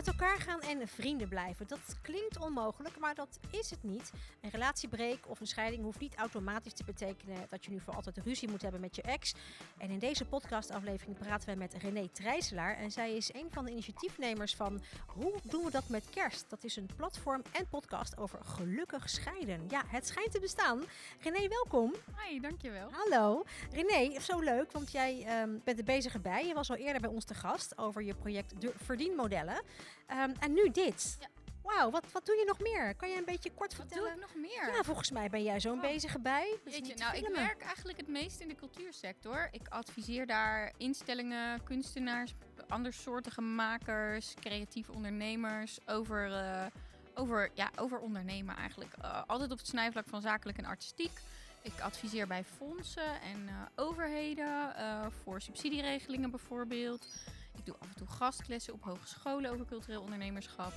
Uit 0.00 0.08
elkaar 0.08 0.40
gaan 0.40 0.60
en 0.60 0.88
vrienden 0.88 1.28
blijven. 1.28 1.66
Dat 1.66 1.96
klinkt 2.02 2.38
onmogelijk, 2.38 2.98
maar 2.98 3.14
dat 3.14 3.38
is 3.50 3.70
het 3.70 3.82
niet. 3.82 4.12
Een 4.40 4.50
relatiebreek 4.50 5.28
of 5.28 5.40
een 5.40 5.46
scheiding 5.46 5.82
hoeft 5.82 6.00
niet 6.00 6.14
automatisch 6.14 6.72
te 6.72 6.84
betekenen 6.84 7.46
dat 7.48 7.64
je 7.64 7.70
nu 7.70 7.80
voor 7.80 7.94
altijd 7.94 8.18
ruzie 8.18 8.48
moet 8.48 8.62
hebben 8.62 8.80
met 8.80 8.96
je 8.96 9.02
ex. 9.02 9.34
En 9.78 9.90
in 9.90 9.98
deze 9.98 10.24
podcastaflevering 10.24 11.18
praten 11.18 11.46
wij 11.46 11.56
met 11.56 11.74
René 11.74 12.08
Trijselaar. 12.08 12.76
En 12.76 12.90
zij 12.90 13.16
is 13.16 13.34
een 13.34 13.48
van 13.50 13.64
de 13.64 13.70
initiatiefnemers 13.70 14.54
van 14.54 14.80
Hoe 15.06 15.34
doen 15.42 15.64
we 15.64 15.70
dat 15.70 15.88
met 15.88 16.10
kerst? 16.10 16.44
Dat 16.48 16.64
is 16.64 16.76
een 16.76 16.88
platform 16.96 17.42
en 17.52 17.68
podcast 17.68 18.18
over 18.18 18.38
gelukkig 18.44 19.10
scheiden. 19.10 19.64
Ja, 19.68 19.82
het 19.86 20.06
schijnt 20.06 20.32
te 20.32 20.40
bestaan. 20.40 20.82
René, 21.20 21.48
welkom. 21.48 21.94
Hi, 22.16 22.40
dankjewel. 22.40 22.88
Hallo. 22.90 23.44
René, 23.70 24.20
zo 24.20 24.38
leuk, 24.38 24.72
want 24.72 24.92
jij 24.92 25.24
ehm, 25.26 25.50
bent 25.64 25.78
er 25.78 25.84
bezig 25.84 26.20
bij. 26.20 26.46
Je 26.46 26.54
was 26.54 26.70
al 26.70 26.76
eerder 26.76 27.00
bij 27.00 27.10
ons 27.10 27.24
te 27.24 27.34
gast 27.34 27.78
over 27.78 28.02
je 28.02 28.14
project 28.14 28.60
De 28.60 28.72
Verdienmodellen. 28.76 29.62
Ehm, 30.10 30.30
en 30.40 30.52
nu 30.52 30.70
dit. 30.70 31.16
Ja. 31.20 31.28
Wauw, 31.62 31.90
wat, 31.90 32.04
wat 32.12 32.26
doe 32.26 32.36
je 32.36 32.44
nog 32.44 32.60
meer? 32.60 32.94
Kan 32.94 33.10
je 33.10 33.16
een 33.16 33.24
beetje 33.24 33.50
kort 33.54 33.76
Wat 33.76 33.86
vertellen? 33.86 34.12
doe 34.14 34.22
ik 34.24 34.34
nog 34.34 34.34
meer? 34.50 34.74
Ja, 34.76 34.82
volgens 34.82 35.10
mij 35.10 35.30
ben 35.30 35.42
jij 35.42 35.60
zo'n 35.60 35.74
Oh. 35.76 35.80
bezige 35.80 36.18
bij. 36.18 36.58
Jeetje, 36.64 36.94
te 36.94 37.02
nou, 37.02 37.16
ik 37.16 37.28
werk 37.34 37.62
eigenlijk 37.62 37.98
het 37.98 38.08
meest 38.08 38.40
in 38.40 38.48
de 38.48 38.54
cultuursector. 38.54 39.48
Ik 39.52 39.68
adviseer 39.68 40.26
daar 40.26 40.72
instellingen, 40.76 41.62
kunstenaars, 41.64 42.34
andersoortige 42.68 43.40
makers, 43.40 44.34
creatieve 44.40 44.92
ondernemers 44.92 45.78
over, 45.86 46.32
eh, 46.32 46.66
over, 47.14 47.50
ja, 47.54 47.70
over 47.76 47.98
ondernemen 47.98 48.56
eigenlijk. 48.56 48.92
Eh, 49.00 49.22
altijd 49.26 49.50
op 49.50 49.58
het 49.58 49.66
snijvlak 49.66 50.08
van 50.08 50.20
zakelijk 50.20 50.58
en 50.58 50.64
artistiek. 50.64 51.12
Ik 51.62 51.80
adviseer 51.80 52.26
bij 52.26 52.44
fondsen 52.44 53.20
en 53.22 53.48
eh, 53.48 53.54
overheden 53.84 54.72
voor 55.22 55.40
subsidieregelingen 55.40 56.30
bijvoorbeeld. 56.30 57.06
Ik 57.60 57.66
doe 57.66 57.76
af 57.78 57.88
en 57.88 57.96
toe 57.96 58.06
gastklessen 58.06 58.72
op 58.72 58.82
hogescholen 58.82 59.50
over 59.50 59.66
cultureel 59.66 60.02
ondernemerschap. 60.02 60.72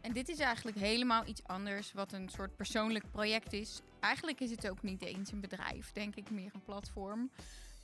En 0.00 0.12
dit 0.12 0.28
is 0.28 0.38
eigenlijk 0.38 0.76
helemaal 0.76 1.26
iets 1.26 1.44
anders, 1.44 1.92
wat 1.92 2.12
een 2.12 2.28
soort 2.28 2.56
persoonlijk 2.56 3.10
project 3.10 3.52
is. 3.52 3.80
Eigenlijk 4.00 4.40
is 4.40 4.50
het 4.50 4.68
ook 4.68 4.82
niet 4.82 5.02
eens 5.02 5.32
een 5.32 5.40
bedrijf, 5.40 5.92
denk 5.92 6.14
ik, 6.14 6.30
meer 6.30 6.50
een 6.54 6.64
platform. 6.64 7.30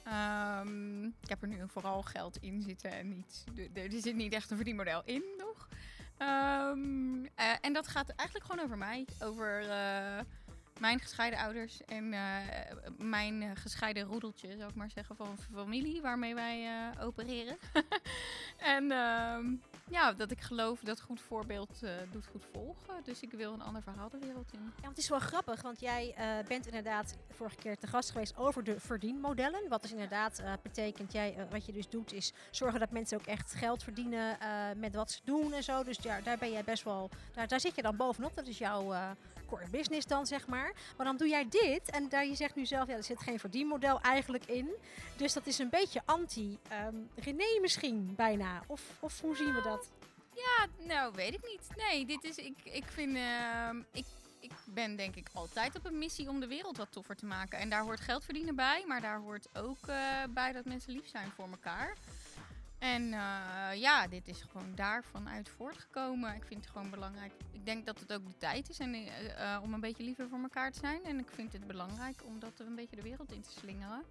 Ehm, 0.04 1.04
ik 1.04 1.28
heb 1.28 1.42
er 1.42 1.48
nu 1.48 1.62
vooral 1.66 2.02
geld 2.02 2.36
in 2.36 2.62
zitten 2.62 2.90
en 2.90 3.08
niet, 3.08 3.44
er 3.74 4.00
zit 4.00 4.14
niet 4.14 4.32
echt 4.32 4.50
een 4.50 4.56
verdienmodel 4.56 5.02
in 5.04 5.22
nog. 5.38 5.68
Ehm, 6.16 7.24
eh, 7.34 7.54
en 7.60 7.72
dat 7.72 7.88
gaat 7.88 8.08
eigenlijk 8.08 8.50
gewoon 8.50 8.64
over 8.64 8.78
mij, 8.78 9.06
over 9.20 9.68
eh, 9.68 10.18
mijn 10.80 11.00
gescheiden 11.00 11.38
ouders 11.38 11.84
en 11.84 12.12
eh, 12.12 12.20
mijn 12.98 13.42
eh, 13.42 13.50
gescheiden 13.54 14.02
roedeltje, 14.02 14.56
zou 14.56 14.68
ik 14.70 14.74
maar 14.74 14.90
zeggen, 14.90 15.16
van 15.16 15.38
familie 15.54 16.00
waarmee 16.00 16.34
wij 16.34 16.66
eh, 16.66 17.04
opereren. 17.04 17.56
en 18.76 18.90
ehm, 18.90 19.54
ja, 19.90 20.12
dat 20.12 20.30
ik 20.30 20.40
geloof 20.40 20.80
dat 20.80 21.00
goed 21.00 21.20
voorbeeld 21.20 21.82
eh, 21.82 21.90
doet 22.12 22.26
goed 22.26 22.44
volgen. 22.52 22.94
Dus 23.04 23.20
ik 23.20 23.32
wil 23.32 23.52
een 23.52 23.62
ander 23.62 23.82
verhaal 23.82 24.08
de 24.08 24.18
wereld 24.18 24.52
in. 24.52 24.60
Ja, 24.60 24.70
want 24.74 24.88
het 24.88 24.98
is 24.98 25.08
wel 25.08 25.18
grappig, 25.18 25.62
want 25.62 25.80
jij 25.80 26.14
eh, 26.16 26.46
bent 26.48 26.66
inderdaad 26.66 27.16
vorige 27.30 27.56
keer 27.56 27.76
te 27.76 27.86
gast 27.86 28.10
geweest 28.10 28.36
over 28.36 28.64
de 28.64 28.80
verdienmodellen. 28.80 29.68
Wat 29.68 29.82
dus 29.82 29.92
inderdaad 29.92 30.38
eh, 30.38 30.52
betekent, 30.62 31.12
jij, 31.12 31.46
wat 31.50 31.66
je 31.66 31.72
dus 31.72 31.88
doet, 31.88 32.12
is 32.12 32.32
zorgen 32.50 32.80
dat 32.80 32.90
mensen 32.90 33.18
ook 33.18 33.26
echt 33.26 33.54
geld 33.54 33.82
verdienen 33.82 34.38
met 34.76 34.94
wat 34.94 35.10
ze 35.10 35.20
doen 35.24 35.52
en 35.52 35.62
zo. 35.62 35.82
Dus 35.82 35.98
ja, 36.02 36.20
daar 36.20 36.38
ben 36.38 36.50
jij 36.50 36.64
best 36.64 36.82
wel, 36.82 37.10
daar, 37.32 37.48
daar 37.48 37.60
zit 37.60 37.74
je 37.74 37.82
dan 37.82 37.96
bovenop. 37.96 38.34
Dat 38.34 38.46
is 38.46 38.58
jouw 38.58 38.92
core 39.50 39.70
business 39.70 40.06
dan, 40.06 40.26
zeg 40.26 40.46
maar. 40.46 40.72
Maar 40.96 41.06
dan 41.06 41.16
doe 41.16 41.28
jij 41.28 41.48
dit 41.48 41.90
en 41.90 42.08
daar 42.08 42.26
je 42.26 42.34
zegt 42.34 42.54
nu 42.54 42.66
zelf, 42.66 42.88
ja, 42.88 42.94
er 42.94 43.04
zit 43.04 43.20
geen 43.20 43.38
verdienmodel 43.38 44.00
eigenlijk 44.00 44.46
in. 44.46 44.68
Dus 45.16 45.32
dat 45.32 45.46
is 45.46 45.58
een 45.58 45.70
beetje 45.70 46.02
anti-René 46.04 47.60
misschien 47.60 48.14
bijna. 48.16 48.62
Of, 48.66 48.96
of 49.00 49.20
hoe 49.20 49.36
zien 49.36 49.54
we 49.54 49.60
dat? 49.62 49.79
Ja, 50.40 50.66
nou 50.86 51.12
weet 51.14 51.34
ik 51.34 51.46
niet. 51.46 51.68
Nee, 51.76 52.06
dit 52.06 52.24
is, 52.24 52.36
ik, 52.36 52.58
ik 52.64 52.84
vind, 52.84 53.16
ehm, 53.16 53.82
ik, 53.92 54.06
ik 54.40 54.52
ben 54.66 54.96
denk 54.96 55.16
ik 55.16 55.28
altijd 55.32 55.76
op 55.76 55.84
een 55.84 55.98
missie 55.98 56.28
om 56.28 56.40
de 56.40 56.46
wereld 56.46 56.76
wat 56.76 56.92
toffer 56.92 57.16
te 57.16 57.26
maken. 57.26 57.58
En 57.58 57.70
daar 57.70 57.82
hoort 57.82 58.00
geld 58.00 58.24
verdienen 58.24 58.56
bij, 58.56 58.84
maar 58.86 59.00
daar 59.00 59.18
hoort 59.18 59.48
ook 59.54 59.86
eh, 59.86 60.22
bij 60.30 60.52
dat 60.52 60.64
mensen 60.64 60.92
lief 60.92 61.08
zijn 61.08 61.30
voor 61.30 61.48
elkaar. 61.50 61.96
En 62.78 63.12
eh, 63.12 63.80
ja, 63.80 64.06
dit 64.08 64.28
is 64.28 64.42
gewoon 64.50 64.74
daarvan 64.74 65.28
uit 65.28 65.48
voortgekomen. 65.48 66.34
Ik 66.34 66.44
vind 66.44 66.64
het 66.64 66.72
gewoon 66.72 66.90
belangrijk. 66.90 67.32
Ik 67.52 67.64
denk 67.64 67.86
dat 67.86 68.00
het 68.00 68.12
ook 68.12 68.26
de 68.26 68.36
tijd 68.38 68.68
is 68.68 68.78
en, 68.78 68.94
eh, 68.94 69.58
om 69.62 69.74
een 69.74 69.80
beetje 69.80 70.02
liever 70.02 70.28
voor 70.28 70.42
elkaar 70.42 70.72
te 70.72 70.78
zijn. 70.78 71.04
En 71.04 71.18
ik 71.18 71.30
vind 71.30 71.52
het 71.52 71.66
belangrijk 71.66 72.22
om 72.24 72.38
dat 72.38 72.52
een 72.58 72.74
beetje 72.74 72.96
de 72.96 73.02
wereld 73.02 73.32
in 73.32 73.42
te 73.42 73.50
slingeren. 73.50 74.04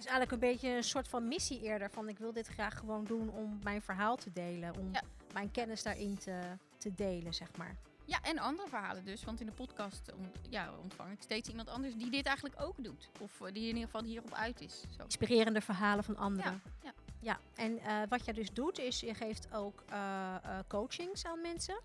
Dus 0.00 0.08
eigenlijk 0.08 0.42
een 0.42 0.50
beetje 0.50 0.68
een 0.68 0.84
soort 0.84 1.08
van 1.08 1.28
missie 1.28 1.60
eerder. 1.62 1.90
Van 1.90 2.08
ik 2.08 2.18
wil 2.18 2.32
dit 2.32 2.46
graag 2.46 2.78
gewoon 2.78 3.04
doen 3.04 3.30
om 3.30 3.58
mijn 3.62 3.82
verhaal 3.82 4.16
te 4.16 4.32
delen. 4.32 4.76
Om 4.78 4.88
Ja. 4.92 5.02
mijn 5.32 5.50
kennis 5.50 5.82
daarin 5.82 6.18
te, 6.18 6.40
te 6.78 6.94
delen, 6.94 7.34
zeg 7.34 7.48
maar. 7.56 7.76
Ja, 8.04 8.18
en 8.22 8.38
andere 8.38 8.68
verhalen 8.68 9.04
dus. 9.04 9.24
Want 9.24 9.40
in 9.40 9.46
de 9.46 9.52
podcast 9.52 10.12
ja, 10.48 10.70
ontvang 10.82 11.12
ik 11.12 11.22
steeds 11.22 11.48
iemand 11.48 11.68
anders 11.68 11.94
die 11.96 12.10
dit 12.10 12.26
eigenlijk 12.26 12.60
ook 12.62 12.84
doet. 12.84 13.08
Of 13.20 13.40
eh, 13.40 13.52
die 13.52 13.62
in 13.68 13.74
ieder 13.74 13.84
geval 13.84 14.02
hierop 14.02 14.32
uit 14.34 14.60
is. 14.60 14.84
Zo. 14.96 15.02
Inspirerende 15.02 15.60
verhalen 15.60 16.04
van 16.04 16.16
anderen. 16.16 16.62
ja. 16.82 16.92
Ja, 17.22 17.38
en 17.54 17.78
eh, 17.78 18.02
wat 18.08 18.24
jij 18.24 18.34
dus 18.34 18.52
doet, 18.52 18.78
is 18.78 19.00
je 19.00 19.14
geeft 19.14 19.52
ook 19.52 19.82
eh, 19.88 20.34
coachings 20.68 21.24
aan 21.26 21.40
mensen. 21.40 21.80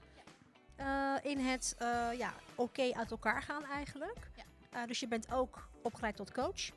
In 1.21 1.39
het 1.39 1.75
ja, 2.17 2.33
oké 2.55 2.93
uit 2.93 3.11
elkaar 3.11 3.41
gaan 3.41 3.63
eigenlijk. 3.63 4.29
Ja. 4.71 4.85
Dus 4.85 4.99
je 4.99 5.07
bent 5.07 5.31
ook 5.31 5.67
opgeleid 5.81 6.15
tot 6.15 6.31
coach. 6.31 6.71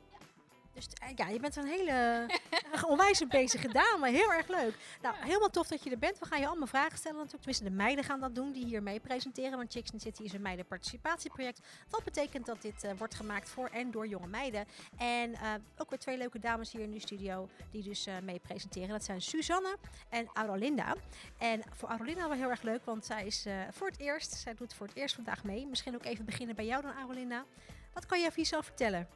Dus 0.73 0.87
eh, 1.01 1.09
ja, 1.15 1.27
je 1.27 1.39
bent 1.39 1.55
een 1.55 1.65
hele 1.65 2.25
onwijs 2.91 3.27
bezige 3.27 3.67
dame. 3.67 4.09
Heel 4.09 4.33
erg 4.33 4.47
leuk. 4.47 4.75
Nou, 5.01 5.15
helemaal 5.19 5.49
tof 5.49 5.67
dat 5.67 5.83
je 5.83 5.89
er 5.89 5.99
bent. 5.99 6.19
We 6.19 6.25
gaan 6.25 6.39
je 6.39 6.47
allemaal 6.47 6.67
vragen 6.67 6.97
stellen 6.97 7.17
natuurlijk. 7.17 7.43
Tenminste, 7.43 7.63
de 7.63 7.83
meiden 7.83 8.03
gaan 8.03 8.19
dat 8.19 8.35
doen 8.35 8.51
die 8.51 8.65
hier 8.65 8.83
mee 8.83 8.99
presenteren. 8.99 9.57
Want 9.57 9.71
Chicks 9.71 9.91
in 9.91 9.99
City 9.99 10.23
is 10.23 10.33
een 10.33 10.41
meidenparticipatieproject. 10.41 11.59
Dat 11.89 12.03
betekent 12.03 12.45
dat 12.45 12.61
dit 12.61 12.83
eh, 12.83 12.91
wordt 12.97 13.15
gemaakt 13.15 13.49
voor 13.49 13.67
en 13.67 13.91
door 13.91 14.07
jonge 14.07 14.27
meiden. 14.27 14.65
En 14.97 15.33
eh, 15.33 15.53
ook 15.77 15.89
weer 15.89 15.99
twee 15.99 16.17
leuke 16.17 16.39
dames 16.39 16.71
hier 16.71 16.81
in 16.81 16.91
de 16.91 16.99
studio 16.99 17.49
die 17.71 17.83
dus 17.83 18.07
mee 18.23 18.39
presenteren. 18.39 18.89
Dat 18.89 19.03
zijn 19.03 19.21
Suzanne 19.21 19.77
en 20.09 20.29
Aurolinda. 20.33 20.95
En 21.37 21.61
voor 21.71 21.89
Aurolinda 21.89 22.27
wel 22.27 22.37
heel 22.37 22.49
erg 22.49 22.61
leuk, 22.61 22.85
want 22.85 23.05
zij 23.05 23.25
is 23.25 23.45
voor 23.71 23.87
het 23.87 23.99
eerst, 23.99 24.33
zij 24.33 24.53
doet 24.53 24.73
voor 24.73 24.87
het 24.87 24.95
eerst 24.95 25.15
vandaag 25.15 25.43
mee. 25.43 25.67
Misschien 25.67 25.95
ook 25.95 26.05
even 26.05 26.25
beginnen 26.25 26.55
bij 26.55 26.65
jou 26.65 26.81
dan, 26.81 26.93
Aurolinda. 26.93 27.45
Wat 27.93 28.05
kan 28.05 28.19
je 28.19 28.25
over 28.25 28.37
jezelf 28.37 28.65
vertellen? 28.65 29.07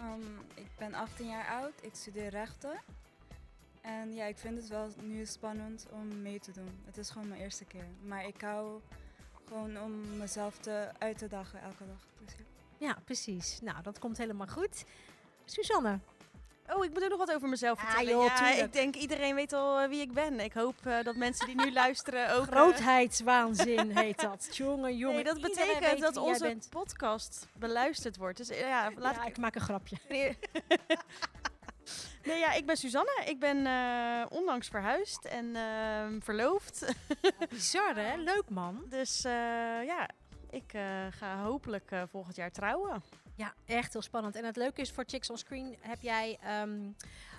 Um, 0.00 0.38
ik 0.54 0.70
ben 0.78 0.94
18 0.94 1.28
jaar 1.28 1.46
oud, 1.46 1.72
ik 1.80 1.94
studeer 1.94 2.28
rechten. 2.28 2.80
En 3.80 4.14
ja, 4.14 4.24
ik 4.24 4.38
vind 4.38 4.56
het 4.56 4.68
wel 4.68 4.88
nu 5.02 5.26
spannend 5.26 5.86
om 5.90 6.22
mee 6.22 6.40
te 6.40 6.52
doen. 6.52 6.80
Het 6.84 6.98
is 6.98 7.10
gewoon 7.10 7.28
mijn 7.28 7.40
eerste 7.40 7.64
keer. 7.64 7.86
Maar 8.02 8.26
ik 8.26 8.40
hou 8.40 8.80
gewoon 9.46 9.80
om 9.80 10.16
mezelf 10.16 10.58
te, 10.58 10.88
uit 10.98 11.18
te 11.18 11.28
dagen 11.28 11.60
elke 11.62 11.86
dag. 11.86 12.06
Dus 12.24 12.34
ja. 12.78 12.86
Ja, 12.86 12.96
precies. 13.04 13.60
Nou, 13.60 13.82
dat 13.82 13.98
komt 13.98 14.18
helemaal 14.18 14.46
goed. 14.46 14.84
Suzanne, 15.44 15.98
Oh, 16.74 16.84
ik 16.84 16.92
moet 16.92 17.02
ook 17.02 17.08
nog 17.08 17.18
wat 17.18 17.32
over 17.32 17.48
mezelf 17.48 17.78
vertellen. 17.80 18.10
joh, 18.10 18.24
ja, 18.24 18.50
ik 18.50 18.72
denk 18.72 18.94
iedereen 18.96 19.34
weet 19.34 19.52
al 19.52 19.80
eh, 19.80 19.88
wie 19.88 20.00
ik 20.00 20.12
ben. 20.12 20.40
Ik 20.40 20.52
hoop 20.52 20.86
eh, 20.86 21.02
dat 21.02 21.16
mensen 21.16 21.46
die 21.46 21.54
nu 21.56 21.72
luisteren 21.82 22.34
ook... 22.34 22.46
eh, 22.46 22.52
grootheidswaanzin 22.52 23.96
heet 23.96 24.20
dat. 24.20 24.48
Jongen, 24.56 24.96
jongen. 24.96 25.14
nee, 25.14 25.24
dat 25.24 25.40
betekent 25.40 26.00
dat 26.00 26.16
onze 26.16 26.56
podcast 26.70 27.46
beluisterd 27.58 28.16
wordt. 28.16 28.36
Dus 28.36 28.48
ja, 28.48 28.90
laat 28.96 29.14
Ja, 29.14 29.22
ik... 29.22 29.28
ik 29.28 29.38
maak 29.38 29.54
een 29.54 29.60
grapje. 29.60 29.96
Nee. 30.08 30.38
nee, 32.24 32.38
ja, 32.38 32.52
ik 32.52 32.66
ben 32.66 32.76
Suzanne. 32.76 33.22
Ik 33.26 33.38
ben 33.38 33.66
eh, 33.66 34.26
onlangs 34.28 34.68
verhuisd 34.68 35.24
en 35.24 35.56
ehm, 35.56 36.20
verloofd. 36.20 36.94
Bizar, 37.48 37.94
hè? 37.94 38.16
Leuk, 38.16 38.48
man. 38.48 38.84
dus 38.88 39.20
ja, 39.86 40.08
ik 40.50 40.72
ga 41.10 41.42
hopelijk 41.42 41.90
volgend 42.10 42.36
jaar 42.36 42.50
trouwen. 42.50 43.02
Ja, 43.40 43.54
echt 43.66 43.92
heel 43.92 44.02
spannend. 44.02 44.36
En 44.36 44.44
het 44.44 44.56
leuke 44.56 44.80
is, 44.80 44.90
voor 44.90 45.04
Chicks 45.06 45.30
on 45.30 45.38
Screen 45.38 45.76
heb 45.80 46.00
jij, 46.00 46.38
ehm, 46.42 46.78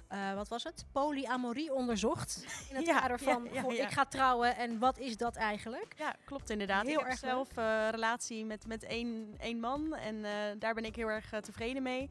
eh, 0.08 0.34
wat 0.34 0.48
was 0.48 0.64
het? 0.64 0.86
Polyamorie 0.92 1.74
onderzocht. 1.74 2.46
In 2.70 2.76
het 2.76 2.86
Ja, 2.92 3.00
kader 3.00 3.20
van, 3.20 3.48
ja, 3.52 3.62
goh, 3.62 3.74
ja. 3.74 3.86
ik 3.86 3.92
ga 3.92 4.06
trouwen 4.06 4.56
en 4.56 4.80
wat 4.80 4.98
is 4.98 5.18
dat 5.18 5.36
eigenlijk? 5.36 5.94
Ja, 5.98 6.16
klopt 6.26 6.50
inderdaad. 6.50 6.86
Heel 6.86 6.94
ik 6.94 7.00
heb 7.00 7.08
erg 7.08 7.20
zelf 7.20 7.58
eh, 7.58 7.64
een 7.66 7.92
relatie 7.92 8.46
met, 8.46 8.68
met 8.68 8.84
één, 8.84 9.36
één 9.40 9.60
man 9.60 9.96
en 9.96 10.26
eh, 10.26 10.32
daar 10.60 10.74
ben 10.74 10.86
ik 10.86 10.96
heel 10.96 11.08
erg 11.08 11.30
tevreden 11.42 11.84
mee. 11.84 12.10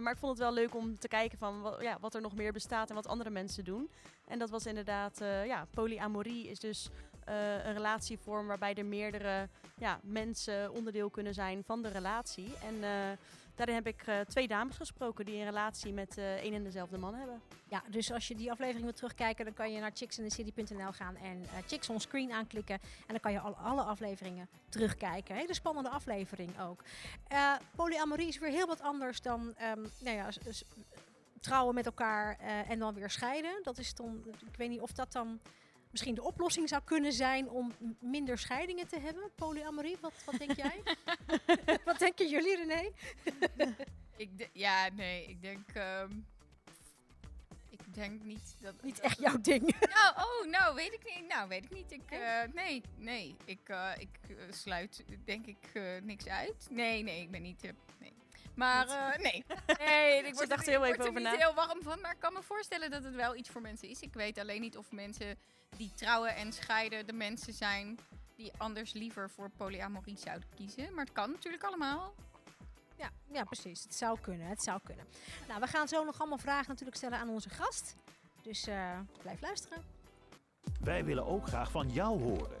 Maar 0.00 0.12
ik 0.12 0.18
vond 0.18 0.32
het 0.32 0.40
wel 0.40 0.52
leuk 0.52 0.74
om 0.74 0.98
te 0.98 1.08
kijken 1.08 1.38
van 1.38 1.60
wat, 1.60 1.82
ja, 1.82 1.96
wat 2.00 2.14
er 2.14 2.20
nog 2.20 2.34
meer 2.34 2.52
bestaat 2.52 2.88
en 2.88 2.94
wat 2.94 3.06
andere 3.06 3.30
mensen 3.30 3.64
doen. 3.64 3.90
En 4.26 4.38
dat 4.38 4.50
was 4.50 4.66
inderdaad, 4.66 5.18
ja, 5.44 5.66
polyamorie 5.70 6.48
is 6.48 6.58
dus 6.58 6.90
eh, 7.24 7.64
een 7.64 7.72
relatievorm 7.72 8.46
waarbij 8.46 8.74
er 8.74 8.86
meerdere 8.86 9.48
ja, 9.76 10.00
mensen 10.02 10.72
onderdeel 10.72 11.10
kunnen 11.10 11.34
zijn 11.34 11.64
van 11.64 11.82
de 11.82 11.88
relatie. 11.88 12.52
En 12.64 12.74
eh, 12.74 13.18
daarin 13.54 13.74
heb 13.74 13.86
ik 13.86 14.02
eh, 14.06 14.20
twee 14.20 14.48
dames 14.48 14.76
gesproken 14.76 15.24
die 15.24 15.36
een 15.36 15.44
relatie 15.44 15.92
met 15.92 16.16
een 16.16 16.54
en 16.54 16.62
dezelfde 16.62 16.98
man 16.98 17.14
hebben. 17.14 17.40
Ja, 17.68 17.82
dus 17.90 18.12
als 18.12 18.28
je 18.28 18.34
die 18.34 18.50
aflevering 18.50 18.84
wil 18.84 18.92
terugkijken, 18.92 19.44
dan 19.44 19.54
kan 19.54 19.72
je 19.72 19.80
naar 19.80 19.90
chicksandthecity.nl 19.94 20.92
gaan 20.92 21.16
en 21.16 21.44
Chicks 21.66 21.88
on 21.88 22.00
Screen 22.00 22.32
aanklikken. 22.32 22.74
En 22.74 23.06
dan 23.06 23.20
kan 23.20 23.32
je 23.32 23.40
al, 23.40 23.54
alle 23.54 23.82
afleveringen 23.82 24.48
terugkijken. 24.68 25.36
Hele 25.36 25.54
spannende 25.54 25.90
aflevering 25.90 26.60
ook. 26.60 26.82
Polyamorie 27.76 28.28
is 28.28 28.38
weer 28.38 28.50
heel 28.50 28.66
wat 28.66 28.80
anders 28.80 29.20
dan 29.20 29.54
ehm, 29.56 29.80
nou 30.00 30.16
ja, 30.16 30.28
trouwen 31.40 31.74
met 31.74 31.86
elkaar 31.86 32.38
en 32.68 32.78
dan 32.78 32.94
weer 32.94 33.10
scheiden. 33.10 33.62
Dat 33.62 33.78
is 33.78 33.94
dan, 33.94 34.22
ik 34.26 34.56
weet 34.56 34.68
niet 34.68 34.80
of 34.80 34.92
dat 34.92 35.12
dan 35.12 35.40
misschien 35.92 36.14
de 36.14 36.22
oplossing 36.22 36.68
zou 36.68 36.82
kunnen 36.84 37.12
zijn 37.12 37.50
om 37.50 37.72
minder 38.00 38.38
scheidingen 38.38 38.88
te 38.88 38.98
hebben. 39.00 39.30
Polyamorie, 39.34 39.96
wat, 40.00 40.12
wat 40.24 40.38
denk 40.38 40.52
jij? 40.56 40.82
wat 41.84 41.98
denken 41.98 42.28
jullie, 42.28 42.56
René? 42.56 42.90
Ik 44.16 44.38
de- 44.38 44.50
ja, 44.52 44.88
nee, 44.92 45.26
ik 45.26 45.42
denk... 45.42 45.68
ehm, 45.72 46.10
ik 47.70 47.94
denk 47.94 48.22
niet 48.22 48.56
dat... 48.60 48.82
Niet 48.82 49.00
echt 49.00 49.18
jouw 49.18 49.40
ding. 49.40 49.74
Nou, 49.94 50.14
oh, 50.16 50.50
nou, 50.50 50.74
weet 50.74 50.92
ik 50.92 51.04
niet. 51.04 51.28
Nou, 51.28 51.48
weet 51.48 51.64
ik 51.64 51.70
niet. 51.70 51.92
Ik, 51.92 52.10
eh, 52.10 52.42
nee, 52.52 52.82
nee. 52.96 53.36
Ik, 53.44 53.68
eh, 53.68 53.90
ik 53.98 54.18
eh, 54.28 54.36
sluit 54.50 55.04
denk 55.24 55.46
ik 55.46 55.80
niks 56.02 56.26
uit. 56.26 56.66
Nee, 56.70 57.02
nee, 57.02 57.20
ik 57.22 57.30
ben 57.30 57.42
niet... 57.42 57.72
Maar 58.54 58.88
eh, 58.88 59.22
nee. 59.22 59.44
nee, 59.86 60.26
ik 60.26 60.34
word 60.34 60.48
dacht 60.48 60.66
er, 60.66 60.72
heel 60.72 60.86
ik 60.86 60.92
even 60.92 60.96
word 60.96 60.98
er 60.98 61.08
over 61.08 61.20
niet 61.20 61.40
na. 61.40 61.46
heel 61.46 61.54
warm 61.54 61.82
van. 61.82 62.00
Maar 62.00 62.12
ik 62.12 62.20
kan 62.20 62.32
me 62.32 62.42
voorstellen 62.42 62.90
dat 62.90 63.04
het 63.04 63.14
wel 63.14 63.36
iets 63.36 63.48
voor 63.48 63.60
mensen 63.60 63.88
is. 63.88 64.00
Ik 64.00 64.14
weet 64.14 64.38
alleen 64.38 64.60
niet 64.60 64.76
of 64.76 64.90
mensen 64.90 65.38
die 65.76 65.92
trouwen 65.94 66.36
en 66.36 66.52
scheiden 66.52 67.06
de 67.06 67.12
mensen 67.12 67.52
zijn 67.52 67.98
die 68.36 68.52
anders 68.56 68.92
liever 68.92 69.30
voor 69.30 69.50
polyamorie 69.56 70.18
zouden 70.18 70.48
kiezen. 70.56 70.94
Maar 70.94 71.04
het 71.04 71.14
kan 71.14 71.30
natuurlijk 71.30 71.64
allemaal. 71.64 72.14
Ja, 72.96 73.10
ja, 73.32 73.44
precies. 73.44 73.82
Het 73.82 73.94
zou 73.94 74.18
kunnen. 74.20 74.46
Het 74.46 74.62
zou 74.62 74.80
kunnen. 74.84 75.06
Nou, 75.48 75.60
we 75.60 75.66
gaan 75.66 75.88
zo 75.88 76.04
nog 76.04 76.20
allemaal 76.20 76.38
vragen 76.38 76.68
natuurlijk 76.68 76.96
stellen 76.96 77.18
aan 77.18 77.28
onze 77.28 77.50
gast. 77.50 77.96
Dus 78.42 78.66
eh, 78.66 78.98
blijf 79.22 79.40
luisteren. 79.40 79.84
Wij 80.80 81.04
willen 81.04 81.26
ook 81.26 81.46
graag 81.46 81.70
van 81.70 81.90
jou 81.90 82.22
horen. 82.22 82.60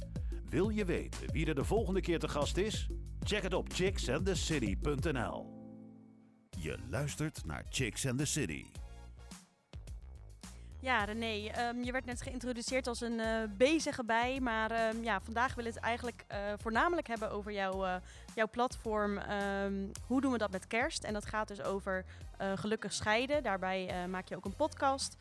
Wil 0.51 0.69
je 0.69 0.85
weten 0.85 1.31
wie 1.31 1.45
er 1.45 1.55
de 1.55 1.63
volgende 1.63 2.01
keer 2.01 2.19
te 2.19 2.27
gast 2.27 2.57
is? 2.57 2.89
Check 3.23 3.43
het 3.43 3.53
op 3.53 3.73
chicksandthecity.nl. 3.73 5.45
Je 6.49 6.77
luistert 6.89 7.45
naar 7.45 7.65
Chicks 7.69 8.07
and 8.07 8.17
the 8.17 8.25
City. 8.25 8.65
Ja, 10.79 11.03
René, 11.03 11.47
ehm, 11.47 11.83
je 11.83 11.91
werd 11.91 12.05
net 12.05 12.21
geïntroduceerd 12.21 12.87
als 12.87 13.01
een 13.01 13.19
eh, 13.19 13.43
bezige 13.57 14.03
bij. 14.03 14.39
Maar 14.39 14.71
ehm, 14.71 15.03
ja, 15.03 15.21
vandaag 15.21 15.55
willen 15.55 15.71
we 15.71 15.77
het 15.77 15.87
eigenlijk 15.87 16.23
eh, 16.27 16.39
voornamelijk 16.57 17.07
hebben 17.07 17.31
over 17.31 17.51
jouw, 17.51 17.85
eh, 17.85 17.95
jouw 18.35 18.49
platform. 18.49 19.17
Ehm, 19.17 19.87
hoe 20.07 20.21
doen 20.21 20.31
we 20.31 20.37
dat 20.37 20.51
met 20.51 20.67
kerst? 20.67 21.03
En 21.03 21.13
dat 21.13 21.25
gaat 21.25 21.47
dus 21.47 21.61
over 21.61 22.05
gelukkig 22.55 22.93
scheiden. 22.93 23.43
Daarbij 23.43 24.07
maak 24.07 24.27
je 24.27 24.35
ook 24.35 24.45
een 24.45 24.55
podcast. 24.55 25.17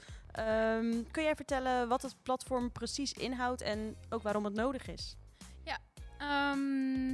Kun 1.11 1.23
jij 1.23 1.35
vertellen 1.35 1.89
wat 1.89 2.03
het 2.03 2.17
platform 2.23 2.73
precies 2.73 3.13
inhoudt 3.13 3.63
en 3.63 3.97
ook 4.09 4.23
waarom 4.23 4.45
het 4.45 4.55
nodig 4.55 4.89
is? 4.89 5.17
Ehm, 6.21 7.09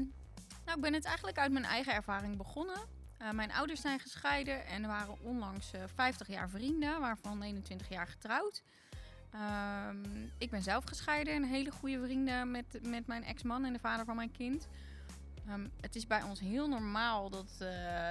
nou, 0.65 0.77
ik 0.77 0.81
ben 0.81 0.93
het 0.93 1.05
eigenlijk 1.05 1.39
uit 1.39 1.53
mijn 1.53 1.65
eigen 1.65 1.95
ervaring 1.95 2.37
begonnen. 2.37 2.81
Eh, 3.19 3.31
mijn 3.31 3.53
ouders 3.53 3.81
zijn 3.81 4.01
gescheiden 4.01 4.67
en 4.67 4.87
waren 4.87 5.21
onlangs 5.21 5.73
eh, 5.73 5.83
50 5.95 6.29
jaar 6.29 6.49
vrienden, 6.49 7.01
waarvan 7.01 7.43
21 7.43 7.89
jaar 7.89 8.07
getrouwd. 8.07 8.63
Ehm, 9.31 9.97
ik 10.39 10.51
ben 10.51 10.63
zelf 10.63 10.85
gescheiden 10.85 11.35
en 11.35 11.45
hele 11.45 11.71
goede 11.71 12.01
vrienden 12.05 12.51
met, 12.51 12.79
met 12.83 13.07
mijn 13.07 13.25
ex-man 13.25 13.65
en 13.65 13.73
de 13.73 13.79
vader 13.79 14.05
van 14.05 14.17
mijn 14.17 14.33
kind. 14.33 14.69
Ehm, 15.49 15.67
het 15.81 15.97
is 15.97 16.07
bij 16.07 16.23
ons 16.23 16.41
heel 16.41 16.69
normaal 16.69 17.31
dat 17.31 17.57
eh, 17.59 17.69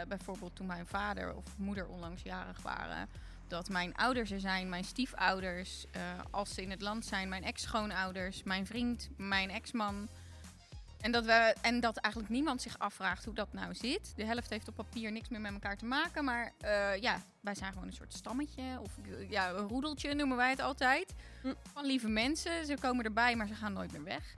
bijvoorbeeld 0.08 0.56
toen 0.56 0.68
mijn 0.68 0.88
vader 0.88 1.36
of 1.36 1.58
moeder 1.58 1.88
onlangs 1.88 2.22
jarig 2.22 2.62
waren, 2.62 3.10
dat 3.48 3.70
mijn 3.70 3.96
ouders 3.96 4.32
er 4.32 4.40
zijn, 4.40 4.70
mijn 4.70 4.84
stiefouders, 4.84 5.86
eh, 5.92 6.02
als 6.32 6.54
ze 6.54 6.62
in 6.62 6.70
het 6.70 6.82
land 6.82 7.06
zijn, 7.06 7.30
mijn 7.30 7.44
ex-schoonouders, 7.44 8.44
mijn 8.44 8.66
vriend, 8.66 9.10
mijn 9.18 9.50
ex-man. 9.50 10.10
En 11.06 11.12
dat, 11.12 11.26
we, 11.26 11.56
en 11.62 11.80
dat 11.80 11.98
eigenlijk 11.98 12.34
niemand 12.34 12.62
zich 12.62 12.80
afvraagt 12.80 13.26
hoe 13.26 13.34
dat 13.34 13.54
nou 13.54 13.76
zit. 13.76 14.14
De 14.16 14.26
helft 14.26 14.50
heeft 14.50 14.68
op 14.68 14.76
papier 14.76 15.12
niks 15.12 15.30
meer 15.30 15.42
met 15.42 15.54
elkaar 15.54 15.78
te 15.78 15.86
maken. 15.86 16.24
Maar 16.24 16.54
eh, 16.60 17.02
ja, 17.02 17.22
wij 17.42 17.56
zijn 17.56 17.74
gewoon 17.74 17.88
een 17.88 17.94
soort 17.94 18.14
stammetje. 18.14 18.64
Of 18.82 18.92
ja, 19.30 19.50
een 19.50 19.68
roedeltje 19.68 20.14
noemen 20.14 20.38
wij 20.38 20.50
het 20.50 20.60
altijd. 20.60 21.14
Hm. 21.42 21.54
Van 21.74 21.86
lieve 21.86 22.08
mensen. 22.08 22.66
Ze 22.66 22.78
komen 22.80 23.06
erbij, 23.06 23.36
maar 23.36 23.48
ze 23.48 23.54
gaan 23.54 23.74
nooit 23.74 23.92
meer 23.92 24.04
weg. 24.04 24.36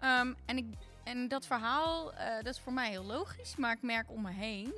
Ehm, 0.00 0.32
en, 0.46 0.56
ik, 0.56 0.66
en 1.04 1.28
dat 1.28 1.46
verhaal, 1.46 2.12
eh, 2.12 2.34
dat 2.34 2.54
is 2.54 2.60
voor 2.60 2.72
mij 2.72 2.90
heel 2.90 3.04
logisch. 3.04 3.56
Maar 3.56 3.72
ik 3.72 3.82
merk 3.82 4.10
om 4.10 4.22
me 4.22 4.32
heen, 4.32 4.74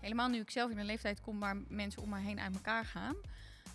helemaal 0.00 0.28
nu 0.28 0.40
ik 0.40 0.50
zelf 0.50 0.70
in 0.70 0.78
een 0.78 0.84
leeftijd 0.84 1.20
kom 1.20 1.40
waar 1.40 1.56
mensen 1.68 2.02
om 2.02 2.08
me 2.08 2.18
heen 2.18 2.40
uit 2.40 2.54
elkaar 2.54 2.84
gaan, 2.84 3.16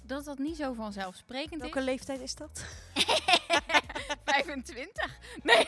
dat 0.01 0.25
dat 0.25 0.37
niet 0.37 0.55
zo 0.55 0.73
vanzelfsprekend 0.73 1.61
Welke 1.61 1.79
is. 1.79 1.85
leeftijd 1.85 2.19
is 2.19 2.35
dat? 2.35 2.65
25. 4.25 5.17
Nee. 5.43 5.67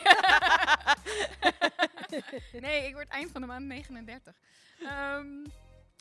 nee, 2.60 2.86
ik 2.86 2.92
word 2.94 3.08
eind 3.08 3.30
van 3.30 3.40
de 3.40 3.46
maand 3.46 3.66
39. 3.66 4.34
Ehm, 4.80 5.26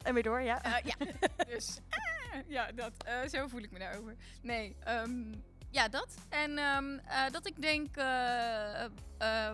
En 0.03 0.13
weer 0.13 0.23
door, 0.23 0.41
ja. 0.41 0.63
eh, 0.63 0.85
ja, 0.85 1.05
dus 1.47 1.77
ah, 1.89 2.39
ja, 2.47 2.71
dat, 2.71 2.91
eh, 3.05 3.27
zo 3.27 3.47
voel 3.47 3.61
ik 3.61 3.71
me 3.71 3.79
daarover. 3.79 4.15
Nee, 4.41 4.75
ehm, 4.83 5.33
ja, 5.71 5.87
dat. 5.87 6.15
En 6.29 6.57
ehm, 6.57 6.97
eh, 6.97 7.29
dat 7.31 7.47
ik 7.47 7.61
denk, 7.61 7.95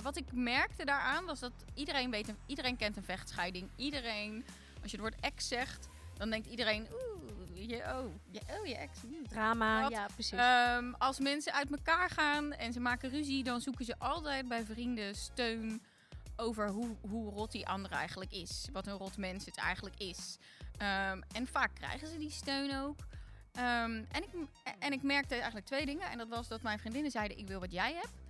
wat 0.03 0.17
ik 0.17 0.31
merkte 0.31 0.85
daaraan 0.85 1.25
was 1.25 1.39
dat 1.39 1.53
iedereen 1.73 2.11
weet, 2.11 2.27
een- 2.27 2.37
iedereen 2.45 2.77
kent 2.77 2.97
een 2.97 3.03
vechtscheiding. 3.03 3.69
Iedereen, 3.75 4.45
als 4.81 4.91
je 4.91 4.97
het 4.97 4.99
woord 5.09 5.19
ex 5.19 5.47
zegt, 5.47 5.87
dan 6.17 6.29
denkt 6.29 6.47
iedereen, 6.47 6.87
oeh, 6.93 7.14
je, 7.67 7.75
oh, 7.75 8.11
je, 8.31 8.41
oh, 8.59 8.65
je 8.65 8.75
ex. 8.75 9.01
mm. 9.03 9.27
Drama, 9.27 9.87
ja, 9.89 10.05
precies. 10.13 10.39
Ehm, 10.39 10.93
als 10.97 11.19
mensen 11.19 11.53
uit 11.53 11.71
elkaar 11.71 12.09
gaan 12.09 12.51
en 12.53 12.73
ze 12.73 12.79
maken 12.79 13.09
ruzie, 13.09 13.43
dan 13.43 13.61
zoeken 13.61 13.85
ze 13.85 13.99
altijd 13.99 14.47
bij 14.47 14.65
vrienden 14.65 15.15
steun 15.15 15.81
over 16.35 16.69
hoe, 16.69 16.95
hoe 17.01 17.31
rot 17.31 17.51
die 17.51 17.67
andere 17.67 17.95
eigenlijk 17.95 18.31
is. 18.31 18.67
Wat 18.71 18.87
een 18.87 18.97
rot 18.97 19.17
mens 19.17 19.45
het 19.45 19.57
eigenlijk 19.57 19.95
is. 19.97 20.37
Ehm, 20.77 21.21
en 21.31 21.47
vaak 21.47 21.71
krijgen 21.73 22.07
ze 22.07 22.17
die 22.17 22.31
steun 22.31 22.77
ook. 22.77 22.99
Ehm, 23.51 24.03
en, 24.11 24.23
ik, 24.23 24.29
en 24.79 24.91
ik 24.91 25.03
merkte 25.03 25.33
eigenlijk 25.35 25.65
twee 25.65 25.85
dingen. 25.85 26.09
En 26.09 26.17
dat 26.17 26.27
was 26.27 26.47
dat 26.47 26.61
mijn 26.61 26.79
vriendinnen 26.79 27.11
zeiden, 27.11 27.37
ik 27.37 27.47
wil 27.47 27.59
wat 27.59 27.71
jij 27.71 27.93
hebt. 27.93 28.23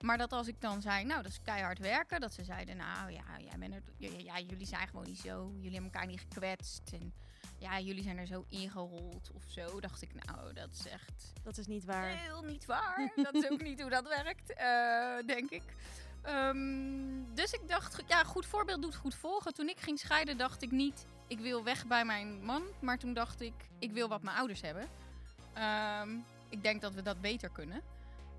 Maar 0.00 0.18
dat 0.18 0.32
als 0.32 0.46
ik 0.46 0.60
dan 0.60 0.82
zei, 0.82 1.04
nou, 1.04 1.22
dat 1.22 1.30
is 1.30 1.42
keihard 1.42 1.78
werken. 1.78 2.20
Dat 2.20 2.34
ze 2.34 2.44
zeiden, 2.44 2.76
nou 2.76 3.10
ja, 3.10 3.24
jij 3.38 3.58
bent 3.58 3.74
er, 3.74 3.82
ja, 4.24 4.40
jullie 4.40 4.66
zijn 4.66 4.88
gewoon 4.88 5.06
niet 5.06 5.18
zo. 5.18 5.50
Jullie 5.54 5.72
hebben 5.72 5.92
elkaar 5.92 6.06
niet 6.06 6.20
gekwetst. 6.20 6.92
En 6.92 7.14
ja, 7.58 7.80
jullie 7.80 8.02
zijn 8.02 8.18
er 8.18 8.26
zo 8.26 8.44
ingerold 8.48 9.30
of 9.34 9.42
zo. 9.46 9.80
Dacht 9.80 10.02
ik, 10.02 10.10
nou, 10.24 10.52
dat 10.52 10.68
is 10.72 10.86
echt 10.86 11.32
Dat 11.42 11.58
is 11.58 11.66
niet 11.66 11.84
waar. 11.84 12.08
heel 12.08 12.42
niet 12.42 12.64
waar. 12.66 13.12
dat 13.16 13.34
is 13.34 13.50
ook 13.50 13.62
niet 13.62 13.80
hoe 13.80 13.90
dat 13.90 14.08
werkt, 14.08 14.52
eh, 14.52 15.26
denk 15.26 15.50
ik. 15.50 15.62
Ehm, 16.22 17.34
dus 17.34 17.52
ik 17.52 17.68
dacht, 17.68 18.02
ja, 18.06 18.24
goed 18.24 18.46
voorbeeld 18.46 18.82
doet 18.82 18.96
goed 18.96 19.14
volgen. 19.14 19.54
Toen 19.54 19.68
ik 19.68 19.78
ging 19.80 19.98
scheiden, 19.98 20.36
dacht 20.36 20.62
ik 20.62 20.70
niet, 20.70 21.06
ik 21.26 21.38
wil 21.38 21.64
weg 21.64 21.86
bij 21.86 22.04
mijn 22.04 22.44
man. 22.44 22.62
Maar 22.80 22.98
toen 22.98 23.14
dacht 23.14 23.40
ik, 23.40 23.54
ik 23.78 23.92
wil 23.92 24.08
wat 24.08 24.22
mijn 24.22 24.36
ouders 24.36 24.60
hebben. 24.60 24.88
Ehm, 25.52 26.16
ik 26.48 26.62
denk 26.62 26.80
dat 26.80 26.92
we 26.94 27.02
dat 27.02 27.20
beter 27.20 27.48
kunnen. 27.50 27.82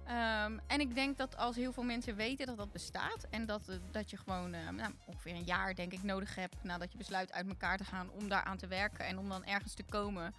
Ehm, 0.10 0.58
en 0.68 0.80
ik 0.80 0.96
denk 0.96 1.18
dat 1.18 1.38
als 1.38 1.56
heel 1.56 1.74
veel 1.74 1.84
mensen 1.84 2.16
weten 2.16 2.46
dat 2.46 2.58
dat 2.58 2.72
bestaat 2.72 3.28
en 3.30 3.46
dat, 3.46 3.68
eh, 3.70 3.76
dat 3.92 4.10
je 4.10 4.18
gewoon 4.18 4.54
eh, 4.54 4.70
nou, 4.70 4.94
ongeveer 5.06 5.36
een 5.36 5.44
jaar 5.44 5.76
denk 5.76 5.92
ik 5.94 6.04
nodig 6.04 6.36
hebt 6.36 6.64
nadat 6.64 6.92
je 6.92 6.98
besluit 6.98 7.32
uit 7.32 7.48
elkaar 7.48 7.78
te 7.78 7.84
gaan 7.84 8.10
om 8.12 8.30
daaraan 8.30 8.58
te 8.58 8.68
werken 8.68 9.06
en 9.06 9.18
om 9.18 9.30
dan 9.30 9.46
ergens 9.46 9.74
te 9.74 9.84
komen 9.84 10.34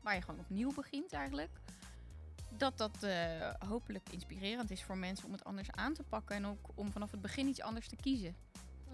waar 0.00 0.14
je 0.14 0.20
gewoon 0.22 0.40
opnieuw 0.40 0.72
begint 0.74 1.12
eigenlijk. 1.12 1.50
Dat 2.56 2.78
dat 2.78 3.02
eh, 3.02 3.50
hopelijk 3.68 4.08
inspirerend 4.10 4.70
is 4.70 4.82
voor 4.82 4.96
mensen 4.98 5.26
om 5.26 5.32
het 5.32 5.44
anders 5.44 5.70
aan 5.70 5.94
te 5.94 6.02
pakken 6.02 6.36
en 6.36 6.46
ook 6.46 6.68
om 6.74 6.92
vanaf 6.92 7.10
het 7.10 7.20
begin 7.20 7.46
iets 7.48 7.60
anders 7.62 7.88
te 7.88 7.96
kiezen. 7.96 8.36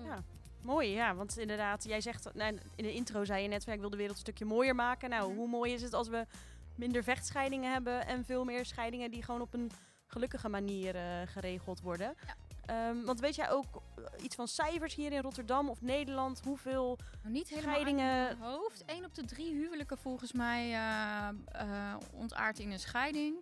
Ja. 0.04 0.18
Mooi, 0.61 0.88
ja. 0.88 1.14
Want 1.14 1.38
inderdaad, 1.38 1.85
jij 1.85 2.00
zegt, 2.00 2.35
nou, 2.35 2.58
in 2.75 2.85
de 2.85 2.92
intro 2.92 3.25
zei 3.25 3.42
je 3.42 3.49
net, 3.49 3.64
van, 3.64 3.73
ik 3.73 3.80
wil 3.80 3.90
de 3.90 3.97
wereld 3.97 4.16
een 4.16 4.23
stukje 4.23 4.44
mooier 4.44 4.75
maken. 4.75 5.11
Nou, 5.11 5.28
Mhm. 5.28 5.38
hoe 5.38 5.49
mooi 5.49 5.73
is 5.73 5.82
het 5.82 5.92
als 5.92 6.08
we 6.08 6.26
minder 6.75 7.02
vechtscheidingen 7.02 7.73
hebben 7.73 8.06
en 8.06 8.25
veel 8.25 8.44
meer 8.44 8.64
scheidingen 8.64 9.11
die 9.11 9.23
gewoon 9.23 9.40
op 9.40 9.54
een 9.54 9.70
gelukkige 10.08 10.48
manier 10.48 10.94
eh, 10.96 11.02
geregeld 11.26 11.80
worden. 11.80 12.14
Ja. 12.26 12.34
Ehm, 12.66 13.04
want 13.04 13.20
weet 13.20 13.34
jij 13.34 13.50
ook 13.50 13.82
eh, 13.96 14.24
iets 14.24 14.34
van 14.34 14.48
cijfers 14.48 14.94
hier 14.94 15.12
in 15.12 15.20
Rotterdam 15.20 15.68
of 15.68 15.80
Nederland? 15.80 16.40
Hoeveel 16.44 16.98
Nou, 17.22 17.32
niet 17.34 17.48
helemaal 17.48 17.70
Scheidingen- 17.74 18.38
mijn 18.38 18.50
hoofd. 18.50 18.82
Eén 18.86 19.04
op 19.04 19.14
de 19.14 19.24
drie 19.24 19.52
huwelijken 19.52 19.98
volgens 19.98 20.32
mij 20.32 20.72
eh, 20.74 21.94
ontaart 22.12 22.58
in 22.58 22.70
een 22.70 22.78
scheiding. 22.80 23.36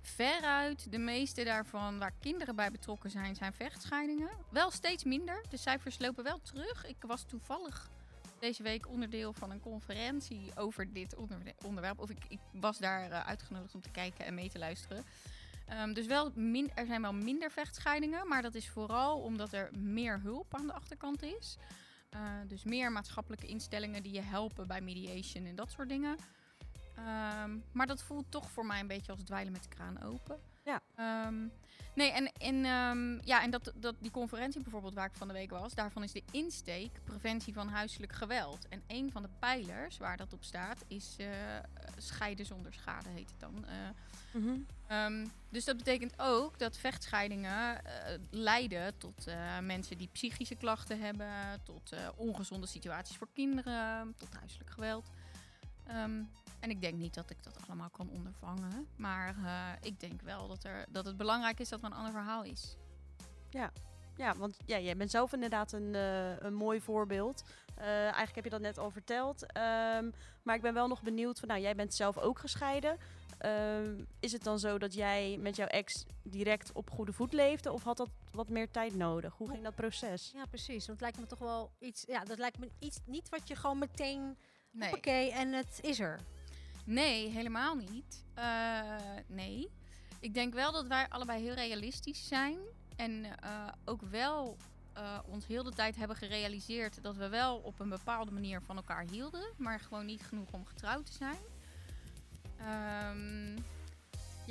Veruit 0.00 0.90
de 0.92 0.98
meeste 0.98 1.44
daarvan 1.44 1.98
waar 1.98 2.12
kinderen 2.20 2.56
bij 2.56 2.70
betrokken 2.70 3.10
zijn, 3.10 3.34
zijn 3.34 3.52
vechtscheidingen. 3.52 4.30
Wel 4.50 4.70
steeds 4.70 5.04
minder. 5.04 5.44
De 5.48 5.56
cijfers 5.56 5.98
lopen 5.98 6.24
wel 6.24 6.40
terug. 6.42 6.86
Ik 6.86 6.96
was 7.06 7.22
toevallig 7.22 7.90
deze 8.38 8.62
week 8.62 8.88
onderdeel 8.88 9.32
van 9.32 9.50
een 9.50 9.60
conferentie 9.60 10.50
over 10.54 10.92
dit 10.92 11.14
onderwe- 11.16 11.54
onderwerp. 11.64 11.98
Of 12.00 12.10
ik, 12.10 12.18
ik 12.28 12.38
was 12.52 12.78
daar 12.78 13.10
uitgenodigd 13.10 13.74
om 13.74 13.80
te 13.80 13.90
kijken 13.90 14.24
en 14.24 14.34
mee 14.34 14.50
te 14.50 14.58
luisteren. 14.58 15.04
Ehm, 15.72 15.92
dus 15.92 16.06
wel 16.06 16.32
er 16.74 16.86
zijn 16.86 17.02
wel 17.02 17.12
minder 17.12 17.50
vechtscheidingen, 17.50 18.28
maar 18.28 18.42
dat 18.42 18.54
is 18.54 18.68
vooral 18.68 19.20
omdat 19.20 19.52
er 19.52 19.70
meer 19.76 20.20
hulp 20.20 20.54
aan 20.54 20.66
de 20.66 20.72
achterkant 20.72 21.22
is. 21.22 21.56
Uh, 22.14 22.20
dus 22.48 22.64
meer 22.64 22.92
maatschappelijke 22.92 23.46
instellingen 23.46 24.02
die 24.02 24.12
je 24.12 24.20
helpen 24.20 24.66
bij 24.66 24.80
mediation 24.80 25.46
en 25.46 25.54
dat 25.56 25.70
soort 25.70 25.88
dingen. 25.88 26.16
Ehm, 26.94 27.58
maar 27.72 27.86
dat 27.86 28.02
voelt 28.02 28.30
toch 28.30 28.50
voor 28.50 28.66
mij 28.66 28.80
een 28.80 28.86
beetje 28.86 29.12
als 29.12 29.22
dweilen 29.22 29.52
met 29.52 29.62
de 29.62 29.68
kraan 29.68 30.02
open. 30.02 30.40
Ja. 30.64 30.80
Ehm, 30.94 31.46
nee, 31.94 32.10
en, 32.12 32.32
en, 32.32 32.64
ehm, 32.64 33.26
ja, 33.26 33.42
en 33.42 33.50
dat, 33.50 33.72
dat, 33.74 33.94
die 33.98 34.10
conferentie 34.10 34.60
bijvoorbeeld 34.60 34.94
waar 34.94 35.06
ik 35.06 35.16
van 35.16 35.28
de 35.28 35.34
week 35.34 35.50
was, 35.50 35.74
daarvan 35.74 36.02
is 36.02 36.12
de 36.12 36.22
insteek 36.30 36.90
preventie 37.04 37.52
van 37.52 37.68
huiselijk 37.68 38.12
geweld. 38.12 38.68
En 38.68 38.82
een 38.86 39.10
van 39.12 39.22
de 39.22 39.28
pijlers 39.38 39.98
waar 39.98 40.16
dat 40.16 40.32
op 40.32 40.44
staat 40.44 40.84
is 40.88 41.16
eh, 41.18 41.28
scheiden 41.96 42.46
zonder 42.46 42.72
schade, 42.72 43.08
heet 43.08 43.30
het 43.30 43.40
dan. 43.40 43.64
Eh, 43.66 43.74
Ehm, 44.86 45.26
dus 45.48 45.64
dat 45.64 45.76
betekent 45.76 46.12
ook 46.16 46.58
dat 46.58 46.76
vechtscheidingen 46.76 47.84
eh, 47.84 48.18
leiden 48.30 48.98
tot 48.98 49.26
mensen 49.62 49.98
die 49.98 50.08
psychische 50.12 50.54
klachten 50.54 51.00
hebben, 51.00 51.28
tot 51.64 51.94
ongezonde 52.16 52.66
situaties 52.66 53.16
voor 53.16 53.28
kinderen, 53.32 54.14
tot 54.16 54.34
huiselijk 54.38 54.70
geweld. 54.70 55.10
Ehm, 55.86 56.22
en 56.62 56.70
ik 56.70 56.80
denk 56.80 56.94
niet 56.94 57.14
dat 57.14 57.30
ik 57.30 57.42
dat 57.42 57.56
allemaal 57.66 57.90
kan 57.90 58.10
ondervangen, 58.10 58.86
maar 58.96 59.36
eh, 59.44 59.88
ik 59.88 60.00
denk 60.00 60.22
wel 60.22 60.48
dat, 60.48 60.64
er, 60.64 60.86
dat 60.88 61.04
het 61.04 61.16
belangrijk 61.16 61.60
is 61.60 61.68
dat 61.68 61.80
er 61.80 61.86
een 61.86 61.92
ander 61.92 62.12
verhaal 62.12 62.42
is. 62.42 62.76
Ja, 64.16 64.36
want 64.36 64.56
ja, 64.66 64.78
jij 64.78 64.96
bent 64.96 65.10
zelf 65.10 65.32
inderdaad 65.32 65.72
een, 65.72 65.94
eh, 65.94 66.36
een 66.38 66.54
mooi 66.54 66.80
voorbeeld. 66.80 67.42
Eh, 67.74 67.86
eigenlijk 67.86 68.34
heb 68.34 68.44
je 68.44 68.50
dat 68.50 68.60
net 68.60 68.78
al 68.78 68.90
verteld. 68.90 69.46
Ehm, 69.46 70.10
maar 70.42 70.54
ik 70.54 70.62
ben 70.62 70.74
wel 70.74 70.88
nog 70.88 71.02
benieuwd 71.02 71.38
van, 71.38 71.48
nou, 71.48 71.60
jij 71.60 71.74
bent 71.74 71.94
zelf 71.94 72.18
ook 72.18 72.38
gescheiden. 72.38 72.96
Ehm, 73.38 74.04
is 74.20 74.32
het 74.32 74.42
dan 74.44 74.58
zo 74.58 74.78
dat 74.78 74.94
jij 74.94 75.36
met 75.40 75.56
jouw 75.56 75.66
ex 75.66 76.04
direct 76.22 76.72
op 76.72 76.90
goede 76.90 77.12
voet 77.12 77.32
leefde? 77.32 77.72
Of 77.72 77.82
had 77.82 77.96
dat 77.96 78.10
wat 78.32 78.48
meer 78.48 78.70
tijd 78.70 78.94
nodig? 78.94 79.34
Hoe 79.36 79.48
ging 79.48 79.62
dat 79.62 79.74
proces? 79.74 80.30
Ja, 80.34 80.44
precies. 80.44 80.86
Want 80.86 81.00
het 81.00 81.00
lijkt 81.00 81.20
me 81.20 81.26
toch 81.26 81.38
wel 81.38 81.70
iets... 81.78 82.04
Ja, 82.06 82.24
dat 82.24 82.38
lijkt 82.38 82.58
me 82.58 82.70
iets 82.78 82.98
niet 83.06 83.28
wat 83.28 83.48
je 83.48 83.56
gewoon 83.56 83.78
meteen... 83.78 84.36
Nee, 84.70 84.96
Oké, 84.96 85.10
en 85.10 85.52
het 85.52 85.78
is 85.82 86.00
er. 86.00 86.20
Nee 86.84 87.28
helemaal 87.28 87.74
niet. 87.74 88.24
Eh, 88.34 88.80
nee. 89.26 89.70
Ik 90.20 90.34
denk 90.34 90.54
wel 90.54 90.72
dat 90.72 90.86
wij 90.86 91.06
allebei 91.08 91.42
heel 91.42 91.54
realistisch 91.54 92.28
zijn. 92.28 92.58
En 92.96 93.24
eh, 93.24 93.68
ook 93.84 94.02
wel 94.02 94.56
eh, 94.92 95.18
ons 95.26 95.46
heel 95.46 95.62
de 95.62 95.72
tijd 95.72 95.96
hebben 95.96 96.16
gerealiseerd 96.16 97.02
dat 97.02 97.16
we 97.16 97.28
wel 97.28 97.56
op 97.56 97.80
een 97.80 97.88
bepaalde 97.88 98.30
manier 98.30 98.62
van 98.62 98.76
elkaar 98.76 99.04
hielden. 99.10 99.52
Maar 99.56 99.80
gewoon 99.80 100.06
niet 100.06 100.22
genoeg 100.22 100.52
om 100.52 100.66
getrouwd 100.66 101.06
te 101.06 101.12
zijn. 101.12 101.42
Ehm, 102.58 103.58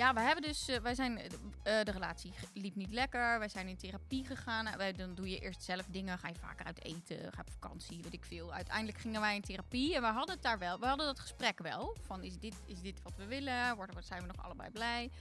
ja, 0.01 0.13
we 0.13 0.19
hebben 0.19 0.41
dus, 0.43 0.67
eh, 0.67 0.79
wij 0.79 0.95
zijn, 0.95 1.17
eh, 1.17 1.29
de 1.63 1.91
relatie 1.91 2.33
liep 2.53 2.75
niet 2.75 2.93
lekker. 2.93 3.39
Wij 3.39 3.49
zijn 3.49 3.67
in 3.67 3.77
therapie 3.77 4.25
gegaan. 4.25 4.63
Nou, 4.63 4.77
wij, 4.77 4.93
dan 4.93 5.15
doe 5.15 5.29
je 5.29 5.39
eerst 5.39 5.63
zelf 5.63 5.85
dingen. 5.85 6.17
Ga 6.17 6.27
je 6.27 6.35
vaker 6.39 6.65
uit 6.65 6.83
eten, 6.83 7.33
ga 7.33 7.41
op 7.41 7.51
vakantie, 7.51 8.01
weet 8.03 8.13
ik 8.13 8.25
veel. 8.25 8.53
Uiteindelijk 8.53 8.97
gingen 8.97 9.21
wij 9.21 9.35
in 9.35 9.41
therapie 9.41 9.95
en 9.95 10.01
we 10.01 10.07
hadden 10.07 10.35
het 10.35 10.43
daar 10.43 10.59
wel. 10.59 10.79
We 10.79 10.85
hadden 10.85 11.05
dat 11.05 11.19
gesprek 11.19 11.59
wel. 11.59 11.97
Van 12.05 12.23
is 12.23 12.37
dit, 12.39 12.55
is 12.65 12.81
dit 12.81 13.01
wat 13.01 13.15
we 13.15 13.25
willen? 13.25 13.75
Worden, 13.75 14.03
zijn 14.03 14.21
we 14.21 14.27
nog 14.27 14.45
allebei 14.45 14.69
blij? 14.69 15.11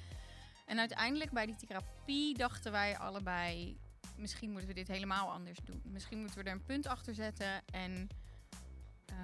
En 0.67 0.79
uiteindelijk 0.79 1.31
bij 1.31 1.47
die 1.47 1.57
therapie 1.57 2.37
dachten 2.37 2.73
wij 2.73 2.99
allebei... 2.99 3.79
Misschien 4.17 4.51
moeten 4.51 4.69
we 4.69 4.75
dit 4.75 4.89
helemaal 4.89 5.31
anders 5.31 5.59
doen. 5.65 5.83
Misschien 5.85 6.19
moeten 6.19 6.39
we 6.39 6.45
er 6.45 6.53
een 6.53 6.65
punt 6.65 6.87
achter 6.87 7.15
zetten. 7.15 7.65
En 7.73 8.09
eh, 9.11 9.17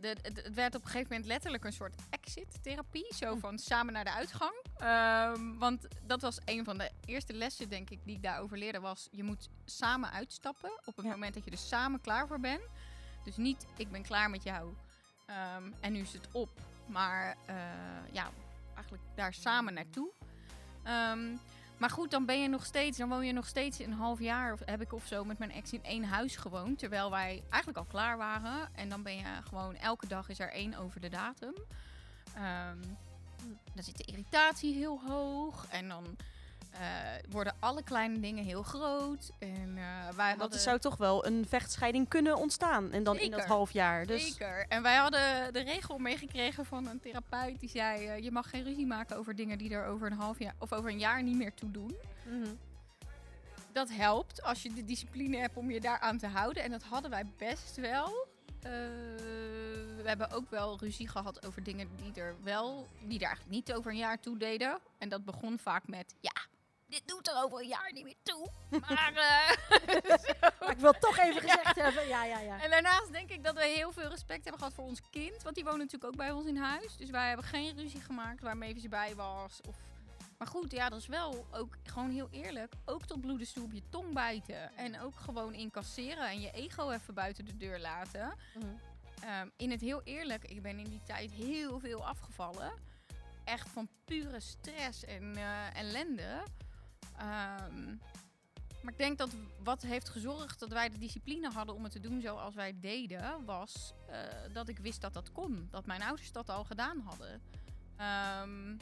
de, 0.00 0.08
het, 0.22 0.36
het 0.44 0.54
werd 0.54 0.74
op 0.74 0.80
een 0.82 0.86
gegeven 0.90 1.08
moment 1.10 1.28
letterlijk 1.28 1.64
een 1.64 1.72
soort 1.72 1.94
exit-therapie. 2.10 3.14
Zo 3.14 3.36
van 3.36 3.58
samen 3.58 3.92
naar 3.92 4.04
de 4.04 4.12
uitgang. 4.12 4.52
Ehm, 4.76 5.58
want 5.58 5.86
dat 6.06 6.20
was 6.20 6.38
een 6.44 6.64
van 6.64 6.78
de 6.78 6.90
eerste 7.04 7.32
lessen, 7.32 7.68
denk 7.68 7.90
ik, 7.90 7.98
die 8.04 8.16
ik 8.16 8.22
daarover 8.22 8.58
leerde. 8.58 8.80
Was 8.80 9.08
je 9.10 9.22
moet 9.22 9.48
samen 9.64 10.10
uitstappen 10.12 10.70
op 10.84 10.96
het 10.96 11.04
Ja. 11.04 11.10
moment 11.10 11.34
dat 11.34 11.44
je 11.44 11.50
er 11.50 11.58
samen 11.58 12.00
klaar 12.00 12.26
voor 12.26 12.40
bent. 12.40 12.62
Dus 13.24 13.36
niet, 13.36 13.66
ik 13.76 13.90
ben 13.90 14.02
klaar 14.02 14.30
met 14.30 14.42
jou 14.42 14.74
ehm, 15.26 15.70
en 15.80 15.92
nu 15.92 16.00
is 16.00 16.12
het 16.12 16.28
op. 16.32 16.50
Maar 16.86 17.36
eh, 17.46 17.54
ja, 18.12 18.30
eigenlijk 18.74 19.04
daar 19.14 19.34
samen 19.34 19.74
naartoe. 19.74 20.10
Ehm, 20.82 21.36
maar 21.80 21.90
goed, 21.90 22.10
dan 22.10 22.26
ben 22.26 22.42
je 22.42 22.48
nog 22.48 22.64
steeds, 22.64 22.98
dan 22.98 23.08
woon 23.08 23.26
je 23.26 23.32
nog 23.32 23.46
steeds 23.46 23.78
een 23.78 23.92
half 23.92 24.20
jaar, 24.20 24.52
of 24.52 24.60
heb 24.64 24.80
ik 24.80 24.92
of 24.92 25.06
zo, 25.06 25.24
met 25.24 25.38
mijn 25.38 25.52
ex 25.52 25.72
in 25.72 25.84
één 25.84 26.04
huis 26.04 26.36
gewoond. 26.36 26.78
Terwijl 26.78 27.10
wij 27.10 27.42
eigenlijk 27.48 27.78
al 27.78 27.84
klaar 27.84 28.16
waren. 28.16 28.68
En 28.74 28.88
dan 28.88 29.02
ben 29.02 29.16
je 29.16 29.24
gewoon, 29.48 29.76
elke 29.76 30.06
dag 30.06 30.28
is 30.28 30.38
er 30.38 30.52
één 30.52 30.74
over 30.74 31.00
de 31.00 31.08
datum. 31.08 31.54
Ehm, 32.34 32.78
dan 33.74 33.82
zit 33.82 33.96
de 33.96 34.04
irritatie 34.04 34.74
heel 34.74 35.00
hoog. 35.06 35.66
En 35.68 35.88
dan 35.88 36.16
eh, 36.70 36.80
worden 37.30 37.54
alle 37.58 37.82
kleine 37.82 38.20
dingen 38.20 38.44
heel 38.44 38.62
groot. 38.62 39.30
En 39.38 39.72
eh, 39.76 40.16
wij 40.16 40.28
Want 40.28 40.40
hadden... 40.40 40.52
er 40.52 40.58
zou 40.58 40.78
toch 40.78 40.96
wel 40.96 41.26
een 41.26 41.46
vechtscheiding 41.48 42.08
kunnen 42.08 42.36
ontstaan. 42.36 42.92
En 42.92 43.02
dan 43.02 43.18
in 43.18 43.30
dat 43.30 43.44
half 43.44 43.70
jaar. 43.70 44.06
Dus 44.06 44.26
Zeker. 44.26 44.66
En 44.68 44.82
wij 44.82 44.96
hadden 44.96 45.52
de 45.52 45.60
regel 45.60 45.98
meegekregen 45.98 46.66
van 46.66 46.86
een 46.86 47.00
therapeut 47.00 47.60
die 47.60 47.68
zei: 47.68 48.06
eh, 48.06 48.18
je 48.18 48.30
mag 48.30 48.50
geen 48.50 48.64
ruzie 48.64 48.86
maken 48.86 49.16
over 49.16 49.34
dingen 49.34 49.58
die 49.58 49.70
er 49.70 49.86
over 49.86 50.06
een 50.06 50.18
half 50.18 50.38
jaar 50.38 50.54
of 50.58 50.72
over 50.72 50.90
een 50.90 50.98
jaar 50.98 51.22
niet 51.22 51.36
meer 51.36 51.54
toe 51.54 51.70
doen. 51.70 51.96
Dat 53.72 53.90
helpt 53.90 54.42
als 54.42 54.62
je 54.62 54.72
de 54.72 54.84
discipline 54.84 55.36
hebt 55.36 55.56
om 55.56 55.70
je 55.70 55.80
daaraan 55.80 56.18
te 56.18 56.26
houden. 56.26 56.62
En 56.62 56.70
dat 56.70 56.82
hadden 56.82 57.10
wij 57.10 57.26
best 57.36 57.76
wel. 57.76 58.26
We 58.60 60.02
hebben 60.04 60.30
ook 60.30 60.50
wel 60.50 60.78
ruzie 60.78 61.08
gehad 61.08 61.46
over 61.46 61.62
dingen 61.62 61.88
die 61.96 62.22
er 62.22 62.34
wel, 62.42 62.86
die 63.00 63.18
er 63.18 63.26
eigenlijk 63.26 63.54
niet 63.54 63.72
over 63.72 63.90
een 63.90 63.96
jaar 63.96 64.20
toe 64.20 64.38
deden. 64.38 64.78
En 64.98 65.08
dat 65.08 65.24
begon 65.24 65.58
vaak 65.58 65.88
met: 65.88 66.14
ja, 66.20 66.39
dit 66.90 67.02
doet 67.08 67.28
er 67.28 67.42
over 67.42 67.60
een 67.60 67.68
jaar 67.68 67.90
niet 67.92 68.04
meer 68.04 68.16
toe. 68.22 68.48
Maar. 68.88 69.12
eh, 69.14 69.56
Maar 70.60 70.70
ik 70.70 70.78
wil 70.78 70.92
toch 70.92 71.18
even 71.18 71.40
gezegd 71.48 71.76
hebben. 71.76 72.08
Ja, 72.08 72.24
ja, 72.24 72.38
ja. 72.40 72.62
en 72.62 72.70
daarnaast 72.70 73.12
denk 73.12 73.30
ik 73.30 73.44
dat 73.44 73.54
we 73.54 73.66
heel 73.66 73.92
veel 73.92 74.08
respect 74.08 74.42
hebben 74.42 74.58
gehad 74.58 74.74
voor 74.74 74.84
ons 74.84 75.00
kind. 75.10 75.42
Want 75.42 75.54
die 75.54 75.64
woont 75.64 75.76
natuurlijk 75.78 76.04
ook 76.04 76.16
bij 76.16 76.30
ons 76.30 76.46
in 76.46 76.56
huis. 76.56 76.96
Dus 76.96 77.10
wij 77.10 77.26
hebben 77.28 77.46
geen 77.46 77.76
ruzie 77.76 78.00
gemaakt 78.00 78.40
waarmee 78.42 78.78
ze 78.80 78.88
bij 78.88 79.14
was. 79.14 79.60
Of... 79.68 79.76
Maar 80.38 80.48
goed, 80.48 80.70
ja, 80.72 80.88
dat 80.88 80.98
is 80.98 81.06
wel 81.06 81.46
ook 81.50 81.76
gewoon 81.84 82.10
heel 82.10 82.28
eerlijk. 82.30 82.72
Ook 82.84 83.04
tot 83.06 83.20
bloedens 83.20 83.52
toe 83.52 83.64
op 83.64 83.72
je 83.72 83.82
tong 83.90 84.12
bijten. 84.14 84.76
En 84.76 85.00
ook 85.00 85.16
gewoon 85.18 85.54
incasseren 85.54 86.28
en 86.28 86.40
je 86.40 86.50
ego 86.50 86.90
even 86.90 87.14
buiten 87.14 87.44
de 87.44 87.56
deur 87.56 87.78
laten. 87.78 88.34
Mhm. 88.54 88.66
Ehm, 89.24 89.48
in 89.56 89.70
het 89.70 89.80
heel 89.80 90.02
eerlijk, 90.04 90.44
ik 90.44 90.62
ben 90.62 90.78
in 90.78 90.88
die 90.88 91.02
tijd 91.04 91.30
heel 91.30 91.78
veel 91.80 92.06
afgevallen. 92.06 92.72
Echt 93.44 93.68
van 93.68 93.88
pure 94.04 94.40
stress 94.40 95.04
en 95.04 95.36
eh, 95.36 95.76
ellende. 95.76 96.42
Ehm, 97.20 97.86
maar 98.82 98.92
ik 98.92 98.98
denk 98.98 99.18
dat 99.18 99.30
wat 99.62 99.82
heeft 99.82 100.08
gezorgd 100.08 100.60
dat 100.60 100.68
wij 100.68 100.88
de 100.88 100.98
discipline 100.98 101.50
hadden 101.50 101.74
om 101.74 101.82
het 101.82 101.92
te 101.92 102.00
doen 102.00 102.20
zoals 102.20 102.54
wij 102.54 102.74
deden, 102.80 103.44
was 103.44 103.92
eh, 104.08 104.18
dat 104.52 104.68
ik 104.68 104.78
wist 104.78 105.00
dat 105.00 105.12
dat 105.12 105.32
kon. 105.32 105.68
Dat 105.70 105.86
mijn 105.86 106.02
ouders 106.02 106.32
dat 106.32 106.48
al 106.48 106.64
gedaan 106.64 106.98
hadden. 106.98 107.40
Ehm, 107.96 108.76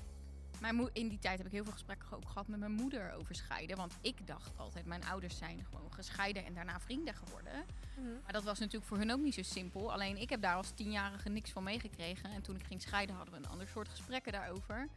mijn 0.61 0.91
in 0.93 1.09
die 1.09 1.19
tijd 1.19 1.39
heb 1.39 1.47
ik 1.47 1.53
heel 1.53 1.65
veel 1.65 1.73
gesprekken 1.73 2.13
ook 2.13 2.29
gehad 2.29 2.49
met 2.49 2.59
mijn 2.59 2.73
moeder 2.73 3.13
over 3.13 3.35
scheiden. 3.35 3.77
Want 3.77 3.97
ik 4.01 4.27
dacht 4.27 4.59
altijd, 4.59 4.87
mijn 4.87 5.05
ouders 5.05 5.37
zijn 5.37 5.67
gewoon 5.71 5.93
gescheiden 5.93 6.45
en 6.45 6.55
daarna 6.55 6.81
vrienden 6.81 7.15
geworden. 7.15 7.65
Mhm. 7.97 8.09
Maar 8.23 8.33
dat 8.33 8.45
was 8.45 8.59
natuurlijk 8.59 8.87
voor 8.87 8.99
hun 8.99 9.13
ook 9.13 9.21
niet 9.21 9.35
zo 9.35 9.43
simpel. 9.43 9.93
Alleen 9.93 10.17
ik 10.17 10.31
heb 10.31 10.41
daar 10.43 10.55
als 10.55 10.71
tienjarige 10.71 11.29
niks 11.29 11.51
van 11.51 11.63
meegekregen. 11.63 12.31
En 12.31 12.43
toen 12.43 12.57
ik 12.57 12.65
ging 12.65 12.83
scheiden 12.83 13.17
hadden 13.17 13.35
we 13.35 13.41
een 13.41 13.51
ander 13.51 13.69
soort 13.69 13.89
gesprekken 13.89 14.33
daarover. 14.33 14.89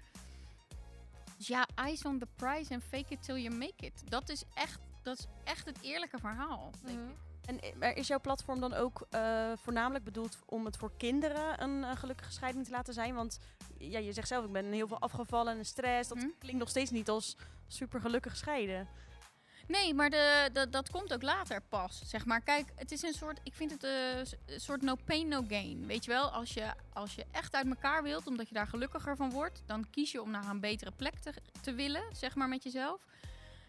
Ja, 1.47 1.67
eyes 1.75 2.05
on 2.05 2.19
the 2.19 2.27
prize 2.35 2.73
and 2.73 2.83
fake 2.83 3.05
it 3.13 3.23
till 3.23 3.37
you 3.37 3.55
make 3.55 3.85
it. 3.85 4.03
Dat 4.09 4.29
is 4.29 4.43
echt, 4.53 4.79
dat 5.01 5.17
is 5.19 5.25
echt 5.43 5.65
het 5.65 5.77
eerlijke 5.81 6.17
verhaal, 6.19 6.71
denk 6.85 6.97
Mhm. 6.99 7.09
ik. 7.09 7.15
En 7.45 7.55
i- 7.55 7.73
maar 7.79 7.93
is 7.95 8.07
jouw 8.07 8.19
platform 8.19 8.59
dan 8.59 8.73
ook 8.73 9.07
eh, 9.09 9.51
voornamelijk 9.55 10.03
bedoeld 10.03 10.37
om 10.45 10.65
het 10.65 10.77
voor 10.77 10.91
kinderen 10.97 11.61
een 11.63 11.83
eh, 11.83 11.95
gelukkige 11.95 12.31
scheiding 12.31 12.65
te 12.65 12.71
laten 12.71 12.93
zijn? 12.93 13.15
Want 13.15 13.39
ja, 13.77 13.99
je 13.99 14.13
zegt 14.13 14.27
zelf, 14.27 14.45
ik 14.45 14.51
ben 14.51 14.71
heel 14.71 14.87
veel 14.87 14.99
afgevallen 14.99 15.57
en 15.57 15.65
stress. 15.65 16.09
Dat 16.09 16.17
Mhm. 16.17 16.27
klinkt 16.39 16.59
nog 16.59 16.69
steeds 16.69 16.91
niet 16.91 17.09
als 17.09 17.37
super 17.67 18.01
gelukkig 18.01 18.35
scheiden. 18.37 18.87
Nee, 19.71 19.93
maar 19.93 20.09
de, 20.09 20.67
dat 20.69 20.89
komt 20.89 21.13
ook 21.13 21.21
later 21.21 21.61
pas. 21.69 22.01
Zeg 22.05 22.25
maar, 22.25 22.41
kijk, 22.41 22.67
het 22.75 22.91
is 22.91 23.01
een 23.01 23.13
soort. 23.13 23.39
Ik 23.43 23.53
vind 23.53 23.71
het 23.71 23.83
een 23.83 24.59
soort 24.59 24.81
no 24.81 24.95
pain, 25.05 25.27
no 25.27 25.43
gain. 25.47 25.85
Weet 25.85 26.05
je 26.05 26.11
wel, 26.11 26.29
als 26.29 26.53
je, 26.53 26.73
als 26.93 27.15
je 27.15 27.25
echt 27.31 27.55
uit 27.55 27.67
elkaar 27.67 28.03
wilt, 28.03 28.27
omdat 28.27 28.47
je 28.47 28.53
daar 28.53 28.67
gelukkiger 28.67 29.15
van 29.15 29.31
wordt, 29.31 29.61
dan 29.65 29.89
kies 29.89 30.11
je 30.11 30.21
om 30.21 30.31
naar 30.31 30.49
een 30.49 30.59
betere 30.59 30.91
plek 30.91 31.19
te, 31.19 31.33
te 31.61 31.73
willen, 31.73 32.03
zeg 32.11 32.35
maar 32.35 32.47
met 32.47 32.63
jezelf. 32.63 33.05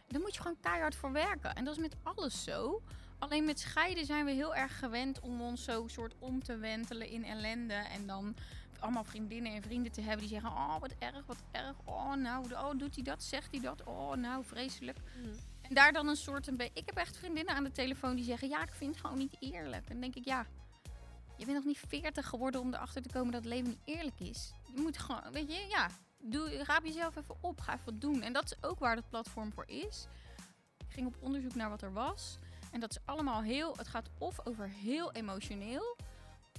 Dan 0.09 0.21
moet 0.21 0.35
je 0.35 0.40
gewoon 0.40 0.61
keihard 0.61 0.94
voor 0.94 1.12
werken. 1.12 1.54
En 1.54 1.64
dat 1.64 1.75
is 1.75 1.80
met 1.80 1.97
alles 2.02 2.44
zo. 2.44 2.82
Alleen 3.18 3.44
met 3.44 3.61
scheiden 3.61 4.06
zijn 4.06 4.25
we 4.25 4.30
heel 4.30 4.54
erg 4.54 4.78
gewend 4.78 5.21
om 5.21 5.40
ons 5.40 5.64
zo 5.64 5.88
soort 5.88 6.14
om 6.18 6.42
te 6.42 6.56
wentelen 6.56 7.09
in 7.09 7.25
ellende. 7.25 7.75
En 7.75 8.06
dan 8.06 8.37
allemaal 8.78 9.04
vriendinnen 9.04 9.52
en 9.52 9.62
vrienden 9.62 9.92
te 9.92 10.00
hebben 10.00 10.21
die 10.21 10.28
zeggen: 10.28 10.50
Oh, 10.50 10.78
wat 10.80 10.94
erg, 10.99 11.26
wat 11.26 11.42
erg. 11.50 11.76
Oh, 11.85 12.14
nou, 12.14 12.52
oh, 12.52 12.71
doet 12.78 12.94
hij 12.94 13.04
dat? 13.04 13.23
Zegt 13.23 13.50
hij 13.50 13.61
dat? 13.61 13.85
Oh, 13.85 14.14
nou, 14.14 14.44
vreselijk. 14.44 14.99
En 15.23 15.51
daar 15.75 15.93
dan 15.93 16.09
een 16.09 16.17
soort 16.17 16.47
een 16.47 16.57
beetje. 16.57 16.81
Ik 16.81 16.87
heb 16.87 16.97
echt 16.97 17.17
vriendinnen 17.17 17.55
aan 17.55 17.64
de 17.64 17.73
telefoon 17.73 18.17
die 18.17 18.25
zeggen: 18.25 18.49
Ja, 18.49 18.62
ik 18.62 18.73
vind 18.73 18.91
het 18.91 19.05
gewoon 19.05 19.19
niet 19.19 19.37
eerlijk. 19.41 19.88
En 19.88 20.00
denk 20.00 20.14
ik: 20.14 20.25
Ja, 20.25 20.47
je 21.37 21.45
bent 21.45 21.57
nog 21.57 21.67
niet 21.67 21.83
40 21.88 22.29
geworden 22.29 22.61
om 22.61 22.75
erachter 22.75 23.02
te 23.02 23.09
komen 23.09 23.33
dat 23.33 23.45
het 23.45 23.52
leven 23.52 23.69
niet 23.69 23.97
eerlijk 23.97 24.21
is. 24.21 24.52
Je 24.75 24.81
moet 24.81 24.99
gewoon, 24.99 25.33
weet 25.33 25.52
je, 25.52 25.67
ja, 25.69 25.88
doe, 26.19 26.62
raap 26.64 26.85
jezelf 26.85 27.17
even 27.17 27.37
op. 27.41 27.61
Ga 27.61 27.73
even 27.73 27.85
wat 27.85 28.00
doen. 28.00 28.23
En 28.23 28.33
dat 28.33 28.45
is 28.45 28.69
ook 28.69 28.79
waar 28.79 28.97
het 28.97 29.09
platform 29.09 29.52
voor 29.52 29.69
is. 29.69 30.07
Ik 30.79 30.93
ging 30.93 31.07
op 31.07 31.17
onderzoek 31.21 31.55
naar 31.55 31.69
wat 31.69 31.83
er 31.83 31.93
was. 31.93 32.38
En 32.73 32.81
dat 32.81 32.91
is 32.91 32.99
allemaal 33.05 33.43
heel. 33.43 33.76
Het 33.76 33.88
gaat 33.88 34.11
of 34.19 34.47
over 34.47 34.69
heel 34.69 35.12
emotioneel. 35.12 35.97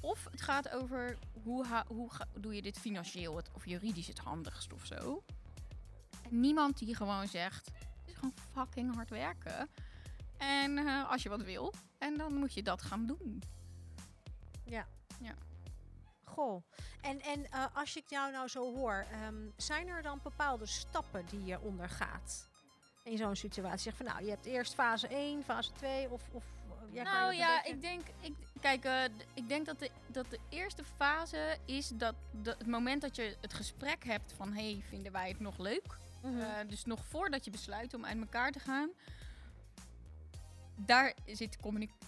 Of 0.01 0.27
het 0.31 0.41
gaat 0.41 0.69
over 0.69 1.17
hoe, 1.43 1.65
ha- 1.65 1.85
hoe 1.87 2.09
doe 2.39 2.55
je 2.55 2.61
dit 2.61 2.79
financieel 2.79 3.35
het, 3.35 3.49
of 3.53 3.65
juridisch 3.65 4.07
het 4.07 4.19
handigst 4.19 4.73
of 4.73 4.85
zo. 4.85 5.23
En 6.23 6.39
niemand 6.39 6.77
die 6.77 6.95
gewoon 6.95 7.27
zegt: 7.27 7.71
is 8.13 8.19
gewoon 8.19 8.33
fucking 8.51 8.95
hard 8.95 9.09
werken. 9.09 9.69
En 10.37 10.77
eh, 10.77 11.09
als 11.09 11.23
je 11.23 11.29
wat 11.29 11.43
wil, 11.43 11.73
en 11.97 12.17
dan 12.17 12.33
moet 12.33 12.53
je 12.53 12.63
dat 12.63 12.81
gaan 12.81 13.05
doen. 13.05 13.43
Goh. 16.23 16.63
En, 17.01 17.21
en 17.21 17.51
eh, 17.51 17.65
als 17.73 17.95
ik 17.95 18.03
jou 18.07 18.31
nou 18.31 18.47
zo 18.47 18.75
hoor, 18.75 19.05
ehm, 19.11 19.35
zijn 19.57 19.87
er 19.87 20.01
dan 20.01 20.19
bepaalde 20.23 20.65
stappen 20.65 21.25
die 21.25 21.45
je 21.45 21.59
ondergaat? 21.59 22.49
In 23.03 23.17
zo'n 23.17 23.35
situatie. 23.35 23.79
Zeg 23.79 23.95
van 23.95 24.05
nou, 24.05 24.23
je 24.23 24.29
hebt 24.29 24.45
eerst 24.45 24.73
fase 24.73 25.07
1, 25.07 25.43
fase 25.43 25.71
2 25.71 26.09
of. 26.09 26.21
of 26.31 26.43
eh, 26.43 26.93
ja, 26.93 27.03
kan 27.03 27.13
je 27.13 27.19
nou 27.19 27.33
ja, 27.35 27.63
ik 27.63 27.81
denk, 27.81 28.01
ik, 28.19 28.33
kijk, 28.59 29.11
ik 29.33 29.47
denk 29.47 29.65
dat 29.65 29.79
de, 29.79 29.89
dat 30.07 30.29
de 30.29 30.39
eerste 30.49 30.83
fase 30.83 31.57
is 31.65 31.87
dat 31.87 32.15
het 32.43 32.67
moment 32.67 33.01
dat 33.01 33.15
je 33.15 33.37
het 33.41 33.53
gesprek 33.53 34.03
hebt 34.03 34.33
van 34.33 34.53
hey, 34.53 34.83
vinden 34.87 35.11
wij 35.11 35.27
het 35.27 35.39
nog 35.39 35.57
leuk? 35.57 36.01
Mhm. 36.23 36.39
Eh, 36.39 36.67
dus 36.67 36.85
nog 36.85 37.05
voordat 37.05 37.45
je 37.45 37.51
besluit 37.51 37.93
om 37.93 38.05
uit 38.05 38.19
elkaar 38.19 38.51
te 38.51 38.59
gaan. 38.59 38.89
Daar 40.75 41.13
zit 41.25 41.57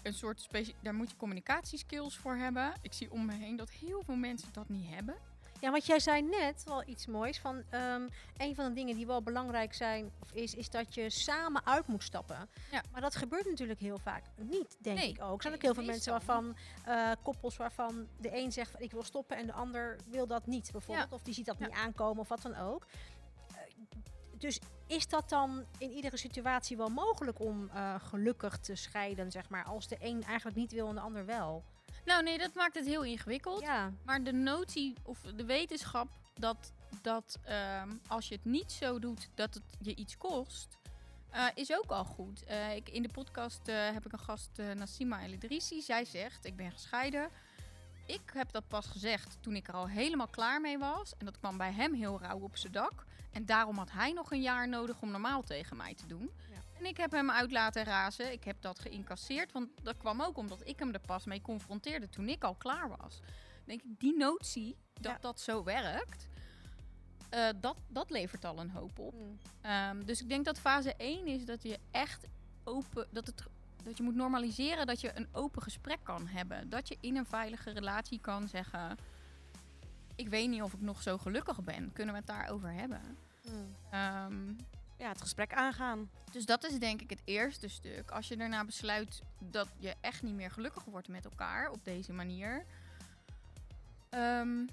een 0.02 0.14
soort 0.14 0.48
daar 0.80 0.94
moet 0.94 1.10
je 1.10 1.16
communicatieskills 1.16 2.16
voor 2.16 2.36
hebben. 2.36 2.72
Ik 2.82 2.92
zie 2.92 3.10
om 3.10 3.26
me 3.26 3.34
heen 3.34 3.56
dat 3.56 3.70
heel 3.70 4.02
veel 4.02 4.16
mensen 4.16 4.48
dat 4.52 4.68
niet 4.68 4.88
hebben. 4.94 5.16
Ja, 5.60 5.70
want 5.70 5.86
jij 5.86 6.00
zei 6.00 6.22
net 6.22 6.64
wel 6.64 6.88
iets 6.88 7.06
moois. 7.06 7.38
Van, 7.38 7.62
ehm, 7.70 8.08
een 8.36 8.54
van 8.54 8.68
de 8.68 8.72
dingen 8.72 8.96
die 8.96 9.06
wel 9.06 9.22
belangrijk 9.22 9.74
zijn, 9.74 10.10
of 10.22 10.32
is, 10.32 10.54
is 10.54 10.70
dat 10.70 10.94
je 10.94 11.10
samen 11.10 11.66
uit 11.66 11.86
moet 11.86 12.02
stappen. 12.02 12.48
Ja. 12.70 12.82
Maar 12.92 13.00
dat 13.00 13.16
gebeurt 13.16 13.46
natuurlijk 13.46 13.80
heel 13.80 13.98
vaak 13.98 14.22
niet, 14.36 14.76
denk 14.80 14.98
Nee, 14.98 15.08
ik 15.08 15.22
ook. 15.22 15.36
Er 15.36 15.42
zijn 15.42 15.54
ook 15.54 15.62
heel 15.62 15.74
veel 15.74 15.84
mensen 15.84 16.12
waarvan, 16.12 16.56
eh, 16.84 17.10
koppels 17.22 17.56
waarvan 17.56 18.06
de 18.20 18.36
een 18.36 18.52
zegt 18.52 18.70
van 18.70 18.80
ik 18.80 18.90
wil 18.92 19.04
stoppen 19.04 19.36
en 19.36 19.46
de 19.46 19.52
ander 19.52 19.96
wil 20.06 20.26
dat 20.26 20.46
niet, 20.46 20.72
bijvoorbeeld. 20.72 21.12
Of 21.12 21.22
die 21.22 21.34
ziet 21.34 21.46
dat 21.46 21.58
Ja. 21.58 21.66
niet 21.66 21.74
aankomen 21.76 22.20
of 22.20 22.28
wat 22.28 22.42
dan 22.42 22.56
ook. 22.56 22.86
Dus 24.46 24.58
is 24.86 25.08
dat 25.08 25.28
dan 25.28 25.64
in 25.78 25.90
iedere 25.90 26.16
situatie 26.16 26.76
wel 26.76 26.88
mogelijk 26.88 27.40
om 27.40 27.68
eh, 27.68 27.94
gelukkig 27.98 28.58
te 28.58 28.74
scheiden, 28.74 29.30
zeg 29.30 29.48
maar, 29.48 29.64
als 29.64 29.88
de 29.88 29.96
een 30.00 30.24
eigenlijk 30.24 30.56
niet 30.56 30.72
wil 30.72 30.88
en 30.88 30.94
de 30.94 31.00
ander 31.00 31.26
wel? 31.26 31.64
Nou 32.04 32.22
nee, 32.22 32.38
dat 32.38 32.54
maakt 32.54 32.74
het 32.74 32.86
heel 32.86 33.04
ingewikkeld. 33.04 33.60
Ja. 33.60 33.92
Maar 34.04 34.24
de 34.24 34.32
notie 34.32 34.94
of 35.02 35.20
de 35.20 35.44
wetenschap 35.44 36.08
dat, 36.34 36.72
dat 37.02 37.38
ehm, 37.44 37.88
als 38.06 38.28
je 38.28 38.34
het 38.34 38.44
niet 38.44 38.72
zo 38.72 38.98
doet, 38.98 39.28
dat 39.34 39.54
het 39.54 39.62
je 39.80 39.94
iets 39.94 40.16
kost, 40.16 40.78
eh, 41.30 41.46
is 41.54 41.76
ook 41.76 41.90
al 41.90 42.04
goed. 42.04 42.44
Eh, 42.44 42.74
ik, 42.74 42.88
in 42.88 43.02
de 43.02 43.12
podcast 43.12 43.66
heb 43.66 44.06
ik 44.06 44.12
een 44.12 44.18
gast, 44.18 44.50
Nassima 44.74 45.22
El 45.22 45.32
Idrissi. 45.32 45.82
Zij 45.82 46.04
zegt, 46.04 46.44
ik 46.44 46.56
ben 46.56 46.72
gescheiden. 46.72 47.28
Ik 48.06 48.30
heb 48.32 48.52
dat 48.52 48.68
pas 48.68 48.86
gezegd 48.86 49.38
toen 49.40 49.56
ik 49.56 49.68
er 49.68 49.74
al 49.74 49.88
helemaal 49.88 50.28
klaar 50.28 50.60
mee 50.60 50.78
was. 50.78 51.12
En 51.18 51.24
dat 51.24 51.38
kwam 51.38 51.56
bij 51.56 51.72
hem 51.72 51.94
heel 51.94 52.20
rauw 52.20 52.40
op 52.40 52.56
zijn 52.56 52.72
dak. 52.72 53.05
En 53.36 53.44
daarom 53.46 53.78
had 53.78 53.90
hij 53.90 54.12
nog 54.12 54.32
een 54.32 54.40
jaar 54.40 54.68
nodig 54.68 55.00
om 55.02 55.10
normaal 55.10 55.42
tegen 55.42 55.76
mij 55.76 55.94
te 55.94 56.06
doen. 56.06 56.30
Ja. 56.50 56.78
En 56.78 56.84
ik 56.84 56.96
heb 56.96 57.10
hem 57.10 57.30
uit 57.30 57.52
laten 57.52 57.84
razen. 57.84 58.32
Ik 58.32 58.44
heb 58.44 58.56
dat 58.60 58.78
geïncasseerd. 58.78 59.52
Want 59.52 59.68
dat 59.82 59.96
kwam 59.96 60.22
ook 60.22 60.36
omdat 60.36 60.68
ik 60.68 60.78
hem 60.78 60.92
er 60.94 61.00
pas 61.00 61.24
mee 61.24 61.42
confronteerde 61.42 62.08
toen 62.08 62.28
ik 62.28 62.44
al 62.44 62.54
klaar 62.54 62.88
was. 62.88 63.20
denk 63.64 63.82
ik, 63.82 64.00
die 64.00 64.16
notie 64.16 64.76
dat 64.92 65.12
Ja. 65.12 65.18
dat 65.20 65.40
zo 65.40 65.64
werkt, 65.64 66.26
eh, 67.28 67.48
dat, 67.60 67.76
dat 67.88 68.10
levert 68.10 68.44
al 68.44 68.58
een 68.58 68.70
hoop 68.70 68.98
op. 68.98 69.14
Mm. 69.14 69.38
Ehm, 69.60 70.04
dus 70.04 70.20
ik 70.20 70.28
denk 70.28 70.44
dat 70.44 70.58
fase 70.60 70.94
1 70.96 71.26
is 71.26 71.44
dat 71.44 71.62
je 71.62 71.78
echt 71.90 72.26
open, 72.64 73.06
dat, 73.10 73.26
het, 73.26 73.42
dat 73.84 73.96
je 73.96 74.02
moet 74.02 74.14
normaliseren 74.14 74.86
dat 74.86 75.00
je 75.00 75.16
een 75.16 75.28
open 75.32 75.62
gesprek 75.62 75.98
kan 76.02 76.26
hebben. 76.26 76.68
Dat 76.68 76.88
je 76.88 76.96
in 77.00 77.16
een 77.16 77.26
veilige 77.26 77.70
relatie 77.70 78.20
kan 78.20 78.48
zeggen, 78.48 78.96
ik 80.14 80.28
weet 80.28 80.48
niet 80.48 80.62
of 80.62 80.72
ik 80.72 80.80
nog 80.80 81.02
zo 81.02 81.18
gelukkig 81.18 81.62
ben. 81.64 81.92
Kunnen 81.92 82.14
we 82.14 82.20
het 82.20 82.28
daarover 82.28 82.72
hebben? 82.72 83.16
Ehm, 83.90 84.52
Ja, 84.98 85.08
het 85.08 85.20
gesprek 85.20 85.52
aangaan. 85.54 86.10
dus 86.32 86.46
dat 86.46 86.64
is 86.64 86.78
denk 86.78 87.00
ik 87.02 87.10
het 87.10 87.22
eerste 87.24 87.68
stuk. 87.68 88.10
Als 88.10 88.28
je 88.28 88.36
daarna 88.36 88.64
besluit 88.64 89.22
dat 89.38 89.68
je 89.78 89.94
echt 90.00 90.22
niet 90.22 90.34
meer 90.34 90.50
gelukkig 90.50 90.84
wordt 90.84 91.08
met 91.08 91.24
elkaar 91.24 91.70
op 91.70 91.84
deze 91.84 92.12
manier. 92.12 92.64
ehm, 94.10 94.66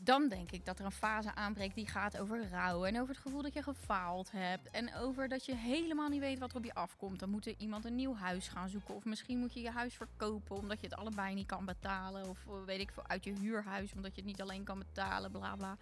dan 0.00 0.28
denk 0.28 0.50
ik 0.50 0.64
dat 0.64 0.78
er 0.78 0.84
een 0.84 0.90
fase 0.92 1.34
aanbreekt 1.34 1.74
die 1.74 1.86
gaat 1.86 2.18
over 2.18 2.48
rouw. 2.48 2.84
En 2.84 2.96
over 3.00 3.14
het 3.14 3.22
gevoel 3.22 3.42
dat 3.42 3.54
je 3.54 3.62
gefaald 3.62 4.30
hebt. 4.30 4.70
En 4.70 4.94
over 4.94 5.28
dat 5.28 5.44
je 5.44 5.54
helemaal 5.56 6.08
niet 6.08 6.20
weet 6.20 6.38
wat 6.38 6.50
er 6.50 6.56
op 6.56 6.64
je 6.64 6.74
afkomt. 6.74 7.18
Dan 7.18 7.30
moet 7.30 7.46
er 7.46 7.54
iemand 7.58 7.84
een 7.84 7.94
nieuw 7.94 8.14
huis 8.16 8.48
gaan 8.48 8.68
zoeken. 8.68 8.94
Of 8.94 9.04
misschien 9.04 9.38
moet 9.38 9.54
je 9.54 9.60
je 9.60 9.70
huis 9.70 9.94
verkopen 9.94 10.56
omdat 10.56 10.80
je 10.80 10.86
het 10.86 10.96
allebei 10.96 11.34
niet 11.34 11.46
kan 11.46 11.64
betalen. 11.64 12.28
Of 12.28 12.38
weet 12.66 12.80
ik 12.80 12.90
veel, 12.92 13.06
uit 13.06 13.24
je 13.24 13.32
huurhuis 13.32 13.92
omdat 13.92 14.14
je 14.14 14.20
het 14.20 14.30
niet 14.30 14.40
alleen 14.40 14.64
kan 14.64 14.78
betalen. 14.78 15.30
Bla 15.30 15.56
bla. 15.56 15.76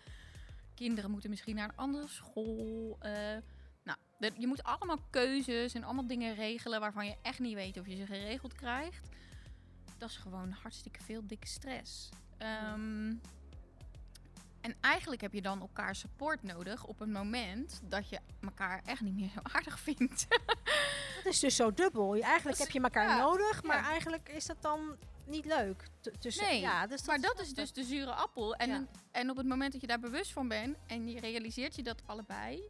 Kinderen 0.81 1.11
moeten 1.11 1.31
misschien 1.31 1.55
naar 1.55 1.69
een 1.69 1.77
andere 1.77 2.09
school. 2.09 2.97
eh, 3.01 3.37
nou, 3.83 3.99
je 4.39 4.47
moet 4.47 4.63
allemaal 4.63 4.99
keuzes 5.11 5.75
en 5.75 5.85
allemaal 5.85 6.07
dingen 6.07 6.35
regelen 6.35 6.81
waarvan 6.81 7.07
je 7.07 7.17
echt 7.23 7.39
niet 7.39 7.55
weet 7.55 7.79
of 7.79 7.87
je 7.87 7.97
ze 7.97 8.07
geregeld 8.07 8.55
krijgt. 8.55 9.09
Dat 9.99 10.09
is 10.09 10.17
gewoon 10.17 10.51
hartstikke 10.51 11.03
veel 11.03 11.27
dikke 11.27 11.47
stress. 11.47 12.09
Ehm, 12.39 13.15
en 14.61 14.75
eigenlijk 14.81 15.21
heb 15.21 15.33
je 15.33 15.43
dan 15.43 15.61
elkaar 15.61 15.95
support 15.97 16.43
nodig 16.43 16.85
op 16.85 17.01
een 17.01 17.13
moment 17.13 17.81
dat 17.85 18.09
je 18.09 18.19
elkaar 18.41 18.83
echt 18.85 19.01
niet 19.01 19.15
meer 19.15 19.29
zo 19.29 19.41
aardig 19.43 19.79
vindt. 19.81 20.27
Dat 21.25 21.33
is 21.33 21.39
dus 21.41 21.57
zo 21.57 21.73
dubbel. 21.75 22.15
Je, 22.15 22.23
eigenlijk 22.23 22.59
heb 22.59 22.71
je 22.71 22.81
elkaar 22.81 23.09
ja, 23.09 23.19
nodig, 23.19 23.63
maar 23.63 23.77
ja. 23.77 23.89
eigenlijk 23.89 24.29
is 24.29 24.47
dat 24.47 24.63
dan 24.63 24.97
niet 25.25 25.45
leuk. 25.45 25.89
tussen, 26.19 26.45
Nee, 26.45 26.61
ja, 26.61 26.87
dus 26.87 27.07
maar 27.07 27.21
dat 27.21 27.41
is 27.41 27.55
dus 27.55 27.73
de 27.73 27.85
zure 27.85 28.13
appel. 28.13 28.55
En, 28.55 28.69
Ja. 28.69 28.87
en 29.11 29.31
op 29.31 29.37
het 29.37 29.47
moment 29.47 29.73
dat 29.73 29.81
je 29.81 29.87
daar 29.87 30.01
bewust 30.01 30.33
van 30.33 30.49
bent 30.49 30.77
en 30.87 31.09
je 31.09 31.21
realiseert 31.21 31.77
je 31.77 31.83
dat 31.83 32.03
allebei. 32.07 32.63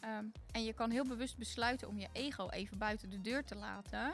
ehm, 0.00 0.24
en 0.52 0.64
je 0.64 0.72
kan 0.72 0.90
heel 0.90 1.04
bewust 1.04 1.36
besluiten 1.36 1.88
om 1.88 1.98
je 1.98 2.08
ego 2.12 2.48
even 2.48 2.78
buiten 2.78 3.10
de 3.10 3.20
deur 3.20 3.44
te 3.44 3.54
laten. 3.54 4.12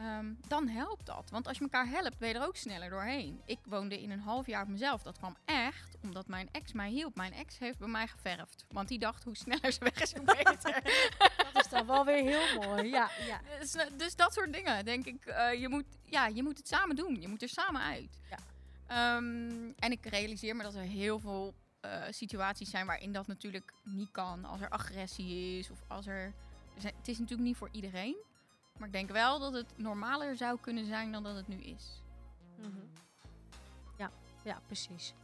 Ehm, 0.00 0.32
dan 0.48 0.68
helpt 0.68 1.06
dat. 1.06 1.30
Want 1.30 1.46
als 1.46 1.56
je 1.56 1.62
elkaar 1.62 1.88
helpt, 1.88 2.18
ben 2.18 2.28
je 2.28 2.34
er 2.34 2.46
ook 2.46 2.56
sneller 2.56 2.90
doorheen. 2.90 3.40
Ik 3.44 3.58
woonde 3.64 4.02
in 4.02 4.10
een 4.10 4.20
half 4.20 4.46
jaar 4.46 4.62
op 4.62 4.68
mezelf. 4.68 5.02
Dat 5.02 5.18
kwam 5.18 5.36
echt 5.44 5.96
omdat 6.02 6.26
mijn 6.26 6.48
ex 6.52 6.72
mij 6.72 6.90
hielp. 6.90 7.16
Mijn 7.16 7.32
ex 7.32 7.58
heeft 7.58 7.78
bij 7.78 7.88
mij 7.88 8.06
geverfd. 8.06 8.64
Want 8.68 8.88
die 8.88 8.98
dacht, 8.98 9.24
hoe 9.24 9.36
sneller 9.36 9.72
ze 9.72 9.78
weg 9.80 10.00
is, 10.02 10.12
hoe 10.14 10.24
beter. 10.24 10.82
Dat 11.52 11.64
is 11.64 11.70
dan 11.70 11.86
wel 11.86 12.04
weer 12.04 12.22
heel 12.24 12.60
mooi. 12.68 12.88
Ja, 12.88 13.10
ja. 13.26 13.40
Dus, 13.60 13.74
eh, 13.74 13.86
dus 13.96 14.16
dat 14.16 14.32
soort 14.32 14.52
dingen, 14.52 14.84
denk 14.84 15.06
ik. 15.06 15.24
eh, 15.26 15.60
je, 15.60 15.68
moet, 15.68 15.84
ja, 16.04 16.26
je 16.26 16.42
moet 16.42 16.58
het 16.58 16.68
samen 16.68 16.96
doen. 16.96 17.20
Je 17.20 17.28
moet 17.28 17.42
er 17.42 17.48
samen 17.48 17.80
uit. 17.82 18.18
Ja. 18.30 18.36
Ehm, 18.86 19.70
en 19.78 19.90
ik 19.92 20.06
realiseer 20.06 20.56
me 20.56 20.62
dat 20.62 20.74
er 20.74 20.80
heel 20.82 21.18
veel 21.18 21.54
eh, 21.80 22.02
situaties 22.10 22.70
zijn 22.70 22.86
waarin 22.86 23.12
dat 23.12 23.26
natuurlijk 23.26 23.72
niet 23.84 24.10
kan. 24.10 24.44
Als 24.44 24.60
er 24.60 24.68
agressie 24.68 25.58
is 25.58 25.70
of 25.70 25.78
als 25.88 26.06
er... 26.06 26.24
er 26.74 26.80
zijn- 26.80 26.94
het 26.96 27.08
is 27.08 27.18
natuurlijk 27.18 27.48
niet 27.48 27.56
voor 27.56 27.68
iedereen. 27.72 28.16
Maar 28.80 28.88
ik 28.88 28.94
denk 28.94 29.10
wel 29.10 29.38
dat 29.38 29.52
het 29.52 29.78
normaler 29.78 30.36
zou 30.36 30.58
kunnen 30.60 30.86
zijn 30.86 31.12
dan 31.12 31.22
dat 31.22 31.36
het 31.36 31.48
nu 31.48 31.56
is. 31.56 32.02
Mhm. 32.56 32.80
ja, 33.98 34.10
ja, 34.44 34.60
precies. 34.66 35.14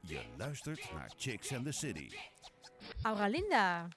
Je 0.00 0.24
luistert 0.36 0.92
naar 0.92 1.12
Chicks 1.16 1.54
and 1.54 1.64
the 1.64 1.72
City. 1.72 2.16
Auralinda, 3.02 3.88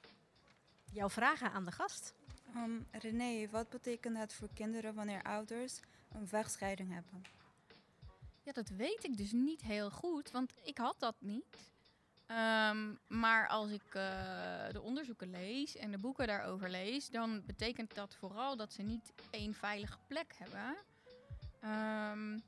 jouw 0.91 1.10
vragen 1.10 1.52
aan 1.52 1.65
de 1.65 1.71
gast. 1.71 2.13
Ehm, 2.56 2.80
René, 2.91 3.50
wat 3.50 3.69
betekent 3.69 4.17
het 4.17 4.34
voor 4.34 4.50
kinderen 4.54 4.93
wanneer 4.93 5.24
ouders 5.24 5.80
een 6.12 6.28
vechtscheiding 6.28 6.93
hebben? 6.93 7.21
Ja, 8.43 8.52
dat 8.52 8.69
weet 8.69 9.04
ik 9.04 9.17
dus 9.17 9.32
niet 9.32 9.62
heel 9.62 9.91
goed, 9.91 10.32
want 10.32 10.54
ik 10.63 10.78
had 10.78 11.00
dat 11.00 11.15
niet. 11.19 11.70
Ehm, 12.32 12.94
maar 13.08 13.48
als 13.48 13.70
ik 13.70 13.84
eh, 13.96 14.04
de 14.72 14.82
onderzoeken 14.82 15.30
lees 15.30 15.76
en 15.76 15.91
de 15.91 15.98
boeken 15.98 16.28
daarover 16.28 16.70
lees, 16.70 17.10
dan 17.10 17.44
betekent 17.46 17.96
dat 17.96 18.15
vooral 18.15 18.58
dat 18.58 18.74
ze 18.74 18.82
niet 18.82 19.13
één 19.30 19.54
veilige 19.54 19.98
plek 20.08 20.36
hebben. 20.38 20.78
Ehm, 21.62 22.39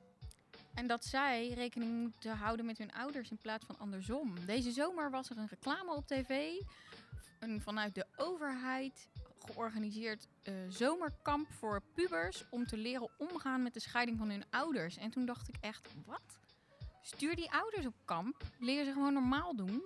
en 0.74 0.88
dat 0.88 1.06
zij 1.06 1.50
rekening 1.50 1.92
moeten 1.92 2.38
houden 2.38 2.66
met 2.66 2.78
hun 2.78 2.94
ouders 2.94 3.30
in 3.30 3.38
plaats 3.38 3.66
van 3.66 3.80
andersom. 3.80 4.46
Deze 4.46 4.72
zomer 4.72 5.12
was 5.12 5.30
er 5.30 5.38
een 5.38 5.48
reclame 5.48 5.96
op 5.96 6.08
tv. 6.08 6.52
Een 7.40 7.62
vanuit 7.62 7.96
de 7.96 8.06
overheid 8.16 9.10
georganiseerd 9.46 10.28
eh, 10.44 10.54
zomerkamp 10.70 11.52
voor 11.52 11.82
pubers 11.94 12.46
om 12.50 12.68
te 12.68 12.78
leren 12.78 13.10
omgaan 13.18 13.64
met 13.64 13.74
de 13.74 13.80
scheiding 13.80 14.18
van 14.18 14.30
hun 14.30 14.44
ouders. 14.50 14.98
En 14.98 15.10
toen 15.10 15.26
dacht 15.26 15.48
ik 15.48 15.56
echt, 15.62 15.88
wat? 16.06 16.43
Stuur 17.06 17.36
die 17.36 17.52
ouders 17.52 17.86
op 17.86 17.94
kamp. 18.06 18.44
Leer 18.60 18.86
ze 18.86 18.92
gewoon 18.92 19.14
normaal 19.14 19.56
doen. 19.56 19.84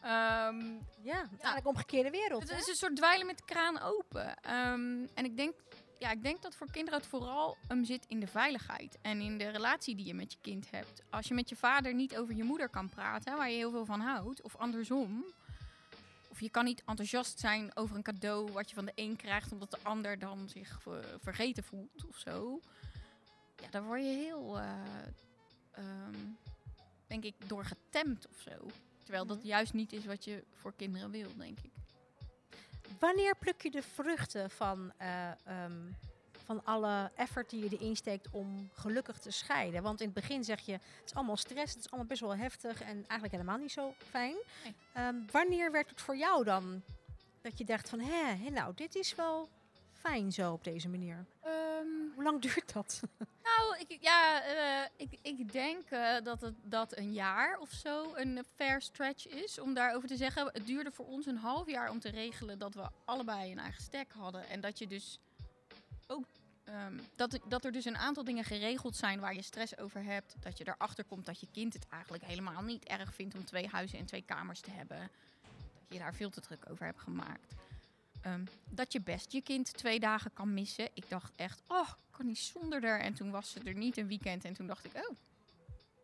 Ehm, 0.00 0.60
Ja, 1.02 1.20
het 1.20 1.32
is 1.32 1.38
eigenlijk 1.38 1.66
omgekeerde 1.66 2.10
wereld. 2.10 2.42
het 2.42 2.50
hè? 2.50 2.56
is 2.58 2.66
een 2.68 2.74
soort 2.74 2.96
dweilen 2.96 3.26
met 3.26 3.38
de 3.38 3.44
kraan 3.44 3.80
open. 3.80 4.36
Ehm, 4.42 5.06
en 5.14 5.24
ik 5.24 5.36
denk, 5.36 5.54
ja, 5.98 6.10
ik 6.10 6.22
denk 6.22 6.42
dat 6.42 6.54
voor 6.56 6.70
kinderen 6.70 6.98
het 6.98 7.08
vooral 7.08 7.56
hem 7.68 7.84
zit 7.84 8.04
in 8.08 8.20
de 8.20 8.26
veiligheid. 8.26 8.98
En 9.02 9.20
in 9.20 9.38
de 9.38 9.48
relatie 9.48 9.96
die 9.96 10.06
je 10.06 10.14
met 10.14 10.32
je 10.32 10.38
kind 10.40 10.70
hebt. 10.70 11.02
Als 11.10 11.28
je 11.28 11.34
met 11.34 11.48
je 11.48 11.56
vader 11.56 11.94
niet 11.94 12.16
over 12.16 12.34
je 12.34 12.44
moeder 12.44 12.68
kan 12.68 12.88
praten, 12.88 13.36
waar 13.36 13.50
je 13.50 13.56
heel 13.56 13.70
veel 13.70 13.84
van 13.84 14.00
houdt. 14.00 14.42
Of 14.42 14.56
andersom. 14.56 15.24
Of 16.30 16.40
je 16.40 16.50
kan 16.50 16.64
niet 16.64 16.82
enthousiast 16.86 17.38
zijn 17.38 17.76
over 17.76 17.96
een 17.96 18.02
cadeau 18.02 18.52
wat 18.52 18.68
je 18.68 18.74
van 18.74 18.84
de 18.84 18.92
een 18.94 19.16
krijgt, 19.16 19.52
omdat 19.52 19.70
de 19.70 19.78
ander 19.82 20.18
dan 20.18 20.48
zich 20.48 20.78
vergeten 21.20 21.64
voelt 21.64 22.04
of 22.08 22.16
zo. 22.18 22.60
Ja, 23.62 23.68
daar 23.70 23.82
word 23.84 24.00
je 24.00 24.06
heel, 24.06 24.58
eh, 24.58 24.72
ehm, 25.72 26.14
denk 27.08 27.24
ik, 27.24 27.34
door 27.46 27.64
getemd 27.64 28.28
of 28.28 28.40
zo. 28.40 28.70
Terwijl 29.02 29.26
dat 29.26 29.42
juist 29.42 29.72
niet 29.72 29.92
is 29.92 30.04
wat 30.04 30.24
je 30.24 30.44
voor 30.52 30.74
kinderen 30.76 31.10
wil, 31.10 31.36
denk 31.36 31.58
ik. 31.58 31.70
Wanneer 32.98 33.36
pluk 33.36 33.62
je 33.62 33.70
de 33.70 33.82
vruchten 33.82 34.50
van, 34.50 34.92
eh, 34.96 35.30
ehm, 35.44 35.92
van 36.44 36.64
alle 36.64 37.10
effort 37.14 37.50
die 37.50 37.62
je 37.62 37.76
erin 37.76 37.96
steekt 37.96 38.30
om 38.30 38.70
gelukkig 38.72 39.18
te 39.18 39.30
scheiden? 39.30 39.82
Want 39.82 40.00
in 40.00 40.06
het 40.06 40.14
begin 40.14 40.44
zeg 40.44 40.60
je, 40.60 40.72
het 40.72 41.02
is 41.04 41.14
allemaal 41.14 41.36
stress, 41.36 41.74
het 41.74 41.84
is 41.84 41.90
allemaal 41.90 42.08
best 42.08 42.20
wel 42.20 42.36
heftig 42.36 42.82
en 42.82 42.94
eigenlijk 42.94 43.32
helemaal 43.32 43.58
niet 43.58 43.72
zo 43.72 43.94
fijn. 44.10 44.36
Nee. 44.64 44.74
Ehm, 44.92 45.16
wanneer 45.30 45.72
werd 45.72 45.90
het 45.90 46.00
voor 46.00 46.16
jou 46.16 46.44
dan 46.44 46.82
dat 47.40 47.58
je 47.58 47.64
dacht 47.64 47.88
van, 47.88 48.00
hé, 48.00 48.50
nou, 48.50 48.74
dit 48.74 48.94
is 48.94 49.14
wel 49.14 49.48
fijn 50.00 50.32
zo 50.32 50.52
op 50.52 50.64
deze 50.64 50.88
manier? 50.88 51.26
Ehm, 51.42 51.54
Hoe 52.14 52.22
lang 52.22 52.40
duurt 52.40 52.72
dat? 52.72 53.00
nou, 53.48 53.78
ik, 53.86 53.98
ja, 54.00 54.42
eh, 54.42 54.88
ik, 54.96 55.18
ik 55.22 55.52
denk 55.52 55.90
eh, 55.90 56.16
dat 56.22 56.40
het 56.40 56.54
dat 56.62 56.96
een 56.96 57.12
jaar 57.12 57.58
of 57.58 57.70
zo 57.70 58.14
een 58.14 58.44
fair 58.54 58.80
stretch 58.82 59.26
is 59.28 59.58
om 59.58 59.74
daarover 59.74 60.08
te 60.08 60.16
zeggen. 60.16 60.46
Het 60.52 60.66
duurde 60.66 60.90
voor 60.92 61.06
ons 61.06 61.26
een 61.26 61.36
half 61.36 61.70
jaar 61.70 61.90
om 61.90 62.00
te 62.00 62.10
regelen 62.10 62.58
dat 62.58 62.74
we 62.74 62.88
allebei 63.04 63.52
een 63.52 63.58
eigen 63.58 63.82
stek 63.82 64.12
hadden. 64.12 64.48
En 64.48 64.60
dat 64.60 64.78
je 64.78 64.86
dus 64.86 65.18
ook. 66.06 66.24
ehm, 66.64 66.98
dat, 67.16 67.38
dat 67.48 67.64
er 67.64 67.72
dus 67.72 67.84
een 67.84 67.96
aantal 67.96 68.24
dingen 68.24 68.44
geregeld 68.44 68.96
zijn 68.96 69.20
waar 69.20 69.34
je 69.34 69.42
stress 69.42 69.78
over 69.78 70.02
hebt. 70.04 70.34
Dat 70.40 70.58
je 70.58 70.68
erachter 70.68 71.04
komt 71.04 71.26
dat 71.26 71.40
je 71.40 71.46
kind 71.52 71.72
het 71.72 71.86
eigenlijk 71.88 72.24
helemaal 72.24 72.62
niet 72.62 72.84
erg 72.84 73.14
vindt 73.14 73.34
om 73.34 73.44
twee 73.44 73.68
huizen 73.68 73.98
en 73.98 74.06
twee 74.06 74.22
kamers 74.22 74.60
te 74.60 74.70
hebben. 74.70 74.98
Dat 74.98 75.88
je 75.88 75.98
daar 75.98 76.14
veel 76.14 76.30
te 76.30 76.40
druk 76.40 76.70
over 76.70 76.84
hebt 76.84 77.00
gemaakt. 77.00 77.54
Ehm, 78.22 78.44
dat 78.70 78.92
je 78.92 79.00
best 79.00 79.32
je 79.32 79.42
kind 79.42 79.72
twee 79.72 80.00
dagen 80.00 80.32
kan 80.32 80.54
missen. 80.54 80.88
Ik 80.94 81.08
dacht 81.08 81.32
echt, 81.36 81.62
oh, 81.68 81.88
ik 81.88 82.16
kan 82.16 82.26
niet 82.26 82.38
zonder 82.38 82.86
haar. 82.86 83.00
En 83.00 83.14
toen 83.14 83.30
was 83.30 83.50
ze 83.50 83.60
er 83.64 83.74
niet 83.74 83.96
een 83.96 84.08
weekend. 84.08 84.44
En 84.44 84.54
toen 84.54 84.66
dacht 84.66 84.84
ik, 84.84 84.94
oh. 84.94 85.16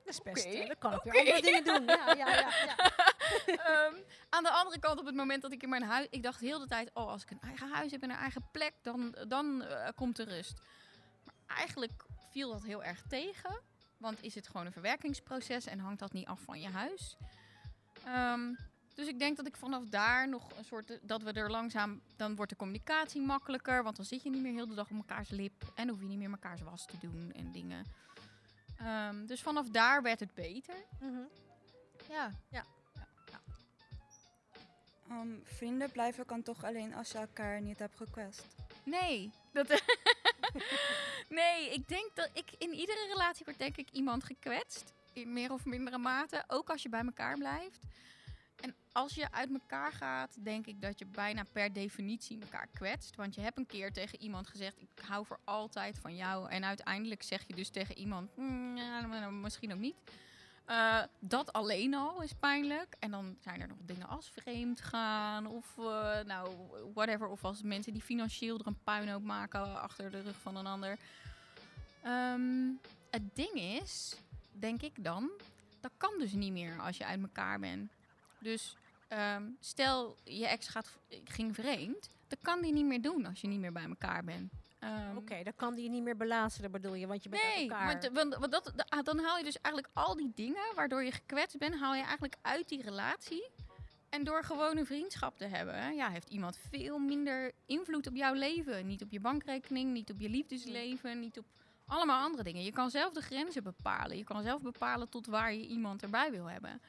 Dat 0.04 0.14
is 0.14 0.22
best, 0.22 0.44
eh, 0.44 0.66
dan 0.66 0.78
kan 0.78 0.92
ik 0.92 1.02
weer 1.02 1.18
andere 1.18 1.40
dingen 1.40 1.64
doen. 1.64 1.84
Ja, 1.84 2.14
ja, 2.14 2.28
ja, 2.28 2.50
ja. 2.66 2.76
Ehm, 3.46 3.94
aan 4.28 4.42
de 4.42 4.50
andere 4.50 4.78
kant, 4.78 5.00
op 5.00 5.06
het 5.06 5.14
moment 5.14 5.42
dat 5.42 5.52
ik 5.52 5.62
in 5.62 5.68
mijn 5.68 5.82
huis... 5.82 6.06
Ik 6.10 6.22
dacht 6.22 6.40
heel 6.40 6.58
de 6.58 6.66
tijd, 6.66 6.90
oh, 6.94 7.06
als 7.06 7.22
ik 7.22 7.30
een 7.30 7.40
eigen 7.40 7.70
huis 7.72 7.90
heb 7.90 8.02
en 8.02 8.10
een 8.10 8.16
eigen 8.16 8.48
plek, 8.52 8.72
dan, 8.82 9.16
dan 9.28 9.62
eh, 9.62 9.88
komt 9.94 10.16
de 10.16 10.24
rust. 10.24 10.60
Maar 11.24 11.56
eigenlijk 11.56 12.04
viel 12.30 12.52
dat 12.52 12.62
heel 12.62 12.84
erg 12.84 13.02
tegen. 13.08 13.60
Want 13.96 14.22
is 14.22 14.34
het 14.34 14.46
gewoon 14.46 14.66
een 14.66 14.72
verwerkingsproces 14.72 15.66
en 15.66 15.78
hangt 15.78 15.98
dat 15.98 16.12
niet 16.12 16.26
af 16.26 16.40
van 16.40 16.60
je 16.60 16.68
huis. 16.68 17.16
Ehm, 18.04 18.54
dus 18.94 19.06
ik 19.06 19.18
denk 19.18 19.36
dat 19.36 19.46
ik 19.46 19.56
vanaf 19.56 19.84
daar 19.84 20.28
nog 20.28 20.56
een 20.56 20.64
soort... 20.64 20.98
Dat 21.02 21.22
we 21.22 21.32
er 21.32 21.50
langzaam... 21.50 22.00
Dan 22.16 22.36
wordt 22.36 22.50
de 22.50 22.56
communicatie 22.56 23.20
makkelijker. 23.20 23.82
Want 23.82 23.96
dan 23.96 24.04
zit 24.04 24.22
je 24.22 24.30
niet 24.30 24.42
meer 24.42 24.52
heel 24.52 24.68
de 24.68 24.74
dag 24.74 24.90
op 24.90 24.96
mekaars 24.96 25.30
lip. 25.30 25.72
En 25.74 25.88
hoef 25.88 26.00
je 26.00 26.06
niet 26.06 26.18
meer 26.18 26.30
mekaars 26.30 26.62
was 26.62 26.86
te 26.86 26.98
doen 27.00 27.32
en 27.32 27.52
dingen. 27.52 27.84
Ehm, 28.78 29.26
dus 29.26 29.42
vanaf 29.42 29.68
daar 29.68 30.02
werd 30.02 30.20
het 30.20 30.34
beter. 30.34 30.74
Mhm. 31.00 31.22
Ja. 32.08 32.30
Ehm, 35.08 35.28
vrienden 35.42 35.90
blijven 35.90 36.26
kan 36.26 36.42
toch 36.42 36.64
alleen 36.64 36.94
als 36.94 37.10
je 37.10 37.18
elkaar 37.18 37.60
niet 37.60 37.78
hebt 37.78 37.96
gekwetst. 37.96 38.46
Nee. 38.84 39.30
Dat 39.52 39.68
nee, 41.28 41.72
ik 41.72 41.88
denk 41.88 42.10
dat 42.14 42.30
ik 42.32 42.50
in 42.58 42.72
iedere 42.72 43.06
relatie 43.08 43.44
wordt 43.44 43.60
denk 43.60 43.76
ik 43.76 43.90
iemand 43.90 44.24
gekwetst. 44.24 44.92
In 45.12 45.32
meer 45.32 45.52
of 45.52 45.64
mindere 45.64 45.98
mate. 45.98 46.44
Ook 46.46 46.70
als 46.70 46.82
je 46.82 46.88
bij 46.88 47.04
elkaar 47.04 47.38
blijft. 47.38 47.80
En 48.64 48.74
als 48.92 49.14
je 49.14 49.32
uit 49.32 49.52
elkaar 49.52 49.92
gaat, 49.92 50.44
denk 50.44 50.66
ik 50.66 50.80
dat 50.80 50.98
je 50.98 51.06
bijna 51.06 51.42
per 51.52 51.72
definitie 51.72 52.40
elkaar 52.40 52.68
kwetst. 52.72 53.16
Want 53.16 53.34
je 53.34 53.40
hebt 53.40 53.58
een 53.58 53.66
keer 53.66 53.92
tegen 53.92 54.20
iemand 54.22 54.48
gezegd, 54.48 54.80
ik 54.80 55.04
hou 55.06 55.26
voor 55.26 55.40
altijd 55.44 55.98
van 55.98 56.16
jou. 56.16 56.50
En 56.50 56.64
uiteindelijk 56.64 57.22
zeg 57.22 57.46
je 57.46 57.54
dus 57.54 57.68
tegen 57.68 57.98
iemand, 57.98 58.36
"Mm, 58.36 58.76
ja, 58.76 59.06
maar 59.06 59.32
misschien 59.32 59.72
ook 59.72 59.78
niet. 59.78 59.94
Eh, 60.64 61.02
dat 61.18 61.52
alleen 61.52 61.94
al 61.94 62.22
is 62.22 62.32
pijnlijk. 62.32 62.96
En 62.98 63.10
dan 63.10 63.36
zijn 63.40 63.60
er 63.60 63.68
nog 63.68 63.78
dingen 63.80 64.08
als 64.08 64.30
vreemd 64.30 64.80
gaan 64.80 65.46
of 65.46 65.78
eh, 65.78 66.20
nou, 66.20 66.56
whatever. 66.94 67.28
Of 67.28 67.44
als 67.44 67.62
mensen 67.62 67.92
die 67.92 68.02
financieel 68.02 68.58
er 68.58 68.66
een 68.66 68.82
puinhoop 68.84 69.22
maken 69.22 69.80
achter 69.80 70.10
de 70.10 70.20
rug 70.20 70.36
van 70.36 70.56
een 70.56 70.66
ander. 70.66 70.98
Ehm, 72.02 72.70
het 73.10 73.36
ding 73.36 73.54
is, 73.54 74.16
denk 74.52 74.82
ik 74.82 75.04
dan, 75.04 75.30
dat 75.80 75.92
kan 75.96 76.18
dus 76.18 76.32
niet 76.32 76.52
meer 76.52 76.80
als 76.80 76.96
je 76.96 77.04
uit 77.04 77.22
elkaar 77.22 77.58
bent. 77.58 77.92
Dus 78.44 78.76
ehm, 79.08 79.42
stel 79.60 80.16
je 80.24 80.46
ex 80.46 80.68
gaat, 80.68 80.98
ging 81.24 81.54
vreemd, 81.54 82.10
dat 82.28 82.38
kan 82.42 82.60
die 82.62 82.72
niet 82.72 82.84
meer 82.86 83.02
doen 83.02 83.26
als 83.26 83.40
je 83.40 83.46
niet 83.48 83.60
meer 83.60 83.72
bij 83.72 83.84
elkaar 83.84 84.24
bent. 84.24 84.52
Ehm, 84.78 85.16
Oké, 85.16 85.42
dan 85.42 85.52
kan 85.56 85.74
die 85.74 85.84
je 85.84 85.90
niet 85.90 86.02
meer 86.02 86.16
belazeren, 86.16 86.70
bedoel 86.70 86.94
je, 86.94 87.06
want 87.06 87.22
je 87.22 87.28
bent 87.28 87.42
Nee, 87.42 87.68
elkaar. 87.68 87.86
want, 87.86 88.10
want, 88.12 88.34
want 88.36 88.52
dat, 88.52 88.72
da- 88.76 89.02
dan 89.02 89.18
haal 89.18 89.38
je 89.38 89.44
dus 89.44 89.60
eigenlijk 89.60 89.94
al 89.96 90.16
die 90.16 90.32
dingen 90.34 90.74
waardoor 90.74 91.04
je 91.04 91.10
gekwetst 91.12 91.58
bent, 91.58 91.74
haal 91.74 91.94
je 91.94 92.02
eigenlijk 92.02 92.36
uit 92.42 92.68
die 92.68 92.82
relatie. 92.82 93.48
En 94.08 94.24
door 94.24 94.44
gewoon 94.44 94.76
een 94.76 94.86
vriendschap 94.86 95.38
te 95.38 95.44
hebben, 95.44 95.94
ja, 95.94 96.10
heeft 96.10 96.28
iemand 96.28 96.58
veel 96.70 96.98
minder 96.98 97.52
invloed 97.66 98.06
op 98.06 98.14
jouw 98.14 98.34
leven. 98.34 98.86
Niet 98.86 99.02
op 99.02 99.10
je 99.10 99.20
bankrekening, 99.20 99.92
niet 99.92 100.10
op 100.10 100.20
je 100.20 100.28
liefdesleven, 100.28 101.20
niet 101.20 101.38
op 101.38 101.44
allemaal 101.86 102.22
andere 102.22 102.42
dingen. 102.42 102.62
Je 102.64 102.72
kan 102.72 102.90
zelf 102.90 103.12
de 103.12 103.20
grenzen 103.20 103.62
bepalen. 103.62 104.16
Je 104.16 104.24
kan 104.24 104.42
zelf 104.42 104.62
bepalen 104.62 105.08
tot 105.08 105.26
waar 105.26 105.52
je 105.54 105.66
iemand 105.66 106.02
erbij 106.02 106.30
wil 106.30 106.46
hebben. 106.50 106.80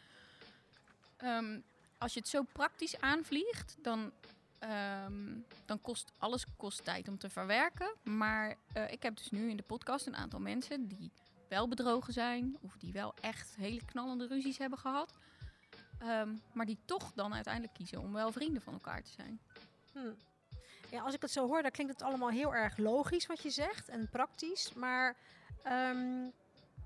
Ehm, 1.17 1.59
als 1.97 2.13
je 2.13 2.19
het 2.19 2.29
zo 2.29 2.43
praktisch 2.43 2.99
aanvliegt, 2.99 3.75
dan, 3.81 4.11
ehm, 4.59 5.37
dan 5.65 5.81
kost 5.81 6.11
alles 6.17 6.45
kost 6.57 6.83
tijd 6.83 7.07
om 7.07 7.17
te 7.17 7.29
verwerken. 7.29 7.93
Maar 8.03 8.55
eh, 8.73 8.91
ik 8.91 9.03
heb 9.03 9.17
dus 9.17 9.29
nu 9.31 9.49
in 9.49 9.57
de 9.57 9.63
podcast 9.63 10.07
een 10.07 10.15
aantal 10.15 10.39
mensen 10.39 10.87
die 10.87 11.11
wel 11.49 11.67
bedrogen 11.67 12.13
zijn, 12.13 12.57
of 12.61 12.77
die 12.77 12.93
wel 12.93 13.13
echt 13.21 13.55
hele 13.55 13.85
knallende 13.85 14.27
ruzies 14.27 14.57
hebben 14.57 14.79
gehad. 14.79 15.13
Ehm, 15.99 16.35
maar 16.53 16.65
die 16.65 16.77
toch 16.85 17.11
dan 17.13 17.33
uiteindelijk 17.33 17.73
kiezen 17.73 18.01
om 18.01 18.13
wel 18.13 18.31
vrienden 18.31 18.61
van 18.61 18.73
elkaar 18.73 19.03
te 19.03 19.11
zijn. 19.11 19.39
Hm. 19.91 20.13
Ja, 20.89 21.01
als 21.01 21.13
ik 21.13 21.21
het 21.21 21.31
zo 21.31 21.47
hoor, 21.47 21.61
dan 21.61 21.71
klinkt 21.71 21.93
het 21.93 22.01
allemaal 22.01 22.29
heel 22.29 22.55
erg 22.55 22.77
logisch 22.77 23.25
wat 23.25 23.41
je 23.41 23.49
zegt 23.49 23.89
en 23.89 24.09
praktisch. 24.09 24.73
Maar 24.73 25.15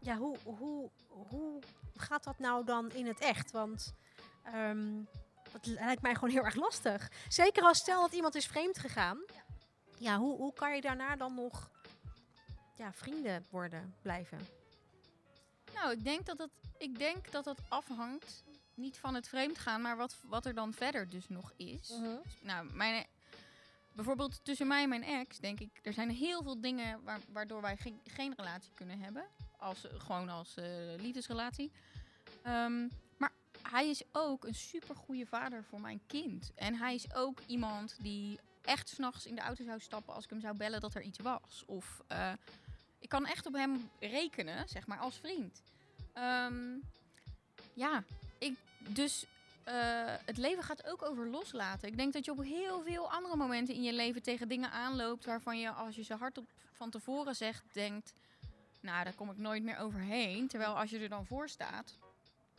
ja, 0.02 0.18
hoe, 0.18 0.38
hoe, 0.44 0.90
hoe 1.08 1.62
gaat 1.96 2.24
dat 2.24 2.40
nou 2.40 2.66
dan 2.66 2.92
in 2.92 3.08
het 3.08 3.20
echt? 3.20 3.52
Want 3.52 3.94
ehm 4.54 5.04
dat 5.52 5.66
lijkt 5.66 6.02
mij 6.02 6.14
gewoon 6.14 6.30
heel 6.30 6.44
erg 6.44 6.56
lastig. 6.56 7.12
Zeker 7.28 7.64
als 7.64 7.78
stel 7.78 8.02
dat 8.02 8.14
iemand 8.14 8.36
is 8.36 8.46
vreemd 8.46 8.80
gegaan. 8.80 9.24
Ja, 9.98 10.18
hoe, 10.18 10.38
hoe 10.38 10.54
kan 10.54 10.76
je 10.76 10.82
daarna 10.82 11.16
dan 11.16 11.36
nog 11.36 11.70
ja, 12.76 12.94
vrienden 12.94 13.46
worden, 13.50 13.96
blijven? 14.02 14.40
Nou, 15.74 15.92
ik 15.92 16.04
denk 16.04 16.26
dat 16.26 16.38
het, 16.38 16.52
ik 16.78 16.98
denk 16.98 17.32
dat 17.32 17.46
het 17.46 17.60
afhangt 17.68 18.44
niet 18.74 18.98
van 18.98 19.16
het 19.16 19.28
vreemdgaan, 19.28 19.82
maar 19.82 19.98
wat, 19.98 20.16
wat 20.24 20.46
er 20.46 20.54
dan 20.54 20.74
verder 20.74 21.10
dus 21.10 21.30
nog 21.30 21.54
is. 21.58 21.94
Nou, 22.42 22.74
mijn, 22.74 23.06
bijvoorbeeld 23.94 24.46
tussen 24.46 24.68
mij 24.68 24.84
en 24.84 24.90
mijn 24.90 25.04
ex, 25.04 25.38
denk 25.38 25.60
ik, 25.60 25.80
er 25.82 25.94
zijn 25.94 26.10
heel 26.10 26.44
veel 26.44 26.62
dingen 26.62 27.04
waar, 27.04 27.20
waardoor 27.28 27.62
wij 27.62 27.78
geen, 27.78 28.00
geen 28.04 28.34
relatie 28.36 28.72
kunnen 28.74 29.00
hebben. 29.00 29.26
Als, 29.58 29.88
gewoon 29.98 30.30
als 30.30 30.56
eh, 30.56 30.66
liefdesrelatie. 30.98 31.72
Ehm, 32.44 32.82
maar 32.82 33.09
hij 33.72 33.90
is 33.90 34.04
ook 34.12 34.46
een 34.46 34.56
supergoeie 34.56 35.26
vader 35.26 35.64
voor 35.64 35.82
mijn 35.82 36.02
kind. 36.08 36.52
En 36.56 36.76
hij 36.76 36.96
is 36.96 37.14
ook 37.14 37.40
iemand 37.48 37.96
die 38.02 38.40
echt 38.62 38.90
s'nachts 38.90 39.26
in 39.26 39.36
de 39.36 39.42
auto 39.42 39.64
zou 39.64 39.80
stappen 39.80 40.14
als 40.14 40.24
ik 40.24 40.30
hem 40.30 40.42
zou 40.42 40.58
bellen 40.58 40.82
dat 40.82 40.96
er 40.96 41.02
iets 41.02 41.20
was. 41.20 41.64
Of 41.66 42.02
eh, 42.08 42.34
ik 43.00 43.10
kan 43.10 43.26
echt 43.26 43.46
op 43.46 43.54
hem 43.54 43.90
rekenen, 44.00 44.70
zeg 44.70 44.88
maar, 44.88 44.98
als 44.98 45.18
vriend. 45.18 45.62
Ehm, 46.14 46.78
ja, 47.74 48.04
ik, 48.38 48.58
dus 48.78 49.26
eh, 49.64 50.14
het 50.26 50.38
leven 50.38 50.64
gaat 50.64 50.86
ook 50.86 51.04
over 51.04 51.28
loslaten. 51.28 51.88
Ik 51.88 51.98
denk 51.98 52.14
dat 52.14 52.26
je 52.26 52.32
op 52.32 52.44
heel 52.44 52.82
veel 52.82 53.12
andere 53.12 53.36
momenten 53.36 53.76
in 53.76 53.84
je 53.84 53.94
leven 53.94 54.22
tegen 54.22 54.48
dingen 54.48 54.72
aanloopt 54.72 55.26
waarvan 55.26 55.60
je, 55.60 55.70
als 55.70 55.96
je 55.96 56.04
ze 56.04 56.14
hardop 56.14 56.48
van 56.72 56.90
tevoren 56.90 57.36
zegt, 57.36 57.64
denkt, 57.72 58.14
nou, 58.82 59.04
daar 59.04 59.16
kom 59.16 59.30
ik 59.30 59.38
nooit 59.38 59.64
meer 59.64 59.78
overheen. 59.78 60.48
Terwijl 60.48 60.78
als 60.78 60.90
je 60.90 61.00
er 61.00 61.10
dan 61.10 61.26
voor 61.26 61.50
staat, 61.50 61.98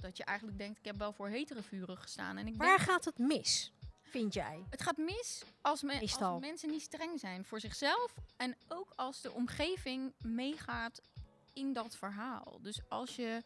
dat 0.02 0.16
je 0.16 0.24
eigenlijk 0.24 0.58
denkt, 0.58 0.78
ik 0.78 0.84
heb 0.84 0.98
wel 0.98 1.12
voor 1.12 1.28
hetere 1.28 1.62
vuren 1.62 1.96
gestaan. 1.98 2.36
En 2.36 2.46
ik 2.46 2.56
Waar 2.56 2.76
denk, 2.76 2.90
gaat 2.90 3.04
het 3.04 3.18
mis, 3.18 3.72
vind 4.02 4.34
jij? 4.34 4.64
het 4.70 4.82
gaat 4.82 4.96
mis 4.96 5.42
als, 5.60 5.84
als 6.20 6.40
mensen 6.40 6.70
niet 6.70 6.82
streng 6.82 7.20
zijn 7.20 7.44
voor 7.44 7.60
zichzelf. 7.60 8.14
En 8.36 8.56
ook 8.68 8.92
als 8.96 9.20
de 9.20 9.32
omgeving 9.32 10.12
meegaat 10.18 11.00
in 11.52 11.72
dat 11.72 11.96
verhaal. 11.96 12.58
Dus 12.62 12.80
als 12.88 13.16
je. 13.16 13.42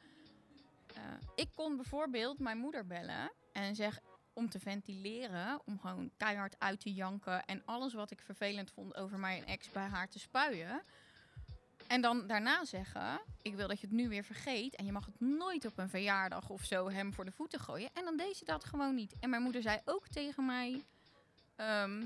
eh, 0.94 1.02
ik 1.34 1.48
kon 1.54 1.76
bijvoorbeeld 1.76 2.38
mijn 2.38 2.58
moeder 2.58 2.86
bellen 2.86 3.32
en 3.52 3.74
zeg 3.74 4.00
om 4.32 4.48
te 4.50 4.60
ventileren, 4.60 5.60
om 5.64 5.78
gewoon 5.80 6.10
keihard 6.16 6.58
uit 6.58 6.80
te 6.80 6.92
janken 6.92 7.44
en 7.44 7.62
alles 7.64 7.94
wat 7.94 8.10
ik 8.10 8.20
vervelend 8.20 8.70
vond 8.70 8.94
over 8.94 9.18
mijn 9.18 9.46
ex 9.46 9.70
bij 9.70 9.86
haar 9.86 10.08
te 10.08 10.18
spuien. 10.18 10.82
En 11.86 12.00
dan 12.00 12.26
daarna 12.26 12.64
zeggen, 12.64 13.20
ik 13.42 13.54
wil 13.54 13.68
dat 13.68 13.80
je 13.80 13.86
het 13.86 13.96
nu 13.96 14.08
weer 14.08 14.24
vergeet 14.24 14.76
en 14.76 14.84
je 14.84 14.92
mag 14.92 15.06
het 15.06 15.20
nooit 15.20 15.64
op 15.64 15.78
een 15.78 15.88
verjaardag 15.88 16.50
of 16.50 16.64
zo 16.64 16.90
hem 16.90 17.12
voor 17.12 17.24
de 17.24 17.32
voeten 17.32 17.60
gooien. 17.60 17.90
En 17.92 18.04
dan 18.04 18.16
deed 18.16 18.36
ze 18.36 18.44
dat 18.44 18.64
gewoon 18.64 18.94
niet. 18.94 19.14
En 19.20 19.30
mijn 19.30 19.42
moeder 19.42 19.62
zei 19.62 19.80
ook 19.84 20.08
tegen 20.08 20.46
mij, 20.46 20.82
ehm, 21.56 22.02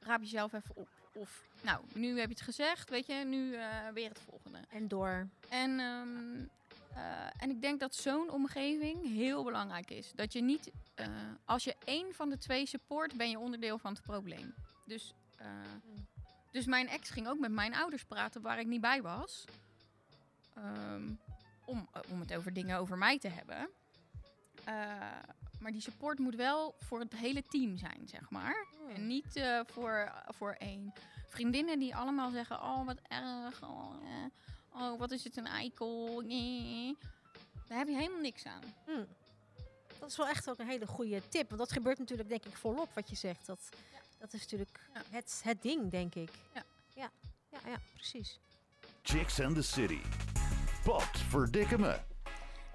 raap 0.00 0.20
jezelf 0.20 0.52
even 0.52 0.76
op. 0.76 0.88
Of, 1.14 1.42
nou, 1.60 1.84
nu 1.94 2.18
heb 2.18 2.28
je 2.28 2.34
het 2.34 2.44
gezegd, 2.44 2.90
weet 2.90 3.06
je, 3.06 3.14
nu 3.14 3.54
eh, 3.54 3.88
weer 3.94 4.08
het 4.08 4.20
volgende. 4.20 4.58
En 4.68 4.88
door. 4.88 5.28
En, 5.48 5.80
ehm, 5.80 6.44
eh, 6.98 7.42
en 7.42 7.50
ik 7.50 7.60
denk 7.60 7.80
dat 7.80 7.94
zo'n 7.94 8.30
omgeving 8.30 9.06
heel 9.06 9.44
belangrijk 9.44 9.90
is. 9.90 10.12
Dat 10.14 10.32
je 10.32 10.42
niet, 10.42 10.70
eh, 10.94 11.06
als 11.44 11.64
je 11.64 11.76
één 11.84 12.14
van 12.14 12.28
de 12.28 12.38
twee 12.38 12.66
support, 12.66 13.16
ben 13.16 13.30
je 13.30 13.38
onderdeel 13.38 13.78
van 13.78 13.92
het 13.92 14.02
probleem. 14.02 14.54
Dus, 14.84 15.14
eh, 15.36 15.46
dus 16.50 16.66
mijn 16.66 16.88
ex 16.88 17.10
ging 17.10 17.28
ook 17.28 17.38
met 17.38 17.52
mijn 17.52 17.74
ouders 17.74 18.04
praten 18.04 18.42
waar 18.42 18.58
ik 18.58 18.66
niet 18.66 18.80
bij 18.80 19.02
was. 19.02 19.44
Ehm, 20.54 21.10
om, 21.64 21.88
eh, 21.92 22.00
om 22.10 22.20
het 22.20 22.34
over 22.34 22.52
dingen 22.52 22.78
over 22.78 22.98
mij 22.98 23.18
te 23.18 23.28
hebben. 23.28 23.68
Eh, 24.64 24.74
maar 25.60 25.72
die 25.72 25.80
support 25.80 26.18
moet 26.18 26.34
wel 26.34 26.74
voor 26.78 27.00
het 27.00 27.16
hele 27.16 27.42
team 27.42 27.76
zijn, 27.76 28.08
zeg 28.08 28.30
maar. 28.30 28.66
En 28.94 29.06
niet 29.06 29.36
eh, 29.36 29.60
voor, 29.66 30.12
voor 30.26 30.52
één. 30.52 30.92
Vriendinnen 31.28 31.78
die 31.78 31.96
allemaal 31.96 32.30
zeggen: 32.30 32.62
Oh, 32.62 32.86
wat 32.86 32.98
erg. 33.08 33.62
Oh, 33.62 33.94
eh, 34.04 34.82
oh 34.82 34.98
wat 34.98 35.10
is 35.10 35.24
het 35.24 35.36
een 35.36 35.46
eikel. 35.46 36.20
Nee. 36.20 36.96
Daar 37.68 37.78
heb 37.78 37.88
je 37.88 37.96
helemaal 37.96 38.20
niks 38.20 38.44
aan. 38.46 38.62
Hm. 38.84 39.04
Dat 39.98 40.10
is 40.10 40.16
wel 40.16 40.28
echt 40.28 40.50
ook 40.50 40.58
een 40.58 40.68
hele 40.68 40.86
goede 40.86 41.28
tip. 41.28 41.48
Want 41.48 41.60
dat 41.60 41.72
gebeurt 41.72 41.98
natuurlijk, 41.98 42.28
denk 42.28 42.44
ik, 42.44 42.56
volop 42.56 42.94
wat 42.94 43.08
je 43.10 43.16
zegt. 43.16 43.46
Dat, 43.46 43.68
dat 44.18 44.32
is 44.32 44.40
natuurlijk 44.40 44.80
Ja. 44.94 45.02
het, 45.10 45.40
het 45.44 45.62
ding, 45.62 45.90
denk 45.90 46.14
ik. 46.14 46.30
Ja. 46.54 46.62
Ja, 46.94 47.10
ja, 47.50 47.58
ja 47.66 47.76
precies. 47.94 48.38
Chicks 49.02 49.40
and 49.40 49.54
the 49.54 49.62
City. 49.62 50.00
Pot 50.84 51.18
verdikke 51.28 51.78
me. 51.78 52.00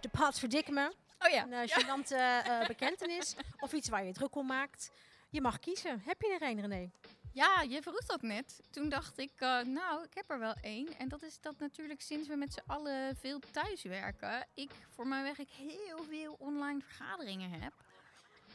De 0.01 0.09
pad 0.09 0.39
verdikken 0.39 0.73
me. 0.73 0.93
Oh 1.19 1.29
ja. 1.31 1.43
Een 1.43 1.51
uh, 1.51 1.77
gênante 1.77 2.15
eh, 2.15 2.67
bekentenis. 2.73 3.35
Of 3.59 3.73
iets 3.73 3.89
waar 3.89 4.03
je 4.03 4.13
druk 4.13 4.35
om 4.35 4.45
maakt. 4.45 4.91
Je 5.29 5.41
mag 5.41 5.59
kiezen. 5.59 6.01
Heb 6.05 6.21
je 6.21 6.37
er 6.39 6.47
een, 6.49 6.61
René? 6.61 6.89
Ja, 7.31 7.61
je 7.61 7.81
vroeg 7.81 8.05
dat 8.05 8.21
net. 8.21 8.59
Toen 8.69 8.89
dacht 8.89 9.17
ik, 9.17 9.31
eh, 9.35 9.61
nou, 9.61 10.03
ik 10.03 10.13
heb 10.13 10.29
er 10.29 10.39
wel 10.39 10.53
één. 10.61 10.97
En 10.97 11.09
dat 11.09 11.21
is 11.23 11.39
dat 11.41 11.59
natuurlijk 11.59 12.01
sinds 12.01 12.27
we 12.27 12.35
met 12.35 12.53
z'n 12.53 12.71
allen 12.71 13.15
veel 13.15 13.39
thuiswerken, 13.51 14.47
ik 14.53 14.71
voor 14.89 15.07
mijn 15.07 15.23
werk 15.23 15.49
heel 15.49 16.03
veel 16.09 16.35
online 16.39 16.81
vergaderingen 16.81 17.61
heb. 17.61 17.73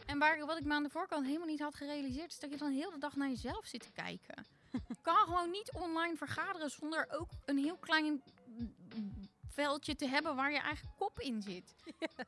En 0.09 0.19
waar, 0.19 0.47
wat 0.47 0.59
ik 0.59 0.65
me 0.65 0.75
aan 0.75 0.83
de 0.83 0.91
voorkant 0.91 1.27
helemaal 1.27 1.47
niet 1.47 1.61
had 1.61 1.75
gerealiseerd, 1.75 2.31
is 2.33 2.39
dat 2.39 2.51
je 2.51 2.57
dan 2.57 2.71
heel 2.71 2.91
de 2.91 2.99
dag 2.99 3.17
naar 3.17 3.29
jezelf 3.29 3.67
zit 3.67 3.81
te 3.81 3.93
kijken. 3.93 4.47
Je 4.71 4.97
kan 5.03 5.17
gewoon 5.17 5.51
niet 5.51 5.73
online 5.73 6.17
vergaderen 6.17 6.71
zonder 6.71 7.07
ook 7.11 7.31
een 7.45 7.59
heel 7.59 7.77
klein 7.77 8.23
veldje 9.49 9.95
te 9.95 10.09
hebben 10.09 10.37
waar 10.37 10.53
je 10.53 10.59
eigen 10.59 10.93
kop 10.97 11.21
in 11.21 11.43
zit. 11.43 11.75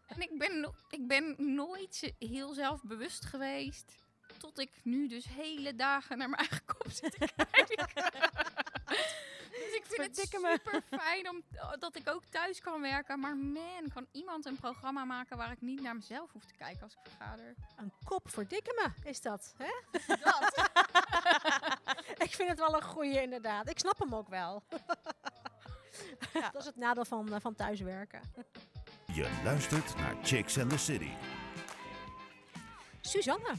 En 0.06 0.20
ik 0.20 0.38
ben, 0.38 0.74
ik 0.88 1.06
ben 1.06 1.34
nooit 1.54 2.12
heel 2.18 2.52
zelfbewust 2.52 3.24
geweest. 3.24 3.94
Tot 4.38 4.58
ik 4.58 4.70
nu 4.82 5.08
dus 5.08 5.24
hele 5.24 5.74
dagen 5.74 6.18
naar 6.18 6.28
mijn 6.28 6.40
eigen 6.48 6.64
kop 6.64 6.90
zit 6.90 7.12
te 7.12 7.28
kijken. 7.50 8.30
Dus 9.50 9.74
ik 9.74 9.84
vind 9.88 10.16
het 10.16 10.28
super 10.28 10.60
fijn 10.90 11.30
om, 11.30 11.42
dat 11.78 11.96
ik 11.96 12.08
ook 12.08 12.24
thuis 12.24 12.60
kan 12.60 12.80
werken. 12.80 13.20
Maar 13.20 13.36
man, 13.36 13.88
kan 13.94 14.06
iemand 14.12 14.46
een 14.46 14.56
programma 14.56 15.04
maken 15.04 15.36
waar 15.36 15.50
ik 15.50 15.60
niet 15.60 15.82
naar 15.82 15.94
mezelf 15.94 16.32
hoef 16.32 16.44
te 16.44 16.54
kijken 16.54 16.82
als 16.82 16.92
ik 16.92 16.98
vergader? 17.02 17.54
Een 17.76 17.92
kop 18.04 18.30
verdikken 18.30 18.74
me, 18.74 19.08
is 19.08 19.20
dat. 19.20 19.54
Hè? 19.56 19.70
ik 22.24 22.34
vind 22.34 22.48
het 22.48 22.58
wel 22.58 22.74
een 22.74 22.84
goeie, 22.84 23.22
inderdaad. 23.22 23.70
Ik 23.70 23.78
snap 23.78 23.98
hem 23.98 24.14
ook 24.14 24.28
wel. 24.28 24.62
Ja. 26.32 26.50
Dat 26.50 26.60
is 26.60 26.66
het 26.66 26.76
nadeel 26.76 27.04
van, 27.04 27.34
eh, 27.34 27.40
van 27.40 27.54
thuiswerken. 27.54 28.20
Je 29.12 29.40
luistert 29.44 29.96
naar 29.96 30.16
Chicks 30.22 30.58
and 30.58 30.70
the 30.70 30.78
City. 30.78 31.10
Suzanne, 33.00 33.52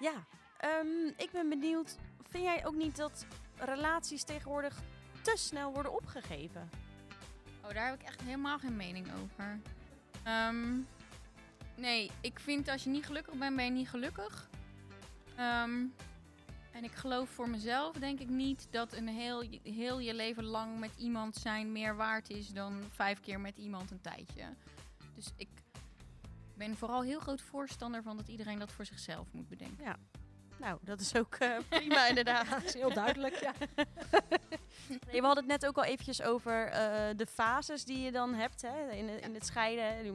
Ja, 0.00 0.12
ehm, 0.58 1.06
ik 1.16 1.28
ben 1.32 1.48
benieuwd. 1.48 1.96
Vind 2.28 2.44
jij 2.44 2.66
ook 2.66 2.74
niet 2.74 2.96
dat 2.96 3.26
relaties 3.56 4.24
tegenwoordig 4.24 4.78
te 5.32 5.36
snel 5.36 5.72
worden 5.72 5.92
opgegeven? 5.94 6.70
Oh, 7.64 7.74
daar 7.74 7.86
heb 7.86 8.00
ik 8.00 8.06
echt 8.06 8.22
helemaal 8.22 8.58
geen 8.58 8.76
mening 8.76 9.06
over. 9.22 9.60
Ehm, 10.22 10.78
nee, 11.74 12.10
ik 12.20 12.38
vind 12.38 12.68
als 12.68 12.84
je 12.84 12.90
niet 12.90 13.06
gelukkig 13.06 13.34
bent, 13.34 13.56
ben 13.56 13.64
je 13.64 13.70
niet 13.70 13.88
gelukkig. 13.88 14.48
Ehm, 15.36 15.84
en 16.72 16.84
ik 16.84 16.92
geloof 16.92 17.28
voor 17.28 17.48
mezelf, 17.48 17.96
denk 17.96 18.20
ik 18.20 18.28
niet, 18.28 18.68
dat 18.70 18.92
een 18.92 19.08
heel, 19.08 19.44
heel 19.62 19.98
je 19.98 20.14
leven 20.14 20.44
lang 20.44 20.78
met 20.78 20.90
iemand 20.96 21.36
zijn 21.36 21.72
meer 21.72 21.96
waard 21.96 22.30
is 22.30 22.48
dan 22.48 22.82
vijf 22.90 23.20
keer 23.20 23.40
met 23.40 23.56
iemand 23.56 23.90
een 23.90 24.00
tijdje. 24.00 24.44
Dus 25.14 25.32
ik 25.36 25.48
ben 26.54 26.76
vooral 26.76 27.02
heel 27.02 27.20
groot 27.20 27.40
voorstander 27.40 28.02
van 28.02 28.16
dat 28.16 28.28
iedereen 28.28 28.58
dat 28.58 28.72
voor 28.72 28.84
zichzelf 28.84 29.32
moet 29.32 29.48
bedenken. 29.48 30.08
Nou, 30.60 30.78
dat 30.82 31.00
is 31.00 31.16
ook 31.16 31.34
eh, 31.34 31.50
prima 31.68 32.06
inderdaad. 32.08 32.50
dat 32.50 32.64
is 32.64 32.74
heel 32.74 32.92
duidelijk. 32.92 33.34
Ja. 33.34 33.52
Nee, 34.88 35.20
we 35.20 35.26
hadden 35.26 35.48
het 35.48 35.60
net 35.60 35.66
ook 35.66 35.76
al 35.76 35.84
eventjes 35.84 36.22
over 36.22 36.66
eh, 36.66 37.16
de 37.16 37.26
fases 37.26 37.84
die 37.84 38.00
je 38.00 38.12
dan 38.12 38.34
hebt 38.34 38.62
hè, 38.62 38.90
in, 38.90 39.22
in 39.22 39.34
het 39.34 39.46
scheiden. 39.46 40.08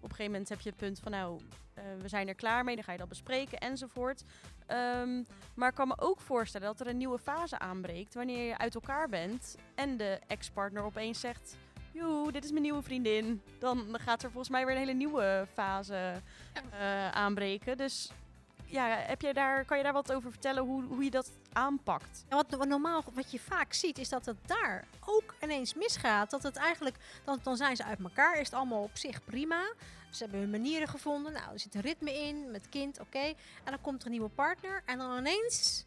Op 0.00 0.02
een 0.02 0.16
gegeven 0.16 0.32
moment 0.32 0.48
heb 0.48 0.60
je 0.60 0.68
het 0.68 0.78
punt 0.78 0.98
van 0.98 1.12
nou, 1.12 1.40
eh, 1.74 1.84
we 2.00 2.08
zijn 2.08 2.28
er 2.28 2.34
klaar 2.34 2.64
mee, 2.64 2.74
dan 2.74 2.84
ga 2.84 2.92
je 2.92 2.98
dat 2.98 3.08
bespreken 3.08 3.58
enzovoort. 3.58 4.24
Ehm, 4.66 5.22
maar 5.54 5.68
ik 5.68 5.74
kan 5.74 5.88
me 5.88 5.94
ook 5.98 6.20
voorstellen 6.20 6.66
dat 6.66 6.80
er 6.80 6.86
een 6.86 6.96
nieuwe 6.96 7.18
fase 7.18 7.58
aanbreekt 7.58 8.14
wanneer 8.14 8.46
je 8.46 8.58
uit 8.58 8.74
elkaar 8.74 9.08
bent 9.08 9.56
en 9.74 9.96
de 9.96 10.20
ex-partner 10.26 10.82
opeens 10.82 11.20
zegt, 11.20 11.56
joe, 11.92 12.32
dit 12.32 12.44
is 12.44 12.50
mijn 12.50 12.62
nieuwe 12.62 12.82
vriendin. 12.82 13.42
Dan 13.58 13.98
gaat 14.00 14.22
er 14.22 14.30
volgens 14.30 14.52
mij 14.52 14.66
weer 14.66 14.74
een 14.74 14.80
hele 14.80 14.92
nieuwe 14.92 15.46
fase 15.52 16.12
aanbreken. 17.12 17.76
Dus 17.76 18.10
ja, 18.66 18.86
heb 18.88 19.20
jij 19.20 19.32
daar, 19.32 19.64
kan 19.64 19.76
je 19.76 19.82
daar 19.82 19.92
wat 19.92 20.12
over 20.12 20.30
vertellen 20.30 20.62
hoe, 20.62 20.84
hoe 20.84 21.04
je 21.04 21.10
dat 21.10 21.30
aanpakt? 21.52 22.24
Wat 22.28 22.66
normaal, 22.66 23.04
wat 23.12 23.30
je 23.30 23.40
vaak 23.40 23.72
ziet, 23.72 23.98
is 23.98 24.08
dat 24.08 24.26
het 24.26 24.36
daar 24.46 24.84
ook 25.04 25.34
ineens 25.42 25.74
misgaat. 25.74 26.30
Dat 26.30 26.42
het 26.42 26.56
eigenlijk, 26.56 26.96
dan, 27.24 27.38
dan 27.42 27.56
zijn 27.56 27.76
ze 27.76 27.84
uit 27.84 28.00
elkaar, 28.02 28.38
is 28.38 28.46
het 28.46 28.54
allemaal 28.54 28.82
op 28.82 28.96
zich 28.96 29.24
prima. 29.24 29.72
Ze 30.10 30.22
hebben 30.22 30.40
hun 30.40 30.50
manieren 30.50 30.88
gevonden, 30.88 31.32
nou, 31.32 31.52
er 31.52 31.60
zit 31.60 31.74
een 31.74 31.80
ritme 31.80 32.12
in, 32.12 32.50
met 32.50 32.68
kind, 32.68 33.00
oké. 33.00 33.18
En 33.64 33.70
dan 33.70 33.80
komt 33.80 34.00
er 34.00 34.06
een 34.06 34.12
nieuwe 34.12 34.28
partner 34.28 34.82
en 34.84 34.98
dan 34.98 35.18
ineens 35.18 35.86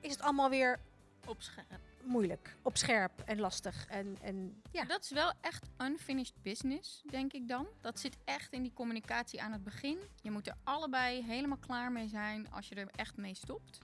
is 0.00 0.12
het 0.12 0.22
allemaal 0.22 0.50
weer 0.50 0.78
Op 1.26 1.42
scherp. 1.42 1.87
Moeilijk, 2.08 2.56
op 2.62 2.76
scherp 2.76 3.20
en 3.24 3.40
lastig. 3.40 3.86
En, 3.86 4.16
en 4.20 4.62
ja, 4.70 4.84
Dat 4.84 5.02
is 5.02 5.10
wel 5.10 5.32
echt 5.40 5.68
unfinished 5.78 6.42
business, 6.42 7.02
denk 7.10 7.32
ik 7.32 7.48
dan. 7.48 7.66
Dat 7.80 7.98
zit 7.98 8.16
echt 8.24 8.52
in 8.52 8.62
die 8.62 8.72
communicatie 8.72 9.42
aan 9.42 9.52
het 9.52 9.64
begin. 9.64 9.98
Je 10.22 10.30
moet 10.30 10.46
er 10.46 10.56
allebei 10.64 11.22
helemaal 11.22 11.56
klaar 11.56 11.92
mee 11.92 12.08
zijn 12.08 12.50
als 12.50 12.68
je 12.68 12.74
er 12.74 12.88
echt 12.96 13.16
mee 13.16 13.34
stopt. 13.34 13.78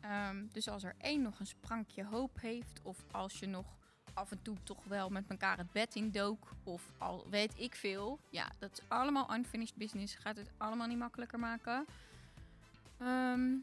Ehm, 0.00 0.46
dus 0.52 0.68
als 0.68 0.84
er 0.84 0.94
één 0.98 1.22
nog 1.22 1.40
een 1.40 1.46
sprankje 1.46 2.04
hoop 2.04 2.40
heeft, 2.40 2.80
of 2.82 3.04
als 3.10 3.38
je 3.38 3.46
nog 3.46 3.66
af 4.14 4.30
en 4.30 4.42
toe 4.42 4.56
toch 4.62 4.84
wel 4.84 5.08
met 5.08 5.24
elkaar 5.28 5.58
het 5.58 5.72
bed 5.72 5.94
in 5.94 6.10
dook, 6.10 6.52
of 6.64 6.82
al 6.98 7.26
weet 7.30 7.58
ik 7.58 7.74
veel. 7.74 8.18
Ja, 8.30 8.50
dat 8.58 8.72
is 8.72 8.84
allemaal 8.88 9.34
unfinished 9.34 9.76
business. 9.76 10.14
Gaat 10.14 10.36
het 10.36 10.50
allemaal 10.56 10.86
niet 10.86 10.98
makkelijker 10.98 11.38
maken. 11.38 11.86
Ehm, 12.98 13.54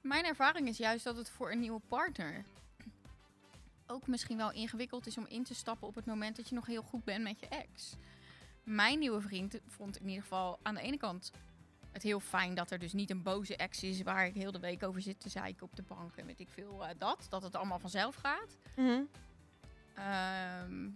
mijn 0.00 0.24
ervaring 0.24 0.68
is 0.68 0.76
juist 0.76 1.04
dat 1.04 1.16
het 1.16 1.30
voor 1.30 1.50
een 1.50 1.60
nieuwe 1.60 1.80
partner 1.88 2.44
ook 3.86 4.06
misschien 4.06 4.36
wel 4.36 4.52
ingewikkeld 4.52 5.06
is 5.06 5.18
om 5.18 5.26
in 5.28 5.44
te 5.44 5.54
stappen 5.54 5.88
op 5.88 5.94
het 5.94 6.06
moment 6.06 6.36
dat 6.36 6.48
je 6.48 6.54
nog 6.54 6.66
heel 6.66 6.82
goed 6.82 7.04
bent 7.04 7.22
met 7.22 7.40
je 7.40 7.48
ex. 7.48 7.94
Mijn 8.62 8.98
nieuwe 8.98 9.20
vriend 9.20 9.58
vond 9.66 9.96
in 10.00 10.08
ieder 10.08 10.22
geval 10.22 10.58
aan 10.62 10.74
de 10.74 10.80
ene 10.80 10.96
kant 10.96 11.32
het 11.96 12.02
heel 12.02 12.20
fijn 12.20 12.54
dat 12.54 12.70
er 12.70 12.78
dus 12.78 12.92
niet 12.92 13.10
een 13.10 13.22
boze 13.22 13.56
ex 13.56 13.82
is 13.82 14.02
waar 14.02 14.26
ik 14.26 14.34
heel 14.34 14.52
de 14.52 14.58
week 14.58 14.82
over 14.82 15.02
zit 15.02 15.20
te 15.20 15.28
zeiken 15.28 15.62
op 15.62 15.76
de 15.76 15.82
bank 15.82 16.16
en 16.16 16.26
weet 16.26 16.40
ik 16.40 16.48
veel 16.48 16.86
eh, 16.86 16.94
dat. 16.98 17.26
Dat 17.28 17.42
het 17.42 17.54
allemaal 17.54 17.78
vanzelf 17.78 18.14
gaat. 18.14 18.56
Ehm, 19.94 20.90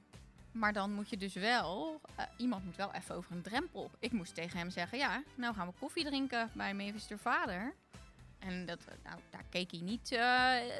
maar 0.52 0.72
dan 0.72 0.92
moet 0.92 1.08
je 1.08 1.16
dus 1.16 1.34
wel, 1.34 2.00
eh, 2.16 2.24
iemand 2.36 2.64
moet 2.64 2.76
wel 2.76 2.94
even 2.94 3.14
over 3.14 3.32
een 3.32 3.42
drempel. 3.42 3.90
Ik 3.98 4.12
moest 4.12 4.34
tegen 4.34 4.58
hem 4.58 4.70
zeggen, 4.70 4.98
ja, 4.98 5.22
nou 5.34 5.54
gaan 5.54 5.66
we 5.66 5.72
koffie 5.78 6.04
drinken 6.04 6.50
bij 6.52 6.74
Mavis 6.74 7.06
de 7.06 7.18
vader. 7.18 7.74
En 8.40 8.66
dat, 8.66 8.80
nou, 9.04 9.20
daar 9.30 9.44
keek 9.50 9.70
hij 9.70 9.80
niet 9.80 10.12
eh, 10.12 10.18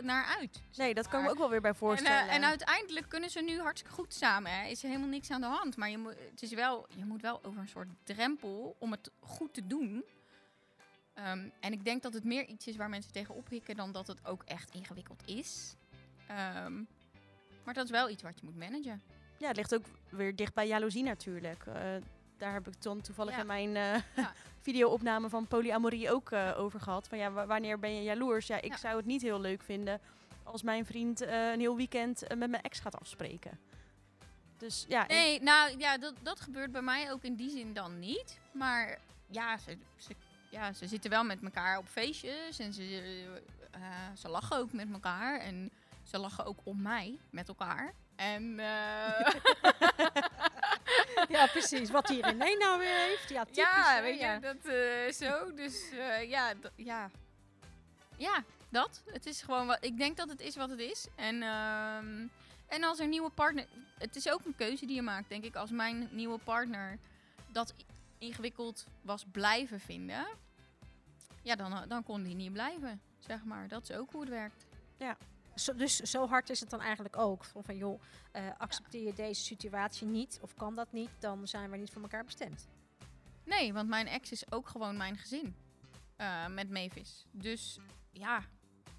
naar 0.02 0.36
uit. 0.38 0.60
Nee, 0.76 0.94
dat 0.94 1.08
kan 1.08 1.22
me 1.22 1.30
ook 1.30 1.38
wel 1.38 1.50
weer 1.50 1.60
bij 1.60 1.70
En, 1.70 1.76
eh, 1.76 1.82
voorstellen. 1.82 2.28
en 2.28 2.44
uiteindelijk 2.44 3.08
kunnen 3.08 3.30
ze 3.30 3.40
nu 3.40 3.60
hartstikke 3.60 3.94
goed 3.94 4.14
samen. 4.14 4.52
Hè. 4.52 4.68
Is 4.68 4.82
er 4.82 4.88
helemaal 4.88 5.08
niks 5.08 5.30
aan 5.30 5.40
de 5.40 5.46
hand. 5.46 5.76
Maar 5.76 5.90
je, 5.90 5.98
moet, 5.98 6.14
het 6.30 6.42
is 6.42 6.52
wel, 6.52 6.86
je 6.96 7.04
moet 7.04 7.22
wel 7.22 7.44
over 7.44 7.60
een 7.60 7.68
soort 7.68 7.88
drempel 8.04 8.76
om 8.78 8.90
het 8.90 9.10
goed 9.20 9.54
te 9.54 9.66
doen. 9.66 10.04
Ehm, 11.14 11.48
en 11.60 11.72
ik 11.72 11.84
denk 11.84 12.02
dat 12.02 12.14
het 12.14 12.24
meer 12.24 12.46
iets 12.46 12.66
is 12.66 12.76
waar 12.76 12.88
mensen 12.88 13.12
tegen 13.12 13.34
ophikken 13.34 13.76
dan 13.76 13.92
dat 13.92 14.06
het 14.06 14.26
ook 14.26 14.42
echt 14.44 14.74
ingewikkeld 14.74 15.22
is. 15.26 15.74
Ehm, 16.26 16.74
maar 17.64 17.74
dat 17.74 17.84
is 17.84 17.90
wel 17.90 18.10
iets 18.10 18.22
wat 18.22 18.40
je 18.40 18.44
moet 18.44 18.56
managen. 18.56 19.02
Ja, 19.38 19.48
het 19.48 19.56
ligt 19.56 19.74
ook 19.74 19.84
weer 20.08 20.36
dicht 20.36 20.54
bij 20.54 20.66
jaloezie 20.66 21.02
natuurlijk. 21.02 21.66
Eh, 21.66 21.74
daar 22.40 22.52
heb 22.52 22.68
ik 22.68 22.82
dan 22.82 23.00
toevallig 23.00 23.34
Ja. 23.34 23.40
in 23.40 23.46
mijn 23.46 23.70
Ja. 24.16 24.32
video-opname 24.66 25.28
van 25.28 25.46
polyamorie 25.46 26.10
ook 26.12 26.30
eh, 26.30 26.52
over 26.58 26.80
gehad. 26.80 27.08
Van 27.08 27.18
ja, 27.18 27.30
wa- 27.30 27.46
wanneer 27.46 27.78
ben 27.78 27.94
je 27.94 28.02
jaloers? 28.02 28.46
Ja, 28.46 28.56
ik 28.60 28.70
Ja. 28.70 28.76
zou 28.76 28.96
het 28.96 29.06
niet 29.06 29.22
heel 29.22 29.40
leuk 29.40 29.62
vinden 29.62 30.00
als 30.42 30.62
mijn 30.62 30.86
vriend 30.86 31.20
eh, 31.20 31.50
een 31.52 31.60
heel 31.60 31.76
weekend 31.76 32.20
met 32.36 32.50
mijn 32.50 32.62
ex 32.62 32.80
gaat 32.80 33.00
afspreken. 33.00 33.58
Dus 34.56 34.84
ja, 34.88 35.06
Nee, 35.06 35.42
nou 35.42 35.78
ja, 35.78 35.98
dat, 35.98 36.14
dat 36.22 36.40
gebeurt 36.40 36.72
bij 36.72 36.82
mij 36.82 37.12
ook 37.12 37.22
in 37.22 37.34
die 37.34 37.50
zin 37.50 37.72
dan 37.72 37.98
niet. 37.98 38.38
Maar 38.52 38.98
ja, 39.26 39.56
ze, 39.58 39.76
ze, 39.96 40.14
ja, 40.50 40.72
ze 40.72 40.86
zitten 40.88 41.10
wel 41.10 41.24
met 41.24 41.42
elkaar 41.42 41.78
op 41.78 41.88
feestjes 41.88 42.58
en 42.58 42.72
ze, 42.72 43.24
ze 44.16 44.28
lachen 44.28 44.56
ook 44.56 44.72
met 44.72 44.92
elkaar. 44.92 45.38
En 45.40 45.70
ze 46.02 46.18
lachen 46.18 46.44
ook 46.44 46.58
om 46.62 46.82
mij 46.82 47.18
met 47.30 47.48
elkaar. 47.48 47.92
En 48.16 48.54
Ja, 51.36 51.46
precies. 51.46 51.90
Wat 51.90 52.08
hier 52.08 52.24
René 52.24 52.56
nou 52.56 52.78
weer 52.78 52.96
heeft. 52.96 53.28
Ja, 53.28 53.44
typisch. 53.44 53.62
ja, 53.62 53.94
hè? 53.94 54.02
weet 54.02 54.18
je, 54.18 54.24
Ja. 54.24 54.38
dat 54.38 54.64
eh, 54.64 55.12
zo. 55.12 55.54
Dus 55.54 55.90
eh, 55.90 56.30
ja, 56.30 56.52
ja, 56.76 57.10
ja, 58.16 58.44
dat. 58.68 59.02
Het 59.06 59.26
is 59.26 59.42
gewoon 59.42 59.66
wat. 59.66 59.78
Ik 59.84 59.98
denk 59.98 60.16
dat 60.16 60.28
het 60.28 60.40
is 60.40 60.56
wat 60.56 60.70
het 60.70 60.78
is. 60.80 61.06
En, 61.16 61.42
ehm, 61.42 62.26
en 62.66 62.84
als 62.84 62.98
er 62.98 63.04
een 63.04 63.10
nieuwe 63.10 63.30
partner. 63.30 63.66
Het 63.98 64.16
is 64.16 64.30
ook 64.30 64.44
een 64.44 64.56
keuze 64.56 64.86
die 64.86 64.94
je 64.94 65.02
maakt, 65.02 65.28
denk 65.28 65.44
ik. 65.44 65.54
Als 65.56 65.70
mijn 65.70 66.08
nieuwe 66.12 66.38
partner 66.38 66.98
dat 67.46 67.74
ingewikkeld 68.18 68.84
was 69.02 69.24
blijven 69.32 69.80
vinden. 69.80 70.26
Ja, 71.42 71.56
dan, 71.56 71.84
dan 71.88 72.02
kon 72.02 72.22
die 72.22 72.34
niet 72.34 72.52
blijven. 72.52 73.00
Zeg 73.18 73.44
maar. 73.44 73.68
Dat 73.68 73.82
is 73.82 73.96
ook 73.96 74.10
hoe 74.12 74.20
het 74.20 74.30
werkt. 74.30 74.66
Zo, 75.54 75.74
dus 75.74 75.96
zo 75.96 76.26
hard 76.28 76.50
is 76.50 76.60
het 76.60 76.70
dan 76.70 76.80
eigenlijk 76.80 77.16
ook. 77.16 77.44
Van, 77.44 77.64
van 77.64 77.76
joh, 77.76 78.00
eh, 78.32 78.42
accepteer 78.58 79.02
je 79.06 79.12
deze 79.12 79.42
situatie 79.42 80.06
niet 80.06 80.38
of 80.42 80.54
kan 80.54 80.74
dat 80.74 80.92
niet, 80.92 81.10
dan 81.18 81.48
zijn 81.48 81.70
we 81.70 81.76
niet 81.76 81.90
voor 81.90 82.02
elkaar 82.02 82.24
bestemd. 82.24 82.68
Nee, 83.44 83.72
want 83.72 83.88
mijn 83.88 84.06
ex 84.06 84.32
is 84.32 84.52
ook 84.52 84.68
gewoon 84.68 84.96
mijn 84.96 85.16
gezin. 85.16 85.54
eh, 86.16 86.46
met 86.46 86.70
Mavis. 86.70 87.24
Dus 87.30 87.78
ja, 88.10 88.38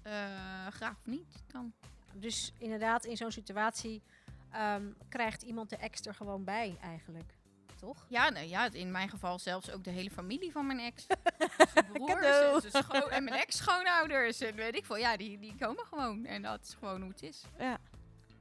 eh, 0.02 0.66
graag 0.66 0.92
of 0.98 1.06
niet 1.06 1.42
dan. 1.46 1.72
Dus 2.14 2.52
inderdaad, 2.58 3.04
in 3.04 3.16
zo'n 3.16 3.30
situatie 3.30 4.02
ehm, 4.50 4.92
krijgt 5.08 5.42
iemand 5.42 5.70
de 5.70 5.76
ex 5.76 6.06
er 6.06 6.14
gewoon 6.14 6.44
bij 6.44 6.76
eigenlijk. 6.80 7.34
Toch? 7.82 8.04
Ja, 8.08 8.28
nou 8.30 8.46
ja, 8.46 8.68
in 8.72 8.90
mijn 8.90 9.08
geval 9.08 9.38
zelfs 9.38 9.70
ook 9.70 9.84
de 9.84 9.90
hele 9.90 10.10
familie 10.10 10.52
van 10.52 10.66
mijn 10.66 10.78
ex. 10.80 11.06
Zijn 11.74 11.86
en, 11.94 12.60
zijn 12.70 12.84
scho- 12.84 13.06
en 13.08 13.24
mijn 13.24 13.36
ex-schoonouders 13.44 14.40
en 14.40 14.54
weet 14.54 14.76
ik 14.76 14.84
veel. 14.84 14.96
Ja, 14.96 15.16
die, 15.16 15.38
die 15.38 15.54
komen 15.58 15.84
gewoon. 15.86 16.24
En 16.24 16.42
dat 16.42 16.60
is 16.62 16.74
gewoon 16.78 17.00
hoe 17.00 17.10
het 17.10 17.22
is. 17.22 17.42
ja. 17.58 17.78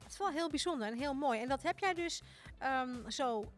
Het 0.03 0.11
is 0.11 0.17
wel 0.17 0.29
heel 0.29 0.49
bijzonder 0.49 0.87
en 0.87 0.97
heel 0.97 1.13
mooi. 1.13 1.41
En 1.41 1.47
dat 1.47 1.63
heb 1.63 1.79
jij 1.79 1.93
dus 1.93 2.21
ehm, 2.57 3.09
zo 3.09 3.51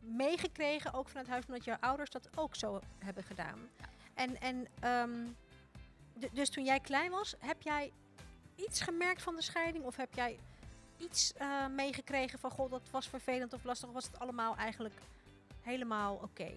meegekregen, 0.00 0.92
ook 0.94 1.08
vanuit 1.08 1.28
huis, 1.28 1.46
omdat 1.46 1.64
jouw 1.64 1.76
ouders 1.80 2.10
dat 2.10 2.28
ook 2.34 2.54
zo 2.56 2.80
hebben 2.98 3.24
gedaan. 3.24 3.58
En, 4.14 4.40
en 4.40 4.66
ehm, 4.80 5.26
d- 6.20 6.34
dus 6.34 6.50
toen 6.50 6.64
jij 6.64 6.80
klein 6.80 7.10
was, 7.10 7.34
heb 7.38 7.62
jij 7.62 7.92
iets 8.56 8.80
gemerkt 8.80 9.22
van 9.22 9.36
de 9.36 9.42
scheiding? 9.42 9.84
Of 9.84 9.96
heb 9.96 10.14
jij 10.14 10.38
iets 11.00 11.32
eh, 11.32 11.66
meegekregen 11.66 12.38
van, 12.38 12.50
god, 12.50 12.70
dat 12.70 12.90
was 12.90 13.08
vervelend 13.08 13.52
of 13.52 13.64
lastig? 13.64 13.88
Of 13.88 13.94
was 13.94 14.06
het 14.06 14.18
allemaal 14.18 14.56
eigenlijk 14.56 14.94
helemaal 15.60 16.14
oké? 16.14 16.50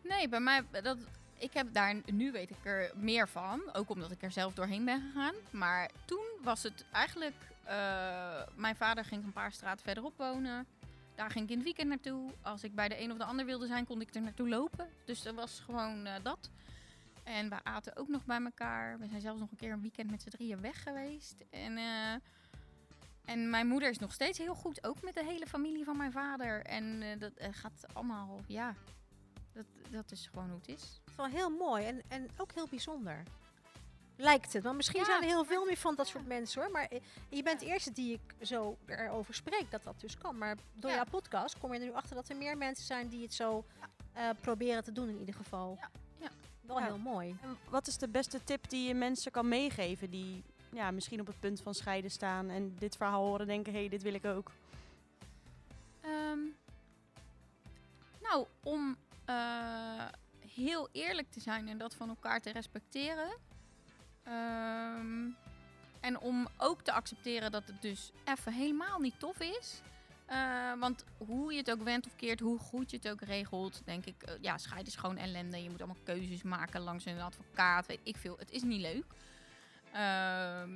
Nee, 0.00 0.28
bij 0.28 0.40
mij, 0.40 0.64
dat, 0.82 0.98
ik 1.38 1.52
heb 1.52 1.72
daar, 1.72 1.94
nu 2.06 2.32
weet 2.32 2.50
ik 2.50 2.64
er 2.64 2.90
meer 2.94 3.28
van. 3.28 3.72
Ook 3.72 3.90
omdat 3.90 4.10
ik 4.10 4.22
er 4.22 4.30
zelf 4.30 4.54
doorheen 4.54 4.84
ben 4.84 5.00
gegaan. 5.00 5.34
Maar 5.50 5.90
toen 6.04 6.24
was 6.42 6.62
het 6.62 6.84
eigenlijk, 6.92 7.36
eh, 7.62 8.42
mijn 8.54 8.76
vader 8.76 9.04
ging 9.04 9.24
een 9.24 9.32
paar 9.32 9.52
straten 9.52 9.84
verderop 9.84 10.16
wonen. 10.16 10.66
Daar 11.14 11.30
ging 11.30 11.44
ik 11.44 11.50
in 11.50 11.56
het 11.56 11.64
weekend 11.64 11.88
naartoe. 11.88 12.30
Als 12.42 12.64
ik 12.64 12.74
bij 12.74 12.88
de 12.88 13.00
een 13.00 13.10
of 13.12 13.18
de 13.18 13.24
ander 13.24 13.44
wilde 13.46 13.66
zijn, 13.66 13.86
kon 13.86 14.00
ik 14.00 14.14
er 14.14 14.22
naartoe 14.22 14.48
lopen. 14.48 14.88
Dus 15.04 15.22
dat 15.22 15.34
was 15.34 15.60
gewoon 15.64 16.06
eh, 16.06 16.14
dat. 16.22 16.50
En 17.22 17.48
we 17.48 17.56
aten 17.62 17.96
ook 17.96 18.08
nog 18.08 18.24
bij 18.24 18.40
elkaar. 18.40 18.98
We 18.98 19.06
zijn 19.06 19.20
zelfs 19.20 19.40
nog 19.40 19.50
een 19.50 19.56
keer 19.56 19.72
een 19.72 19.80
weekend 19.80 20.10
met 20.10 20.22
z'n 20.22 20.28
drieën 20.28 20.60
weg 20.60 20.82
geweest. 20.82 21.44
En, 21.50 21.78
en 23.24 23.50
mijn 23.50 23.66
moeder 23.66 23.88
is 23.90 23.98
nog 23.98 24.12
steeds 24.12 24.38
heel 24.38 24.54
goed, 24.54 24.86
ook 24.86 25.02
met 25.02 25.14
de 25.14 25.24
hele 25.24 25.46
familie 25.46 25.84
van 25.84 25.96
mijn 25.96 26.12
vader. 26.12 26.62
En 26.64 27.02
eh, 27.02 27.18
dat 27.20 27.32
eh, 27.32 27.48
gaat 27.52 27.84
allemaal, 27.92 28.40
ja, 28.46 28.74
dat, 29.52 29.66
dat 29.90 30.10
is 30.12 30.26
gewoon 30.32 30.48
hoe 30.50 30.58
het 30.58 30.68
is. 30.68 30.82
Het 30.82 31.08
is 31.10 31.16
wel 31.16 31.26
heel 31.26 31.50
mooi 31.50 31.84
en, 31.86 32.02
en 32.08 32.28
ook 32.36 32.52
heel 32.52 32.68
bijzonder. 32.68 33.22
Lijkt 34.16 34.52
het. 34.52 34.62
Want 34.62 34.76
misschien 34.76 35.00
Ja, 35.00 35.04
zijn 35.06 35.20
er 35.22 35.26
heel 35.28 35.36
maar 35.36 35.46
veel 35.46 35.64
meer 35.64 35.76
van 35.76 35.94
dat 35.94 36.06
ja. 36.06 36.12
soort 36.12 36.26
mensen 36.26 36.62
hoor. 36.62 36.70
Maar 36.70 36.84
eh, 36.86 37.00
je 37.28 37.42
bent 37.42 37.60
de 37.60 37.66
eerste 37.66 37.92
die 37.92 38.12
ik 38.12 38.46
zo 38.46 38.76
erover 38.86 39.34
spreek 39.34 39.70
dat 39.70 39.82
dat 39.82 40.00
dus 40.00 40.18
kan. 40.18 40.38
Maar 40.38 40.56
door 40.74 40.90
Ja. 40.90 40.96
jouw 40.96 41.04
podcast 41.10 41.58
kom 41.58 41.72
je 41.74 41.78
er 41.80 41.84
nu 41.86 41.92
achter 41.92 42.14
dat 42.16 42.28
er 42.28 42.36
meer 42.36 42.56
mensen 42.56 42.84
zijn 42.84 43.08
die 43.08 43.22
het 43.22 43.34
zo 43.34 43.64
eh, 44.12 44.28
proberen 44.40 44.84
te 44.84 44.92
doen 44.92 45.08
in 45.08 45.18
ieder 45.18 45.34
geval. 45.34 45.76
Ja, 45.80 45.90
ja. 46.20 46.28
Wel 46.60 46.78
Ja. 46.78 46.84
heel 46.84 46.98
mooi. 46.98 47.36
En 47.42 47.56
wat 47.68 47.86
is 47.86 47.96
de 47.98 48.08
beste 48.08 48.44
tip 48.44 48.68
die 48.68 48.86
je 48.88 48.94
mensen 48.94 49.32
kan 49.32 49.48
meegeven 49.48 50.10
die 50.10 50.44
ja, 50.74 50.90
misschien 50.90 51.20
op 51.20 51.26
het 51.26 51.40
punt 51.40 51.60
van 51.60 51.74
scheiden 51.74 52.10
staan 52.10 52.48
en 52.48 52.74
dit 52.78 52.96
verhaal 52.96 53.24
horen 53.24 53.40
en 53.40 53.46
denken, 53.46 53.72
hé, 53.72 53.78
hey, 53.78 53.88
dit 53.88 54.02
wil 54.02 54.14
ik 54.14 54.24
ook? 54.24 54.50
Ehm, 56.00 56.38
nou, 58.22 58.46
om 58.62 58.96
eh, 59.24 60.04
heel 60.54 60.88
eerlijk 60.92 61.30
te 61.30 61.40
zijn 61.40 61.68
en 61.68 61.78
dat 61.78 61.94
van 61.94 62.08
elkaar 62.08 62.40
te 62.40 62.52
respecteren. 62.52 63.36
Ehm, 64.22 65.28
en 66.00 66.18
om 66.20 66.48
ook 66.58 66.82
te 66.82 66.92
accepteren 66.92 67.50
dat 67.50 67.66
het 67.66 67.82
dus 67.82 68.12
even 68.24 68.52
helemaal 68.52 68.98
niet 68.98 69.18
tof 69.18 69.40
is. 69.40 69.80
Eh, 70.26 70.72
want 70.78 71.04
hoe 71.18 71.52
je 71.52 71.58
het 71.58 71.70
ook 71.70 71.82
went 71.82 72.06
of 72.06 72.16
keert, 72.16 72.40
hoe 72.40 72.58
goed 72.58 72.90
je 72.90 72.96
het 72.96 73.08
ook 73.08 73.20
regelt, 73.20 73.82
denk 73.84 74.06
ik, 74.06 74.22
eh, 74.22 74.34
ja, 74.40 74.58
scheiden 74.58 74.92
is 74.92 74.98
gewoon 74.98 75.16
ellende. 75.16 75.62
Je 75.62 75.70
moet 75.70 75.78
allemaal 75.78 76.02
keuzes 76.04 76.42
maken 76.42 76.80
langs 76.80 77.04
een 77.04 77.20
advocaat, 77.20 77.86
weet 77.86 78.00
ik 78.02 78.16
veel. 78.16 78.36
Het 78.38 78.50
is 78.50 78.62
niet 78.62 78.80
leuk. 78.80 79.04
Ehm, 79.94 80.70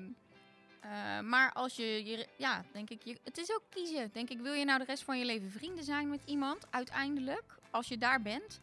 eh, 0.81 1.21
maar 1.21 1.53
als 1.53 1.77
je, 1.77 2.27
ja, 2.37 2.65
denk 2.73 2.91
ik, 2.91 3.03
je, 3.05 3.19
het 3.25 3.39
is 3.39 3.53
ook 3.53 3.63
kiezen. 3.71 4.11
Denk 4.13 4.31
ik, 4.31 4.41
wil 4.41 4.53
je 4.53 4.65
nou 4.65 4.79
de 4.79 4.85
rest 4.85 5.03
van 5.03 5.19
je 5.19 5.25
leven 5.25 5.51
vrienden 5.51 5.85
zijn 5.85 6.09
met 6.09 6.21
iemand, 6.25 6.67
uiteindelijk, 6.71 7.59
als 7.71 7.89
je 7.89 7.99
daar 7.99 8.23
bent? 8.23 8.61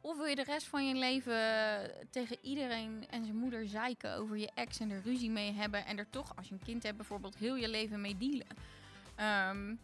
Of 0.00 0.16
wil 0.16 0.26
je 0.26 0.34
de 0.34 0.44
rest 0.44 0.66
van 0.66 0.88
je 0.88 0.94
leven 0.94 1.40
tegen 2.10 2.36
iedereen 2.42 3.06
en 3.10 3.24
zijn 3.24 3.36
moeder 3.36 3.68
zeiken 3.68 4.14
over 4.14 4.36
je 4.36 4.50
ex 4.54 4.80
en 4.80 4.90
er 4.90 5.02
ruzie 5.04 5.30
mee 5.30 5.52
hebben 5.52 5.86
en 5.86 5.98
er 5.98 6.10
toch, 6.10 6.36
als 6.36 6.48
je 6.48 6.54
een 6.54 6.64
kind 6.64 6.82
hebt, 6.82 6.96
bijvoorbeeld 6.96 7.36
heel 7.36 7.56
je 7.56 7.68
leven 7.68 8.00
mee 8.00 8.16
dealen? 8.16 8.46
Ehm, 9.14 9.74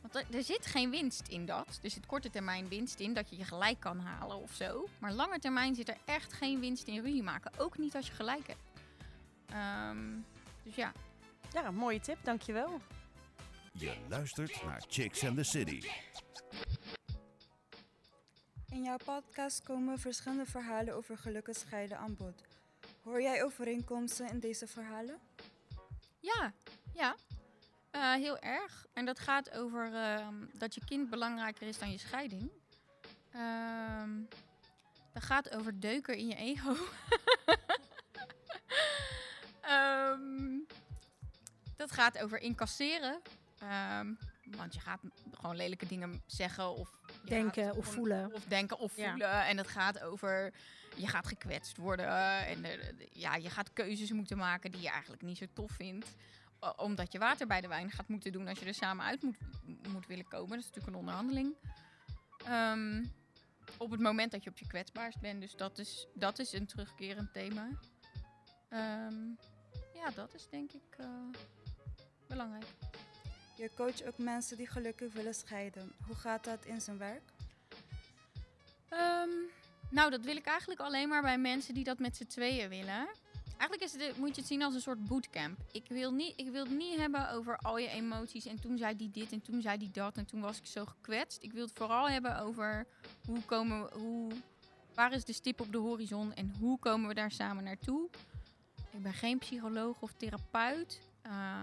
want 0.00 0.14
er, 0.14 0.36
er 0.36 0.42
zit 0.42 0.66
geen 0.66 0.90
winst 0.90 1.28
in 1.28 1.46
dat. 1.46 1.78
Er 1.82 1.90
zit 1.90 2.06
korte 2.06 2.30
termijn 2.30 2.68
winst 2.68 3.00
in 3.00 3.14
dat 3.14 3.30
je 3.30 3.36
je 3.36 3.44
gelijk 3.44 3.80
kan 3.80 3.98
halen 3.98 4.42
of 4.42 4.52
zo. 4.52 4.88
Maar 4.98 5.12
lange 5.12 5.38
termijn 5.38 5.74
zit 5.74 5.88
er 5.88 5.96
echt 6.04 6.32
geen 6.32 6.60
winst 6.60 6.86
in 6.86 7.02
ruzie 7.02 7.22
maken. 7.22 7.52
Ook 7.58 7.78
niet 7.78 7.96
als 7.96 8.06
je 8.06 8.12
gelijk 8.12 8.46
hebt. 8.46 8.60
Ehm, 9.52 10.20
dus 10.62 10.74
ja. 10.74 10.92
Ja, 11.52 11.64
een 11.64 11.74
mooie 11.74 12.00
tip, 12.00 12.18
dankjewel. 12.24 12.80
Je 13.72 13.96
luistert 14.08 14.64
naar 14.64 14.82
Chicks 14.88 15.24
and 15.24 15.36
the 15.36 15.42
City. 15.42 15.88
In 18.70 18.82
jouw 18.82 18.96
podcast 19.04 19.62
komen 19.62 19.98
verschillende 19.98 20.46
verhalen 20.46 20.94
over 20.94 21.18
gelukkig 21.18 21.56
scheiden 21.56 21.98
aan 21.98 22.16
bod. 22.16 22.42
Hoor 23.02 23.22
jij 23.22 23.44
overeenkomsten 23.44 24.28
in 24.28 24.40
deze 24.40 24.66
verhalen? 24.66 25.18
Ja, 26.20 26.52
ja. 26.94 27.16
Eh, 27.90 28.12
heel 28.12 28.38
erg. 28.38 28.86
En 28.92 29.04
dat 29.04 29.18
gaat 29.18 29.50
over 29.50 29.94
ehm, 29.94 30.34
dat 30.52 30.74
je 30.74 30.84
kind 30.84 31.10
belangrijker 31.10 31.66
is 31.66 31.78
dan 31.78 31.90
je 31.90 31.98
scheiding. 31.98 32.50
Ehm, 33.32 34.10
dat 35.12 35.22
gaat 35.22 35.54
over 35.54 35.80
deuken 35.80 36.16
in 36.16 36.26
je 36.26 36.34
ego. 36.34 36.76
gaat 41.98 42.18
over 42.18 42.38
incasseren. 42.40 43.20
Ehm, 43.58 44.12
want 44.56 44.74
je 44.74 44.80
gaat 44.80 45.00
gewoon 45.32 45.56
lelijke 45.56 45.86
dingen 45.86 46.22
zeggen 46.26 46.74
of 46.76 46.90
Denken 47.24 47.64
gaat 47.64 47.76
of 47.76 47.84
gewoon- 47.84 47.94
voelen. 47.94 48.32
Of 48.34 48.44
denken 48.44 48.78
of 48.78 48.96
Ja. 48.96 49.08
voelen. 49.10 49.44
En 49.46 49.56
het 49.56 49.68
gaat 49.68 50.00
over 50.00 50.52
je 50.96 51.06
gaat 51.06 51.26
gekwetst 51.26 51.76
worden. 51.76 52.06
En 52.46 52.64
er- 52.64 52.94
ja, 53.12 53.34
je 53.34 53.50
gaat 53.50 53.72
keuzes 53.72 54.12
moeten 54.12 54.36
maken 54.36 54.70
die 54.70 54.80
je 54.80 54.88
eigenlijk 54.90 55.22
niet 55.22 55.38
zo 55.38 55.46
tof 55.52 55.70
vindt. 55.70 56.06
omdat 56.76 57.12
je 57.12 57.18
water 57.18 57.46
bij 57.46 57.60
de 57.60 57.68
wijn 57.68 57.90
gaat 57.90 58.08
moeten 58.08 58.32
doen 58.32 58.48
als 58.48 58.58
je 58.58 58.66
er 58.66 58.74
samen 58.74 59.04
uit 59.04 59.22
moet, 59.22 59.36
moet 59.88 60.06
willen 60.06 60.28
komen. 60.28 60.48
Dat 60.48 60.58
is 60.58 60.64
natuurlijk 60.64 60.92
een 60.94 60.98
onderhandeling. 61.00 61.54
Ehm, 62.44 63.04
op 63.76 63.90
het 63.90 64.00
moment 64.00 64.30
dat 64.32 64.44
je 64.44 64.50
op 64.50 64.58
je 64.58 64.66
kwetsbaarst 64.66 65.20
bent. 65.20 65.40
Dus 65.40 65.52
dat 65.56 65.78
is, 65.78 66.06
dat 66.14 66.38
is 66.38 66.52
een 66.52 66.66
terugkerend 66.66 67.32
thema. 67.32 67.68
Ehm, 68.68 69.14
ja, 69.94 70.10
dat 70.14 70.34
is 70.34 70.48
denk 70.48 70.72
ik 70.72 70.96
eh, 70.96 71.06
belangrijk. 72.28 72.66
Je 73.56 73.70
coacht 73.74 74.06
ook 74.06 74.18
mensen 74.18 74.56
die 74.56 74.66
gelukkig 74.66 75.12
willen 75.12 75.34
scheiden. 75.34 75.92
Hoe 76.06 76.16
gaat 76.16 76.44
dat 76.44 76.64
in 76.64 76.80
zijn 76.80 76.98
werk? 76.98 77.22
Ehm, 78.88 79.28
nou, 79.90 80.10
dat 80.10 80.24
wil 80.24 80.36
ik 80.36 80.46
eigenlijk 80.46 80.80
alleen 80.80 81.08
maar 81.08 81.22
bij 81.22 81.38
mensen 81.38 81.74
die 81.74 81.84
dat 81.84 81.98
met 81.98 82.16
z'n 82.16 82.26
tweeën 82.26 82.68
willen. 82.68 83.08
Eigenlijk 83.58 83.82
is 83.82 83.92
het, 83.92 84.16
moet 84.16 84.34
je 84.34 84.40
het 84.40 84.50
zien 84.50 84.62
als 84.62 84.74
een 84.74 84.80
soort 84.80 85.04
bootcamp. 85.04 85.58
Ik 85.72 85.84
wil, 85.88 86.12
niet, 86.12 86.32
ik 86.36 86.50
wil 86.50 86.64
het 86.64 86.76
niet 86.76 86.96
hebben 86.96 87.30
over 87.30 87.56
al 87.56 87.78
je 87.78 87.88
emoties. 87.88 88.46
En 88.46 88.60
toen 88.60 88.78
zei 88.78 88.96
die 88.96 89.10
dit 89.10 89.32
en 89.32 89.42
toen 89.42 89.62
zei 89.62 89.78
die 89.78 89.90
dat. 89.90 90.16
En 90.16 90.26
toen 90.26 90.40
was 90.40 90.58
ik 90.58 90.66
zo 90.66 90.84
gekwetst. 90.84 91.42
Ik 91.42 91.52
wil 91.52 91.64
het 91.64 91.78
vooral 91.78 92.08
hebben 92.08 92.40
over 92.40 92.86
hoe 93.26 93.42
komen 93.42 93.82
we, 93.82 93.98
hoe, 93.98 94.32
waar 94.94 95.12
is 95.12 95.24
de 95.24 95.32
stip 95.32 95.60
op 95.60 95.72
de 95.72 95.78
horizon 95.78 96.34
en 96.34 96.54
hoe 96.58 96.78
komen 96.78 97.08
we 97.08 97.14
daar 97.14 97.30
samen 97.30 97.64
naartoe. 97.64 98.08
Ik 98.90 99.02
ben 99.02 99.14
geen 99.14 99.38
psycholoog 99.38 100.00
of 100.00 100.12
therapeut. 100.16 101.00
Eh, 101.22 101.62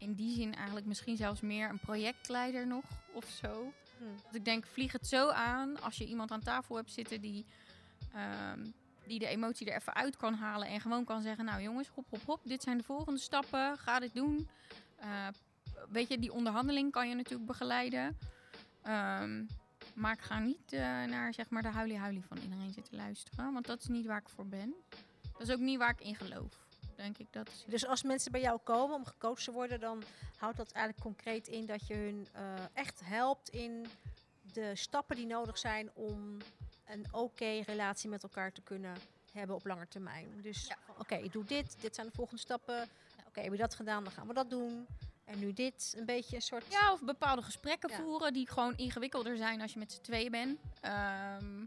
in 0.00 0.14
die 0.14 0.34
zin 0.34 0.54
eigenlijk 0.54 0.86
misschien 0.86 1.16
zelfs 1.16 1.40
meer 1.40 1.68
een 1.68 1.78
projectleider 1.78 2.66
nog 2.66 2.84
of 3.12 3.24
zo. 3.24 3.72
Hm. 3.98 4.04
Dat 4.24 4.34
ik 4.34 4.44
denk, 4.44 4.66
vlieg 4.66 4.92
het 4.92 5.06
zo 5.06 5.28
aan 5.28 5.80
als 5.82 5.96
je 5.96 6.06
iemand 6.06 6.30
aan 6.30 6.40
tafel 6.40 6.76
hebt 6.76 6.92
zitten 6.92 7.20
die, 7.20 7.46
ehm, 8.12 8.66
die 9.06 9.18
de 9.18 9.26
emotie 9.26 9.70
er 9.70 9.76
even 9.76 9.94
uit 9.94 10.16
kan 10.16 10.34
halen. 10.34 10.68
En 10.68 10.80
gewoon 10.80 11.04
kan 11.04 11.22
zeggen, 11.22 11.44
nou 11.44 11.62
jongens, 11.62 11.88
hop, 11.88 12.06
hop, 12.10 12.22
hop, 12.26 12.40
dit 12.44 12.62
zijn 12.62 12.78
de 12.78 12.84
volgende 12.84 13.20
stappen, 13.20 13.78
ga 13.78 13.98
dit 14.00 14.14
doen. 14.14 14.48
Eh, 14.96 15.26
weet 15.88 16.08
je, 16.08 16.18
die 16.18 16.32
onderhandeling 16.32 16.92
kan 16.92 17.08
je 17.08 17.14
natuurlijk 17.14 17.46
begeleiden. 17.46 18.18
Ehm, 18.82 19.44
maar 19.94 20.12
ik 20.12 20.20
ga 20.20 20.38
niet 20.38 20.72
eh, 20.72 20.80
naar 20.80 21.34
zeg 21.34 21.50
maar 21.50 21.62
de 21.62 21.68
huilie-huilie 21.68 22.24
van 22.24 22.38
iedereen 22.38 22.72
zitten 22.72 22.96
luisteren. 22.96 23.52
Want 23.52 23.66
dat 23.66 23.80
is 23.80 23.86
niet 23.86 24.06
waar 24.06 24.20
ik 24.20 24.28
voor 24.28 24.46
ben. 24.46 24.74
Dat 25.32 25.48
is 25.48 25.50
ook 25.50 25.60
niet 25.60 25.78
waar 25.78 25.90
ik 25.90 26.00
in 26.00 26.14
geloof, 26.14 26.66
denk 27.02 27.18
ik. 27.18 27.26
Dat 27.32 27.48
is 27.48 27.64
Dus 27.66 27.86
als 27.86 28.02
mensen 28.02 28.32
bij 28.32 28.40
jou 28.40 28.58
komen 28.64 28.96
om 28.96 29.04
gecoacht 29.04 29.44
te 29.44 29.52
worden, 29.52 29.80
dan 29.80 30.02
houdt 30.38 30.56
dat 30.56 30.72
eigenlijk 30.72 31.04
concreet 31.04 31.48
in 31.48 31.66
dat 31.66 31.86
je 31.86 31.94
hun 31.94 32.26
eh, 32.32 32.42
echt 32.72 33.00
helpt 33.04 33.48
in 33.48 33.86
de 34.52 34.76
stappen 34.76 35.16
die 35.16 35.26
nodig 35.26 35.58
zijn 35.58 35.90
om 35.94 36.36
een 36.86 37.06
oké 37.12 37.60
relatie 37.66 38.08
met 38.10 38.22
elkaar 38.22 38.52
te 38.52 38.62
kunnen 38.62 38.96
hebben 39.32 39.56
op 39.56 39.66
lange 39.66 39.88
termijn. 39.88 40.40
Dus 40.42 40.66
Ja. 40.66 40.76
oké, 40.98 41.14
ik 41.14 41.32
doe 41.32 41.44
dit, 41.44 41.76
dit 41.80 41.94
zijn 41.94 42.06
de 42.06 42.12
volgende 42.12 42.40
stappen. 42.40 42.88
Oké, 43.26 43.40
heb 43.40 43.52
je 43.52 43.58
dat 43.58 43.74
gedaan, 43.74 44.04
dan 44.04 44.12
gaan 44.12 44.26
we 44.26 44.34
dat 44.34 44.50
doen. 44.50 44.86
En 45.24 45.38
nu 45.38 45.52
dit, 45.52 45.94
een 45.98 46.04
beetje 46.06 46.36
een 46.36 46.42
soort... 46.42 46.64
Ja, 46.70 46.92
of 46.92 47.00
bepaalde 47.02 47.42
gesprekken 47.42 47.90
Ja. 47.90 47.96
voeren 47.96 48.32
die 48.32 48.48
gewoon 48.48 48.76
ingewikkelder 48.76 49.36
zijn 49.36 49.60
als 49.60 49.72
je 49.72 49.78
met 49.78 49.92
z'n 49.92 50.00
tweeën 50.00 50.30
bent. 50.30 50.58
Ehm, 50.80 51.64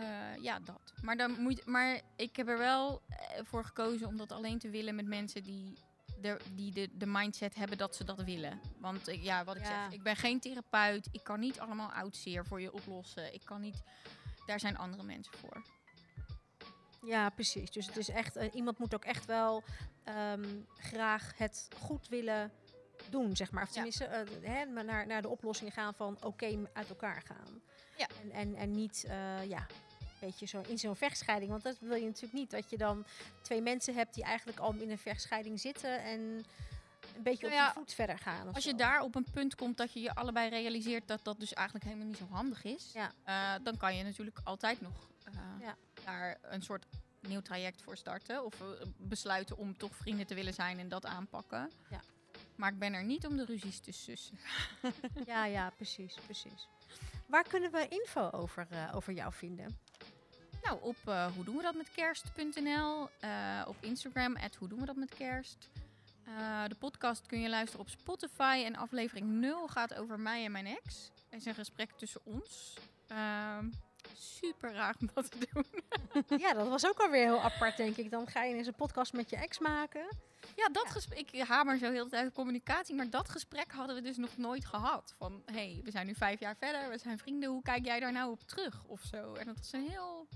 ja, 0.40 0.58
dat. 0.60 0.92
Maar, 1.02 1.16
dan 1.16 1.40
moet, 1.40 1.66
maar 1.66 2.00
ik 2.16 2.36
heb 2.36 2.48
er 2.48 2.58
wel 2.58 3.02
eh, 3.08 3.16
voor 3.44 3.64
gekozen 3.64 4.06
om 4.06 4.16
dat 4.16 4.32
alleen 4.32 4.58
te 4.58 4.70
willen 4.70 4.94
met 4.94 5.06
mensen 5.06 5.42
die, 5.42 5.78
de, 6.20 6.36
die 6.54 6.72
de, 6.72 6.88
de 6.92 7.06
mindset 7.06 7.54
hebben 7.54 7.78
dat 7.78 7.96
ze 7.96 8.04
dat 8.04 8.22
willen. 8.22 8.60
Want 8.78 9.08
ik- 9.08 9.22
ja, 9.22 9.44
wat 9.44 9.56
ik 9.56 9.62
Ja. 9.62 9.68
zeg, 9.84 9.92
ik 9.92 10.02
ben 10.02 10.16
geen 10.16 10.40
therapeut. 10.40 11.08
Ik 11.12 11.24
kan 11.24 11.40
niet 11.40 11.60
allemaal 11.60 11.92
oud 11.92 12.16
zeer 12.16 12.46
voor 12.46 12.60
je 12.60 12.72
oplossen. 12.72 13.34
Ik 13.34 13.44
kan 13.44 13.60
niet... 13.60 13.82
Daar 14.46 14.60
zijn 14.60 14.78
andere 14.78 15.02
mensen 15.02 15.32
voor. 15.38 15.62
Ja, 17.04 17.30
precies. 17.30 17.70
Dus 17.70 17.86
het 17.86 17.96
is 17.96 18.08
echt, 18.08 18.36
eh, 18.36 18.54
iemand 18.54 18.78
moet 18.78 18.94
ook 18.94 19.04
echt 19.04 19.24
wel 19.24 19.62
ehm, 20.04 20.44
graag 20.76 21.32
het 21.38 21.68
goed 21.78 22.08
willen 22.08 22.52
doen, 23.10 23.36
zeg 23.36 23.50
maar. 23.50 23.62
Of 23.62 23.68
Ja. 23.68 23.74
tenminste, 23.74 24.04
hè, 24.42 24.66
maar 24.66 24.84
naar, 24.84 25.06
naar 25.06 25.22
de 25.22 25.28
oplossing 25.28 25.72
gaan 25.72 25.94
van 25.94 26.18
oké 26.22 26.68
uit 26.72 26.88
elkaar 26.88 27.22
gaan. 27.22 27.62
Ja. 27.96 28.06
En, 28.22 28.30
en, 28.30 28.54
en 28.54 28.70
niet, 28.70 29.04
eh, 29.04 29.44
ja, 29.48 29.58
een 30.00 30.28
beetje 30.28 30.46
zo 30.46 30.62
in 30.68 30.78
zo'n 30.78 30.96
vechtscheiding. 30.96 31.50
Want 31.50 31.62
dat 31.62 31.78
wil 31.80 31.96
je 31.96 32.04
natuurlijk 32.06 32.32
niet. 32.32 32.50
Dat 32.50 32.70
je 32.70 32.76
dan 32.76 33.04
twee 33.42 33.60
mensen 33.62 33.94
hebt 33.94 34.14
die 34.14 34.24
eigenlijk 34.24 34.58
al 34.58 34.74
in 34.74 34.90
een 34.90 34.98
vechtscheiding 34.98 35.60
zitten 35.60 36.02
en 36.02 36.20
een 37.16 37.22
beetje 37.22 37.48
Nou 37.48 37.60
op 37.68 37.74
je 37.74 37.78
voet 37.80 37.92
verder 37.94 38.18
gaan. 38.18 38.54
Als 38.54 38.64
je 38.64 38.70
zo. 38.70 38.76
daar 38.76 39.02
op 39.02 39.14
een 39.14 39.26
punt 39.32 39.54
komt 39.54 39.76
dat 39.76 39.92
je 39.92 40.00
je 40.00 40.14
allebei 40.14 40.48
realiseert 40.50 41.08
dat 41.08 41.24
dat 41.24 41.40
dus 41.40 41.52
eigenlijk 41.54 41.86
helemaal 41.86 42.06
niet 42.06 42.16
zo 42.16 42.26
handig 42.30 42.64
is, 42.64 42.90
Ja. 42.94 43.12
eh, 43.24 43.64
dan 43.64 43.76
kan 43.76 43.96
je 43.96 44.02
natuurlijk 44.02 44.38
altijd 44.44 44.80
nog 44.80 45.08
Ja. 45.60 45.76
daar 46.04 46.38
een 46.42 46.62
soort 46.62 46.86
nieuw 47.20 47.40
traject 47.40 47.82
voor 47.82 47.96
starten. 47.96 48.44
Of 48.44 48.54
besluiten 48.96 49.56
om 49.56 49.76
toch 49.76 49.96
vrienden 49.96 50.26
te 50.26 50.34
willen 50.34 50.54
zijn 50.54 50.78
en 50.78 50.88
dat 50.88 51.06
aanpakken. 51.06 51.70
Ja. 51.90 52.00
Maar 52.56 52.72
ik 52.72 52.78
ben 52.78 52.92
er 52.94 53.04
niet 53.04 53.26
om 53.26 53.36
de 53.36 53.44
ruzies 53.44 53.80
te 53.80 53.92
sussen. 53.92 54.38
Ja, 55.26 55.44
ja, 55.58 55.70
precies, 55.70 56.14
precies. 56.24 56.68
Waar 57.32 57.48
kunnen 57.48 57.70
we 57.70 57.88
info 57.88 58.30
over, 58.30 58.66
eh, 58.70 58.92
over 58.94 59.12
jou 59.12 59.32
vinden? 59.32 59.78
Nou, 60.62 60.78
op 60.80 60.96
eh, 61.04 61.26
hoe 61.34 61.44
doen 61.44 61.56
we 61.56 61.62
dat 61.62 61.74
met 61.74 61.90
kerst.nl. 61.90 63.08
eh, 63.20 63.64
op 63.66 63.76
Instagram, 63.80 64.36
at 64.36 64.54
hoe 64.54 64.68
doen 64.68 64.80
we 64.80 64.86
dat 64.86 64.96
met 64.96 65.14
kerst. 65.14 65.70
Eh, 66.24 66.64
de 66.68 66.74
podcast 66.74 67.26
kun 67.26 67.40
je 67.40 67.48
luisteren 67.48 67.80
op 67.86 67.88
Spotify. 67.90 68.62
En 68.64 68.76
aflevering 68.76 69.26
0 69.26 69.68
gaat 69.68 69.94
over 69.94 70.20
mij 70.20 70.44
en 70.44 70.52
mijn 70.52 70.66
ex. 70.66 71.10
Is 71.30 71.44
een 71.44 71.54
gesprek 71.54 71.90
tussen 71.90 72.20
ons. 72.24 72.76
Ehm, 73.08 73.70
super 74.14 74.72
raar 74.72 74.94
om 75.00 75.10
dat 75.14 75.30
te 75.30 75.48
doen. 75.52 75.66
ja, 76.40 76.52
dat 76.52 76.68
was 76.68 76.86
ook 76.86 77.00
alweer 77.00 77.24
heel 77.24 77.42
apart, 77.42 77.76
denk 77.76 77.96
ik. 77.96 78.10
Dan 78.10 78.26
ga 78.26 78.42
je 78.44 78.54
eens 78.54 78.66
een 78.66 78.74
podcast 78.74 79.12
met 79.12 79.30
je 79.30 79.36
ex 79.36 79.58
maken. 79.58 80.06
Ja, 80.56 80.68
dat 80.68 80.90
gesprek. 80.90 81.30
Ik 81.30 81.42
hamer 81.42 81.78
zo 81.78 81.90
heel 81.90 82.04
de 82.04 82.10
tijd 82.10 82.28
op 82.28 82.34
communicatie. 82.34 82.94
Maar 82.94 83.10
dat 83.10 83.28
gesprek 83.28 83.72
hadden 83.72 83.96
we 83.96 84.02
dus 84.02 84.16
nog 84.16 84.36
nooit 84.36 84.64
gehad. 84.64 85.14
Van, 85.18 85.42
hé, 85.46 85.52
hey, 85.52 85.80
we 85.84 85.90
zijn 85.90 86.06
nu 86.06 86.14
vijf 86.14 86.40
jaar 86.40 86.56
verder. 86.56 86.90
We 86.90 86.98
zijn 86.98 87.18
vrienden. 87.18 87.50
Hoe 87.50 87.62
kijk 87.62 87.84
jij 87.84 88.00
daar 88.00 88.12
nou 88.12 88.30
op 88.30 88.42
terug? 88.42 88.84
Of 88.86 89.02
zo. 89.10 89.34
En 89.34 89.46
dat 89.46 89.56
was 89.56 89.72
een 89.72 89.88
heel... 89.88 90.28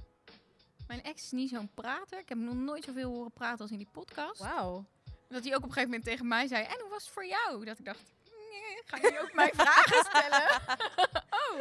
Mijn 0.87 1.03
ex 1.03 1.23
is 1.23 1.31
niet 1.31 1.51
zo'n 1.51 1.75
prater. 1.75 2.19
Ik 2.19 2.29
heb 2.29 2.39
nog 2.39 2.55
nooit 2.55 2.85
zoveel 2.85 3.11
horen 3.11 3.33
praten 3.33 3.61
als 3.61 3.71
in 3.71 3.79
die 3.79 3.89
podcast. 3.93 4.41
Wauw. 4.41 4.85
Dat 5.29 5.45
hij 5.45 5.53
ook 5.53 5.63
op 5.63 5.65
een 5.65 5.73
gegeven 5.73 5.91
moment 5.91 6.05
tegen 6.05 6.29
mij 6.29 6.47
zei: 6.47 6.65
En 6.65 6.81
hoe 6.81 6.91
was 6.91 7.05
het 7.05 7.13
voor 7.13 7.27
jou? 7.27 7.65
Dat 7.65 7.79
ik 7.79 7.85
dacht: 7.85 8.03
nee, 8.25 8.83
Ga 8.85 8.97
je 8.97 9.21
ook 9.21 9.35
mij 9.35 9.51
vragen 9.55 10.05
stellen? 10.05 10.61
oh, 11.41 11.59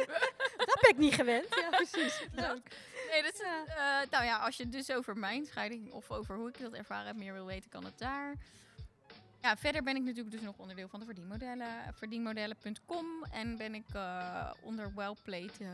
Dat 0.56 0.78
ben 0.80 0.90
ik 0.90 0.96
niet 0.96 1.14
gewend. 1.14 1.54
Ja, 1.54 1.68
precies. 1.68 2.26
leuk. 2.32 2.76
Nee, 3.10 3.22
dat 3.22 3.34
is, 3.34 3.40
eh, 3.40 4.10
nou 4.10 4.24
ja, 4.24 4.38
als 4.38 4.56
je 4.56 4.68
dus 4.68 4.90
over 4.90 5.16
mijn 5.16 5.46
scheiding 5.46 5.92
of 5.92 6.10
over 6.10 6.36
hoe 6.36 6.48
ik 6.48 6.60
dat 6.60 6.72
ervaren 6.72 7.06
heb 7.06 7.16
meer 7.16 7.32
wil 7.32 7.46
weten, 7.46 7.70
kan 7.70 7.84
het 7.84 7.98
daar. 7.98 8.36
Ja, 9.42 9.56
verder 9.56 9.82
ben 9.82 9.96
ik 9.96 10.02
natuurlijk 10.02 10.30
dus 10.30 10.40
nog 10.40 10.58
onderdeel 10.58 10.88
van 10.88 11.00
de 11.00 11.06
verdienmodellen. 11.06 11.94
Verdienmodellen.com 11.94 13.06
en 13.30 13.56
ben 13.56 13.74
ik 13.74 13.88
eh, 13.92 14.50
onder 14.62 14.94
Wellplate 14.94 15.64
eh, 15.64 15.68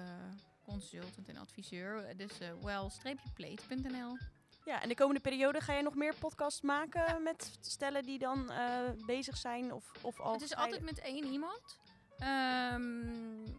consultant 0.65 1.29
en 1.29 1.37
adviseur. 1.37 2.17
Dus 2.17 2.39
eh 2.41 2.49
well-plate.nl. 2.63 4.17
Ja, 4.65 4.83
en 4.83 4.89
de 4.89 4.95
komende 4.95 5.21
periode 5.21 5.61
ga 5.61 5.73
je 5.73 5.83
nog 5.83 5.95
meer 5.95 6.15
podcasts 6.15 6.61
maken 6.61 7.23
met 7.23 7.59
stellen 7.61 8.03
die 8.03 8.19
dan 8.19 8.51
bezig 9.07 9.37
zijn 9.37 9.73
of, 9.73 9.93
of 10.01 10.21
al 10.21 10.33
Het 10.33 10.43
is 10.43 10.57
altijd 10.57 10.83
met 10.83 10.99
één 10.99 11.25
iemand. 11.25 11.79
Ehm, 12.19 13.53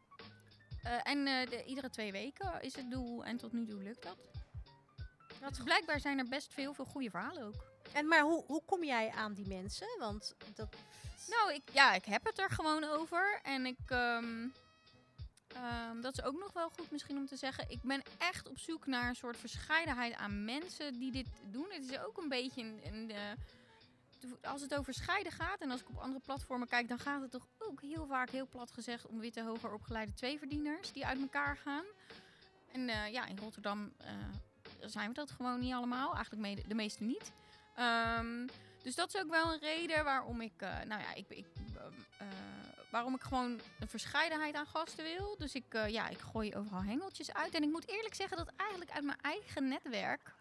eh, 0.83 0.99
en 1.03 1.27
eh, 1.27 1.49
de, 1.49 1.63
iedere 1.65 1.89
twee 1.89 2.11
weken 2.11 2.61
is 2.61 2.75
het 2.75 2.91
doel. 2.91 3.25
En 3.25 3.37
tot 3.37 3.51
nu 3.51 3.65
toe 3.65 3.83
lukt 3.83 4.03
dat. 4.03 4.17
Dus 5.49 5.63
blijkbaar 5.63 5.99
zijn 5.99 6.19
er 6.19 6.27
best 6.29 6.53
veel, 6.53 6.73
veel 6.73 6.85
goede 6.85 7.09
verhalen 7.09 7.43
ook. 7.43 7.71
En 7.93 8.07
maar 8.07 8.21
hoe, 8.21 8.43
hoe 8.45 8.61
kom 8.65 8.83
jij 8.83 9.09
aan 9.09 9.33
die 9.33 9.47
mensen? 9.47 9.87
Want 9.99 10.35
dat... 10.55 10.75
Nou, 11.27 11.53
ik, 11.53 11.61
ja, 11.71 11.93
ik 11.93 12.05
heb 12.05 12.25
het 12.25 12.39
er 12.39 12.49
gewoon 12.49 12.83
over. 12.83 13.39
En 13.43 13.65
ik... 13.65 13.79
ehm, 13.85 14.47
ehm, 15.47 16.01
dat 16.01 16.17
is 16.17 16.23
ook 16.23 16.39
nog 16.39 16.53
wel 16.53 16.69
goed 16.69 16.91
misschien 16.91 17.17
om 17.17 17.25
te 17.25 17.35
zeggen. 17.35 17.69
Ik 17.69 17.81
ben 17.81 18.01
echt 18.17 18.49
op 18.49 18.57
zoek 18.59 18.85
naar 18.85 19.07
een 19.07 19.15
soort 19.15 19.37
verscheidenheid 19.37 20.13
aan 20.13 20.45
mensen 20.45 20.99
die 20.99 21.11
dit 21.11 21.27
doen. 21.51 21.67
Het 21.69 21.89
is 21.89 21.99
ook 21.99 22.17
een 22.17 22.29
beetje 22.29 22.61
een... 22.61 22.79
een 22.83 23.11
eh, 23.11 23.31
als 24.41 24.61
het 24.61 24.75
over 24.75 24.93
scheiden 24.93 25.31
gaat 25.31 25.61
en 25.61 25.71
als 25.71 25.81
ik 25.81 25.89
op 25.89 25.97
andere 25.97 26.19
platformen 26.19 26.67
kijk, 26.67 26.87
dan 26.87 26.99
gaat 26.99 27.21
het 27.21 27.31
toch 27.31 27.47
ook 27.57 27.81
heel 27.81 28.05
vaak, 28.05 28.29
heel 28.29 28.47
plat 28.47 28.71
gezegd, 28.71 29.07
om 29.07 29.19
witte 29.19 29.43
hoger 29.43 29.73
opgeleide 29.73 30.13
tweeverdieners 30.13 30.91
die 30.91 31.05
uit 31.05 31.21
elkaar 31.21 31.57
gaan. 31.57 31.85
En 32.71 32.89
eh, 32.89 33.11
ja, 33.11 33.25
in 33.25 33.37
Rotterdam 33.37 33.93
eh, 33.97 34.13
zijn 34.79 35.07
we 35.07 35.13
dat 35.13 35.31
gewoon 35.31 35.59
niet 35.59 35.73
allemaal. 35.73 36.13
Eigenlijk 36.13 36.67
de 36.67 36.75
meeste 36.75 37.03
niet. 37.03 37.31
Ehm, 37.75 38.47
dus 38.83 38.95
dat 38.95 39.13
is 39.13 39.21
ook 39.21 39.29
wel 39.29 39.53
een 39.53 39.59
reden 39.59 40.03
waarom 40.03 40.41
ik, 40.41 40.53
eh, 40.57 40.69
nou 40.69 41.01
ja, 41.01 41.13
ik, 41.13 41.29
ik, 41.29 41.45
waarom 42.91 43.15
ik 43.15 43.21
gewoon 43.21 43.59
een 43.79 43.87
verscheidenheid 43.87 44.55
aan 44.55 44.65
gasten 44.65 45.03
wil. 45.03 45.35
Dus 45.37 45.53
ik, 45.55 45.73
ja, 45.87 46.07
ik 46.07 46.17
gooi 46.17 46.55
overal 46.55 46.83
hengeltjes 46.83 47.33
uit. 47.33 47.53
En 47.53 47.63
ik 47.63 47.71
moet 47.71 47.87
eerlijk 47.87 48.15
zeggen 48.15 48.37
dat 48.37 48.51
eigenlijk 48.55 48.91
uit 48.91 49.03
mijn 49.03 49.21
eigen 49.21 49.67
netwerk, 49.67 50.33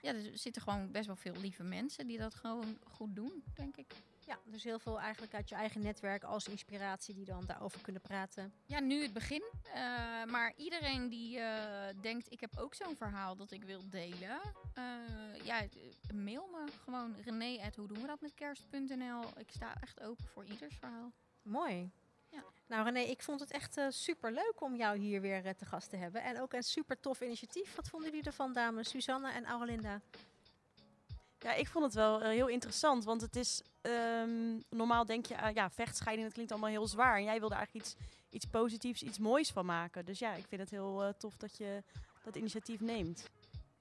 ja, 0.00 0.14
er 0.14 0.38
zitten 0.38 0.62
gewoon 0.62 0.90
best 0.92 1.06
wel 1.06 1.16
veel 1.16 1.36
lieve 1.36 1.62
mensen 1.62 2.06
die 2.06 2.18
dat 2.18 2.34
gewoon 2.34 2.78
goed 2.84 3.14
doen, 3.14 3.44
denk 3.54 3.76
ik. 3.76 3.94
Ja, 4.26 4.38
dus 4.44 4.64
heel 4.64 4.78
veel 4.78 5.00
eigenlijk 5.00 5.34
uit 5.34 5.48
je 5.48 5.54
eigen 5.54 5.80
netwerk 5.82 6.24
als 6.24 6.48
inspiratie 6.48 7.14
die 7.14 7.24
dan 7.24 7.46
daarover 7.46 7.80
kunnen 7.80 8.02
praten. 8.02 8.52
Ja, 8.64 8.80
nu 8.80 9.02
het 9.02 9.12
begin. 9.12 9.42
Eh, 9.62 9.80
maar 10.24 10.52
iedereen 10.56 11.08
die 11.08 11.38
eh, 11.38 11.94
denkt, 12.00 12.32
ik 12.32 12.40
heb 12.40 12.56
ook 12.58 12.74
zo'n 12.74 12.96
verhaal 12.96 13.36
dat 13.36 13.50
ik 13.50 13.64
wil 13.64 13.88
delen. 13.90 14.40
eh, 14.74 15.44
ja, 15.44 15.66
mail 16.14 16.48
me 16.52 16.64
gewoon. 16.82 17.16
René, 17.24 17.70
hoe 17.76 17.88
doen 17.88 18.00
we 18.00 18.06
dat 18.06 18.20
met 18.20 18.34
kerst.nl. 18.34 19.24
Ik 19.38 19.50
sta 19.50 19.74
echt 19.80 20.00
open 20.00 20.24
voor 20.24 20.44
ieders 20.44 20.76
verhaal. 20.76 21.12
Mooi. 21.42 21.90
Ja. 22.36 22.44
Nou 22.66 22.84
René, 22.84 23.00
ik 23.00 23.22
vond 23.22 23.40
het 23.40 23.50
echt 23.50 23.78
super 23.88 24.32
leuk 24.32 24.60
om 24.60 24.76
jou 24.76 24.98
hier 24.98 25.20
weer 25.20 25.46
eh, 25.46 25.54
te 25.54 25.64
gast 25.64 25.90
te 25.90 25.96
hebben. 25.96 26.22
En 26.22 26.40
ook 26.40 26.52
een 26.52 26.62
super 26.62 27.00
tof 27.00 27.20
initiatief. 27.20 27.74
Wat 27.74 27.88
vonden 27.88 28.10
jullie 28.10 28.26
ervan, 28.26 28.52
dames? 28.52 28.88
Suzanne 28.88 29.30
en 29.30 29.44
Aurelinda? 29.44 30.00
Ja, 31.38 31.52
ik 31.52 31.68
vond 31.68 31.84
het 31.84 31.94
wel 31.94 32.22
eh, 32.22 32.28
heel 32.28 32.48
interessant, 32.48 33.04
want 33.04 33.20
het 33.20 33.36
is 33.36 33.62
ehm, 33.80 34.60
normaal 34.68 35.04
denk 35.04 35.26
je, 35.26 35.40
ah, 35.40 35.54
ja, 35.54 35.70
vechtscheiding, 35.70 36.24
dat 36.26 36.34
klinkt 36.34 36.52
allemaal 36.52 36.70
heel 36.70 36.86
zwaar. 36.86 37.16
En 37.16 37.24
jij 37.24 37.38
wilde 37.38 37.54
eigenlijk 37.54 37.86
iets, 37.86 37.96
iets 38.30 38.44
positiefs, 38.44 39.02
iets 39.02 39.18
moois 39.18 39.50
van 39.50 39.66
maken. 39.66 40.04
Dus 40.04 40.18
ja, 40.18 40.34
ik 40.34 40.46
vind 40.46 40.60
het 40.60 40.70
heel 40.70 41.04
eh, 41.04 41.12
tof 41.18 41.36
dat 41.36 41.56
je 41.56 41.82
dat 42.24 42.36
initiatief 42.36 42.80
neemt. 42.80 43.30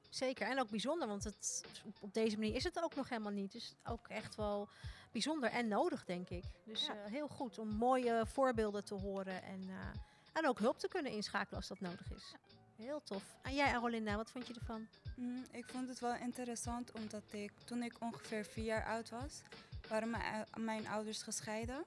Zeker, 0.10 0.48
en 0.48 0.60
ook 0.60 0.70
bijzonder, 0.70 1.08
want 1.08 1.24
het, 1.24 1.64
op 2.00 2.14
deze 2.14 2.38
manier 2.38 2.56
is 2.56 2.64
het 2.64 2.84
ook 2.84 2.96
nog 2.96 3.10
helemaal 3.10 3.32
niet. 3.32 3.52
Dus 3.52 3.76
ook 3.84 4.08
echt 4.08 4.36
wel 4.36 4.70
bijzonder 5.16 5.50
en 5.50 5.68
nodig, 5.68 6.06
denk 6.06 6.30
ik. 6.30 6.44
Dus 6.66 6.86
Ja. 6.86 6.94
eh, 6.94 7.12
heel 7.12 7.28
goed 7.28 7.60
om 7.60 7.68
mooie 7.68 8.26
voorbeelden 8.26 8.84
te 8.86 8.94
horen 8.94 9.44
en, 9.44 9.62
eh, 9.70 9.76
en 10.34 10.48
ook 10.48 10.60
hulp 10.60 10.80
te 10.80 10.88
kunnen 10.88 11.12
inschakelen 11.12 11.56
als 11.60 11.68
dat 11.68 11.80
nodig 11.80 12.12
is. 12.12 12.34
Heel 12.76 13.02
tof. 13.04 13.24
En 13.42 13.54
jij, 13.56 13.74
Arolinda, 13.74 14.16
wat 14.16 14.32
vond 14.32 14.48
je 14.48 14.54
ervan? 14.54 14.88
Mm, 15.16 15.44
ik 15.52 15.66
vond 15.66 15.88
het 15.90 16.00
wel 16.00 16.16
interessant 16.16 16.92
omdat 16.92 17.24
ik, 17.34 17.52
toen 17.66 17.84
ik 17.84 17.94
ongeveer 18.00 18.46
vier 18.46 18.64
jaar 18.66 18.86
oud 18.86 19.10
was, 19.10 19.42
waren 19.90 20.10
mijn, 20.10 20.24
ou- 20.34 20.64
mijn 20.64 20.88
ouders 20.88 21.22
gescheiden. 21.22 21.84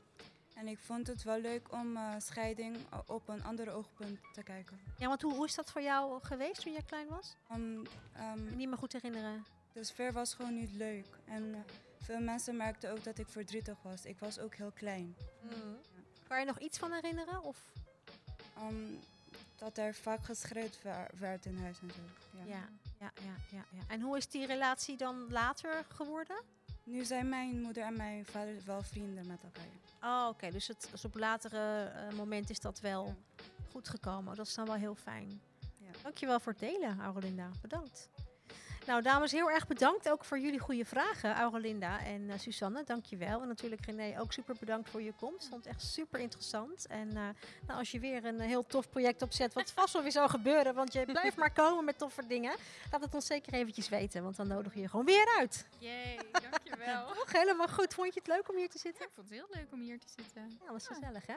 En 0.55 0.69
ik 0.69 0.79
vond 0.79 1.07
het 1.07 1.23
wel 1.23 1.41
leuk 1.41 1.73
om 1.73 1.97
eh, 1.97 2.15
scheiding 2.19 2.77
op 3.07 3.29
een 3.29 3.45
ander 3.45 3.73
oogpunt 3.73 4.19
te 4.33 4.43
kijken. 4.43 4.81
Ja, 4.99 5.09
want 5.09 5.23
hoe, 5.23 5.35
hoe 5.35 5.45
is 5.47 5.55
dat 5.55 5.71
voor 5.71 5.83
jou 5.83 6.19
geweest 6.23 6.63
toen 6.63 6.73
je 6.73 6.85
klein 6.85 7.09
was? 7.09 7.37
Um, 7.53 7.83
um, 8.21 8.57
niet 8.57 8.69
meer 8.69 8.79
goed 8.79 8.93
herinneren. 8.93 9.45
de 9.73 9.85
sfeer 9.85 10.13
was 10.13 10.35
gewoon 10.35 10.55
niet 10.55 10.73
leuk. 10.73 11.07
En 11.25 11.55
eh, 11.55 11.61
veel 12.03 12.21
mensen 12.21 12.57
merkten 12.57 12.91
ook 12.91 13.05
dat 13.05 13.19
ik 13.19 13.29
verdrietig 13.29 13.77
was. 13.83 14.05
Ik 14.05 14.19
was 14.19 14.39
ook 14.39 14.55
heel 14.55 14.71
klein. 14.71 15.17
Kan 16.29 16.39
je 16.41 16.47
nog 16.47 16.59
iets 16.59 16.79
van 16.79 16.93
herinneren? 16.93 17.43
Of? 17.43 17.73
Um, 18.59 18.99
dat 19.57 19.79
er 19.79 19.95
vaak 19.95 20.25
geschreeuwd 20.25 20.79
werd 21.19 21.47
in 21.47 21.59
huis 21.59 21.79
en 21.81 21.91
zo. 21.91 22.01
Ja. 22.39 22.45
Ja, 22.45 22.69
ja, 22.99 23.13
ja, 23.23 23.35
ja, 23.51 23.65
ja. 23.71 23.83
En 23.89 24.01
hoe 24.01 24.17
is 24.17 24.29
die 24.29 24.47
relatie 24.47 24.97
dan 24.97 25.31
later 25.31 25.85
geworden? 25.89 26.43
Nu 26.85 27.05
zijn 27.05 27.29
mijn 27.29 27.61
moeder 27.61 27.83
en 27.83 27.97
mijn 27.97 28.27
vader 28.27 28.55
wel 28.65 28.83
vrienden 28.83 29.27
met 29.27 29.39
elkaar. 29.43 29.67
Oh, 30.03 30.29
oké. 30.29 30.51
Dus, 30.51 30.67
het, 30.67 30.89
dus 30.91 31.05
op 31.05 31.15
latere 31.15 31.85
eh, 31.85 32.17
moment 32.17 32.51
is 32.51 32.61
dat 32.61 32.81
wel 32.81 33.07
Ja. 33.07 33.15
goed 33.71 33.89
gekomen. 33.89 34.37
Dat 34.37 34.47
is 34.47 34.55
dan 34.55 34.67
wel 34.67 34.75
heel 34.75 34.95
fijn. 34.95 35.41
Ja. 35.79 35.91
Dankjewel 36.03 36.41
voor 36.41 36.53
het 36.53 36.61
delen, 36.61 37.01
Aurelinda. 37.01 37.51
Bedankt. 37.61 38.09
Nou, 38.89 39.03
dames, 39.03 39.33
heel 39.33 39.51
erg 39.51 39.67
bedankt 39.67 40.11
ook 40.11 40.25
voor 40.25 40.39
jullie 40.39 40.59
goede 40.59 40.85
vragen, 40.85 41.35
Aurelinda 41.35 42.05
en 42.05 42.31
eh 42.31 42.39
Susanne. 42.39 42.85
Dankjewel. 42.85 43.43
En 43.43 43.49
natuurlijk 43.49 43.85
René, 43.85 44.21
ook 44.21 44.33
super 44.33 44.57
bedankt 44.61 44.91
voor 44.91 45.03
je 45.03 45.13
komst. 45.13 45.49
Vond 45.49 45.65
het 45.65 45.75
echt 45.75 45.83
super 45.83 46.21
interessant. 46.21 46.87
En 46.87 47.09
eh, 47.09 47.23
nou, 47.67 47.79
als 47.79 47.91
je 47.91 47.99
weer 47.99 48.25
een 48.25 48.41
eh, 48.41 48.47
heel 48.47 48.67
tof 48.67 48.89
project 48.89 49.23
opzet, 49.23 49.53
wat 49.53 49.73
vast 49.73 49.93
wel 49.93 50.03
weer 50.03 50.13
zou 50.13 50.31
gebeuren, 50.31 50.75
want 50.75 50.93
je 50.93 51.05
blijft 51.05 51.37
maar 51.37 51.53
komen 51.53 51.85
met 51.85 51.99
toffe 51.99 52.27
dingen, 52.27 52.57
laat 52.91 53.01
het 53.01 53.15
ons 53.15 53.27
zeker 53.27 53.53
eventjes 53.53 53.89
weten, 53.89 54.23
want 54.23 54.37
dan 54.37 54.47
nodig 54.47 54.75
je 54.75 54.81
je 54.81 54.89
gewoon 54.89 55.07
weer 55.07 55.35
uit. 55.39 55.67
Jee, 55.79 56.19
dankjewel. 56.51 57.07
Toch? 57.15 57.33
Helemaal 57.33 57.69
goed. 57.69 57.95
Vond 57.95 58.15
je 58.15 58.21
het 58.21 58.29
leuk 58.29 58.49
om 58.49 58.57
hier 58.57 58.71
te 58.71 58.79
zitten? 58.79 59.05
ik 59.05 59.11
vond 59.15 59.29
het 59.29 59.39
heel 59.39 59.49
leuk 59.51 59.73
om 59.73 59.81
hier 59.81 59.99
te 59.99 60.09
zitten. 60.17 60.43
Ja, 60.43 60.59
dat 60.59 60.73
was 60.73 60.87
gezellig, 60.87 61.27
hè? 61.27 61.37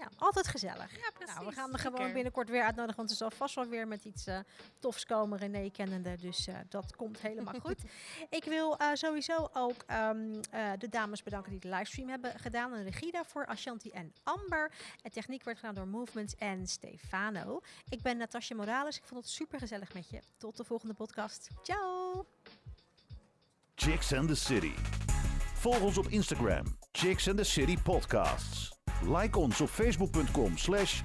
Ja, 0.00 0.08
altijd 0.16 0.48
gezellig. 0.48 0.96
Ja, 0.96 1.10
precies. 1.14 1.34
Nou, 1.34 1.46
we 1.46 1.52
gaan 1.52 1.72
er 1.72 1.78
gewoon 1.78 2.12
binnenkort 2.12 2.48
weer 2.48 2.62
uitnodigen, 2.62 2.96
want 2.96 3.10
er 3.10 3.16
zal 3.16 3.30
vast 3.30 3.54
wel 3.54 3.66
weer 3.66 3.88
met 3.88 4.04
iets 4.04 4.26
eh, 4.26 4.38
tofs 4.78 5.04
komen, 5.06 5.38
René 5.38 5.70
kennende. 5.70 6.16
Dus 6.16 6.46
eh, 6.46 6.54
dat 6.68 6.96
komt 6.96 7.20
helemaal 7.20 7.60
goed. 7.66 7.82
Ik 8.28 8.44
wil 8.44 8.76
eh, 8.76 8.88
sowieso 8.92 9.48
ook 9.52 9.82
ehm, 9.86 10.40
eh, 10.50 10.70
de 10.78 10.88
dames 10.88 11.22
bedanken 11.22 11.50
die 11.50 11.60
de 11.60 11.68
livestream 11.68 12.08
hebben 12.08 12.38
gedaan. 12.38 12.74
En 12.74 12.82
regie 12.82 13.12
daarvoor, 13.12 13.46
Ashanti 13.46 13.90
en 13.90 14.12
Amber. 14.22 14.72
En 15.02 15.10
techniek 15.10 15.44
werd 15.44 15.58
gedaan 15.58 15.74
door 15.74 15.88
Movement 15.88 16.34
en 16.36 16.66
Stefano. 16.66 17.60
Ik 17.88 18.02
ben 18.02 18.16
Natasja 18.16 18.56
Morales. 18.56 18.96
Ik 18.96 19.04
vond 19.04 19.20
het 19.20 19.30
super 19.30 19.58
gezellig 19.58 19.94
met 19.94 20.10
je. 20.10 20.20
Tot 20.36 20.56
de 20.56 20.64
volgende 20.64 20.94
podcast. 20.94 21.48
Ciao! 21.62 22.26
Chicks 23.74 24.12
and 24.12 24.28
the 24.28 24.36
City. 24.36 25.09
Volg 25.60 25.80
ons 25.80 25.98
op 25.98 26.08
Instagram, 26.08 26.64
Chicks 26.92 27.28
and 27.28 27.36
the 27.36 27.44
City 27.44 27.76
Podcasts. 27.82 28.72
Like 29.02 29.38
ons 29.38 29.60
op 29.60 29.68
facebook.com 29.68 30.56
slash. 30.56 31.02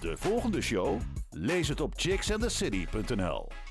De 0.00 0.16
volgende 0.16 0.60
show? 0.60 1.00
Lees 1.30 1.68
het 1.68 1.80
op 1.80 1.92
chicksandthecity.nl 1.96 3.67